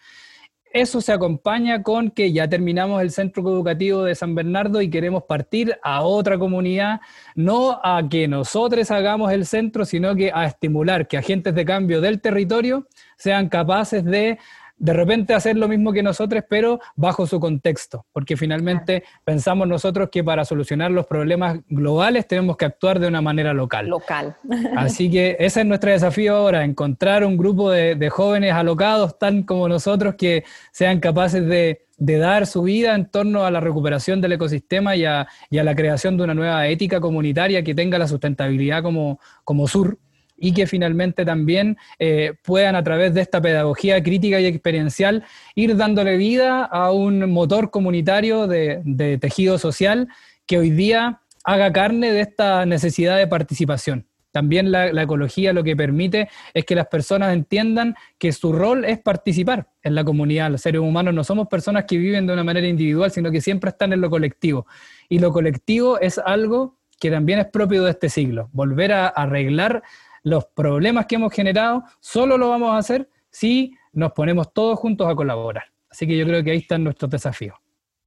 Eso 0.78 1.02
se 1.02 1.12
acompaña 1.12 1.82
con 1.82 2.12
que 2.12 2.32
ya 2.32 2.48
terminamos 2.48 3.02
el 3.02 3.10
centro 3.10 3.42
educativo 3.42 4.04
de 4.04 4.14
San 4.14 4.36
Bernardo 4.36 4.80
y 4.80 4.92
queremos 4.92 5.24
partir 5.24 5.76
a 5.82 6.04
otra 6.04 6.38
comunidad, 6.38 7.02
no 7.34 7.80
a 7.84 8.08
que 8.08 8.28
nosotros 8.28 8.92
hagamos 8.92 9.32
el 9.32 9.48
centro, 9.48 9.86
sino 9.86 10.16
que 10.16 10.32
a 10.32 10.46
estimular 10.46 11.08
que 11.08 11.18
agentes 11.18 11.56
de 11.56 11.66
cambio 11.66 12.00
del 12.00 12.22
territorio 12.22 12.86
sean 13.18 13.50
capaces 13.50 14.06
de 14.06 14.38
de 14.78 14.94
repente 14.94 15.34
hacer 15.34 15.58
lo 15.58 15.68
mismo 15.68 15.92
que 15.92 16.04
nosotros, 16.04 16.44
pero 16.48 16.80
bajo 16.96 17.26
su 17.26 17.40
contexto, 17.40 18.06
porque 18.14 18.38
finalmente 18.38 19.04
pensamos 19.24 19.68
nosotros 19.68 20.10
que 20.12 20.24
para 20.24 20.46
solucionar 20.46 20.92
los 20.92 21.08
problemas 21.08 21.60
globales 21.68 22.28
tenemos 22.28 22.58
que 22.58 22.66
actuar 22.66 23.00
de 23.00 23.08
una 23.08 23.22
manera 23.22 23.54
local. 23.54 23.88
Local. 23.88 24.38
Así 24.78 25.10
que 25.10 25.36
ese 25.40 25.62
es 25.62 25.66
nuestro 25.66 25.92
desafío 25.92 26.36
ahora, 26.36 26.64
encontrar 26.64 27.26
un 27.26 27.38
grupo 27.38 27.72
de, 27.72 28.08
jóvenes 28.10 28.54
alocados 28.54 29.20
tan 29.20 29.44
como 29.44 29.68
nosotros 29.68 30.16
que 30.16 30.44
sean 30.72 31.00
capaces 31.00 31.46
de, 31.46 31.84
dar 31.98 32.46
su 32.46 32.62
vida 32.62 32.94
en 32.94 33.08
torno 33.08 33.46
a 33.46 33.52
la 33.52 33.60
recuperación 33.60 34.22
del 34.22 34.34
ecosistema 34.34 34.96
y 34.96 35.06
a, 35.06 35.28
la 35.50 35.76
creación 35.76 36.16
de 36.16 36.24
una 36.24 36.36
nueva 36.36 36.68
ética 36.68 37.02
comunitaria 37.02 37.64
que 37.64 37.74
tenga 37.74 37.98
la 37.98 38.08
sustentabilidad 38.08 38.84
como, 38.84 39.20
como 39.44 39.68
sur 39.68 39.98
y 40.38 40.54
que 40.54 40.68
finalmente 40.68 41.26
también 41.26 41.78
eh, 42.00 42.34
puedan 42.44 42.76
a 42.76 42.84
través 42.84 43.14
de 43.14 43.22
esta 43.22 43.42
pedagogía 43.42 44.02
crítica 44.02 44.40
y 44.40 44.46
experiencial 44.46 45.26
ir 45.56 45.76
dándole 45.76 46.18
vida 46.18 46.64
a 46.64 46.92
un 46.92 47.32
motor 47.32 47.72
comunitario 47.72 48.48
de, 48.48 49.18
tejido 49.20 49.58
social 49.58 50.08
que 50.46 50.58
hoy 50.58 50.70
día 50.70 51.22
haga 51.44 51.72
carne 51.72 52.12
de 52.12 52.22
esta 52.22 52.66
necesidad 52.66 53.18
de 53.18 53.28
participación. 53.28 54.06
También 54.32 54.72
la, 54.72 54.90
ecología 55.02 55.54
lo 55.54 55.64
que 55.64 55.76
permite 55.76 56.30
es 56.54 56.66
que 56.66 56.76
las 56.76 56.88
personas 56.88 57.34
entiendan 57.34 57.96
que 58.20 58.32
su 58.32 58.54
rol 58.54 58.86
es 58.86 59.00
participar 59.00 59.68
en 59.82 59.96
la 59.96 60.04
comunidad. 60.04 60.52
Los 60.52 60.62
seres 60.62 60.82
humanos 60.82 61.14
no 61.14 61.24
somos 61.24 61.48
personas 61.48 61.86
que 61.86 61.98
viven 61.98 62.28
de 62.28 62.34
una 62.34 62.44
manera 62.44 62.68
individual, 62.68 63.10
sino 63.10 63.32
que 63.32 63.42
siempre 63.42 63.70
están 63.70 63.94
en 63.94 64.02
lo 64.02 64.10
colectivo. 64.10 64.68
Y 65.10 65.20
lo 65.20 65.32
colectivo 65.32 66.00
es 66.00 66.20
algo 66.20 66.76
que 67.00 67.12
también 67.12 67.40
es 67.40 67.48
propio 67.48 67.84
de 67.84 67.92
este 67.92 68.10
siglo. 68.10 68.50
Volver 68.52 68.92
a 68.92 69.08
arreglar 69.08 69.84
los 70.28 70.46
problemas 70.46 71.06
que 71.06 71.16
hemos 71.16 71.34
generado, 71.34 71.84
solo 72.02 72.38
lo 72.38 72.50
vamos 72.50 72.72
a 72.72 72.78
hacer 72.78 73.10
si 73.30 73.74
nos 73.94 74.12
ponemos 74.12 74.52
todos 74.54 74.78
juntos 74.78 75.08
a 75.08 75.16
colaborar. 75.16 75.64
Así 75.90 76.06
que 76.06 76.18
yo 76.18 76.26
creo 76.26 76.44
que 76.44 76.52
ahí 76.52 76.58
están 76.58 76.84
nuestros 76.84 77.10
desafíos. 77.10 77.56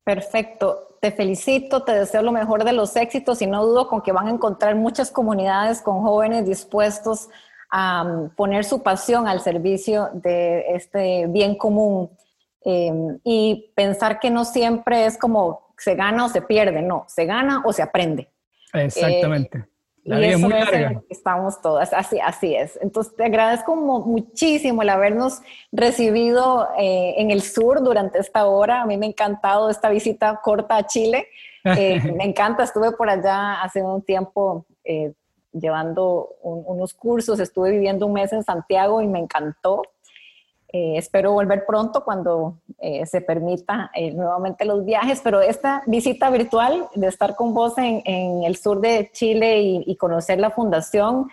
Perfecto, 0.05 0.99
te 1.01 1.13
felicito, 1.13 1.83
te 1.83 1.93
deseo 1.93 2.23
lo 2.23 2.33
mejor 2.33 2.65
de 2.65 2.75
los 2.75 2.95
éxitos 2.97 3.41
y 3.41 3.47
no 3.47 3.65
dudo 3.65 3.89
con 3.89 4.03
que 4.03 4.13
van 4.13 4.27
a 4.27 4.31
encontrar 4.31 4.75
muchas 4.75 5.11
comunidades 5.11 5.81
con 5.81 6.03
jóvenes 6.03 6.45
dispuestos 6.47 7.31
a 7.71 8.03
um, 8.03 8.31
poner 8.31 8.65
su 8.65 8.83
pasión 8.83 9.27
al 9.27 9.41
servicio 9.41 10.11
de 10.13 10.75
este 10.75 11.27
bien 11.29 11.57
común 11.57 12.11
em, 12.63 13.19
y 13.25 13.73
pensar 13.75 14.19
que 14.19 14.29
no 14.29 14.45
siempre 14.45 15.07
es 15.07 15.17
como 15.17 15.73
se 15.79 15.95
gana 15.95 16.27
o 16.27 16.29
se 16.29 16.43
pierde, 16.43 16.83
no, 16.83 17.07
se 17.09 17.25
gana 17.25 17.63
o 17.65 17.73
se 17.73 17.83
aprende. 17.83 18.31
Exactamente. 18.75 19.70
La 20.05 20.21
y 20.21 20.31
eso 20.31 20.49
es 20.49 20.99
estamos 21.11 21.61
todas, 21.61 21.93
así, 21.93 22.19
así 22.21 22.55
es. 22.55 22.79
Entonces 22.81 23.15
te 23.15 23.25
agradezco 23.25 23.77
muchísimo 23.77 24.83
el 24.83 24.89
habernos 24.89 25.41
recibido 25.73 26.69
eh, 26.79 27.15
en 27.19 27.31
el 27.31 27.43
sur 27.43 27.83
durante 27.83 28.19
esta 28.19 28.47
hora. 28.47 28.83
A 28.83 28.87
mí 28.87 28.97
me 28.97 29.07
ha 29.07 29.09
encantado 29.11 29.69
esta 29.69 29.91
visita 29.91 30.41
corta 30.43 30.77
a 30.77 30.87
Chile. 30.87 31.29
Eh, 31.65 32.01
me 32.17 32.25
encanta, 32.25 32.65
estuve 32.65 32.93
por 32.93 33.11
allá 33.11 33.61
hace 33.63 33.83
un 33.83 34.03
tiempo 34.03 34.65
eh, 34.85 35.13
llevando 35.53 36.37
unos 36.43 36.95
cursos, 36.95 37.39
estuve 37.41 37.71
viviendo 37.71 38.07
un 38.07 38.15
mes 38.15 38.33
en 38.33 38.43
Santiago 38.43 39.03
y 39.03 39.07
me 39.07 39.19
encantó. 39.19 39.83
Eh, 40.73 40.97
espero 40.97 41.33
volver 41.33 41.65
pronto 41.67 42.05
cuando 42.05 42.59
eh, 42.79 43.05
se 43.05 43.21
permita 43.21 43.91
eh, 43.93 44.13
nuevamente 44.13 44.65
los 44.65 44.85
viajes, 44.85 45.21
pero 45.23 45.41
esta 45.41 45.83
visita 45.87 46.31
virtual 46.31 46.89
de 46.95 47.09
estar 47.09 47.35
con 47.35 47.53
vos 47.53 47.77
en, 47.77 48.45
el 48.45 48.57
sur 48.57 48.81
de 48.81 49.11
Chile 49.13 49.61
y, 49.61 49.97
conocer 49.97 50.39
la 50.39 50.51
fundación, 50.51 51.29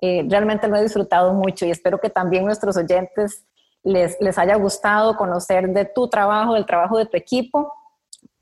realmente 0.00 0.68
lo 0.68 0.76
he 0.76 0.82
disfrutado 0.82 1.32
mucho 1.32 1.64
y 1.64 1.70
espero 1.70 1.98
que 1.98 2.10
también 2.10 2.44
nuestros 2.44 2.76
oyentes 2.76 3.44
les, 3.82 4.20
les 4.20 4.36
haya 4.36 4.56
gustado 4.56 5.16
conocer 5.16 5.68
de 5.68 5.84
tu 5.84 6.08
trabajo, 6.08 6.54
del 6.54 6.66
trabajo 6.66 6.98
de 6.98 7.06
tu 7.06 7.16
equipo. 7.16 7.72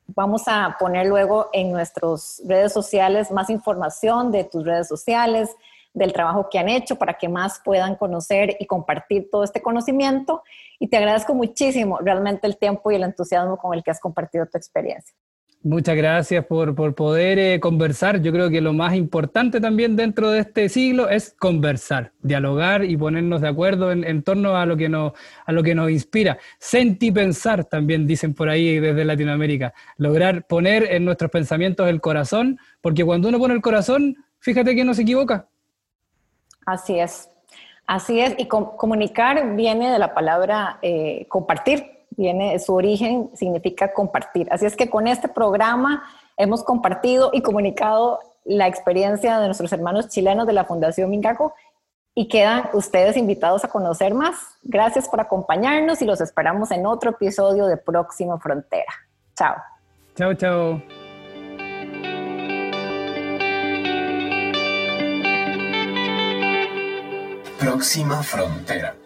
Vamos 0.08 0.44
a 0.46 0.76
poner 0.78 1.06
luego 1.06 1.48
en 1.52 1.70
nuestras 1.70 2.42
redes 2.46 2.72
sociales 2.72 3.30
más 3.30 3.50
información 3.50 4.32
de 4.32 4.44
tus 4.44 4.64
redes 4.64 4.88
sociales, 4.88 5.54
del 5.92 6.12
trabajo 6.12 6.48
que 6.50 6.58
han 6.58 6.68
hecho 6.68 6.96
para 6.96 7.14
que 7.14 7.28
más 7.28 7.60
puedan 7.64 7.96
conocer 7.96 8.56
y 8.58 8.66
compartir 8.66 9.28
todo 9.30 9.44
este 9.44 9.60
conocimiento. 9.60 10.42
Y 10.78 10.88
te 10.88 10.96
agradezco 10.96 11.34
muchísimo 11.34 11.98
realmente 11.98 12.46
el 12.46 12.56
tiempo 12.56 12.90
y 12.90 12.96
el 12.96 13.02
entusiasmo 13.02 13.56
con 13.56 13.74
el 13.74 13.82
que 13.82 13.90
has 13.90 14.00
compartido 14.00 14.46
tu 14.46 14.56
experiencia. 14.56 15.14
Muchas 15.62 15.94
gracias 15.94 16.46
por, 16.46 16.74
poder 16.94 17.38
eh, 17.38 17.60
conversar. 17.60 18.22
Yo 18.22 18.32
creo 18.32 18.48
que 18.48 18.62
lo 18.62 18.72
más 18.72 18.94
importante 18.94 19.60
también 19.60 19.94
dentro 19.94 20.30
de 20.30 20.38
este 20.38 20.70
siglo 20.70 21.10
es 21.10 21.34
conversar, 21.38 22.12
dialogar 22.22 22.82
y 22.82 22.96
ponernos 22.96 23.42
de 23.42 23.48
acuerdo 23.48 23.92
en, 23.92 24.22
torno 24.22 24.56
a 24.56 24.64
lo, 24.64 24.78
que 24.78 24.88
nos, 24.88 25.12
a 25.44 25.52
lo 25.52 25.62
que 25.62 25.74
nos 25.74 25.90
inspira. 25.90 26.38
Sentir 26.58 27.12
pensar, 27.12 27.66
también 27.66 28.06
dicen 28.06 28.32
por 28.32 28.48
ahí 28.48 28.80
desde 28.80 29.04
Latinoamérica. 29.04 29.74
Lograr 29.98 30.46
poner 30.46 30.90
en 30.92 31.04
nuestros 31.04 31.30
pensamientos 31.30 31.90
el 31.90 32.00
corazón, 32.00 32.58
porque 32.80 33.04
cuando 33.04 33.28
uno 33.28 33.38
pone 33.38 33.52
el 33.52 33.60
corazón, 33.60 34.16
fíjate 34.38 34.74
que 34.74 34.84
no 34.86 34.94
se 34.94 35.02
equivoca. 35.02 35.50
Así 36.70 36.98
es, 36.98 37.28
así 37.86 38.20
es. 38.20 38.34
Y 38.38 38.46
comunicar 38.46 39.56
viene 39.56 39.90
de 39.90 39.98
la 39.98 40.14
palabra 40.14 40.78
eh, 40.82 41.26
compartir, 41.28 42.04
viene, 42.10 42.58
su 42.60 42.74
origen 42.74 43.30
significa 43.34 43.92
compartir. 43.92 44.46
Así 44.52 44.66
es 44.66 44.76
que 44.76 44.88
con 44.88 45.08
este 45.08 45.28
programa 45.28 46.04
hemos 46.36 46.62
compartido 46.62 47.30
y 47.32 47.42
comunicado 47.42 48.20
la 48.44 48.68
experiencia 48.68 49.38
de 49.40 49.46
nuestros 49.46 49.72
hermanos 49.72 50.08
chilenos 50.08 50.46
de 50.46 50.52
la 50.52 50.64
Fundación 50.64 51.10
Mingaco 51.10 51.54
y 52.14 52.28
quedan 52.28 52.68
ustedes 52.72 53.16
invitados 53.16 53.64
a 53.64 53.68
conocer 53.68 54.14
más. 54.14 54.36
Gracias 54.62 55.08
por 55.08 55.20
acompañarnos 55.20 56.00
y 56.02 56.04
los 56.04 56.20
esperamos 56.20 56.70
en 56.70 56.86
otro 56.86 57.10
episodio 57.10 57.66
de 57.66 57.76
Próximo 57.76 58.38
Frontera. 58.38 58.92
Chao. 59.36 59.56
Chao, 60.14 60.34
chao. 60.34 60.99
Próxima 67.60 68.22
frontera. 68.22 68.99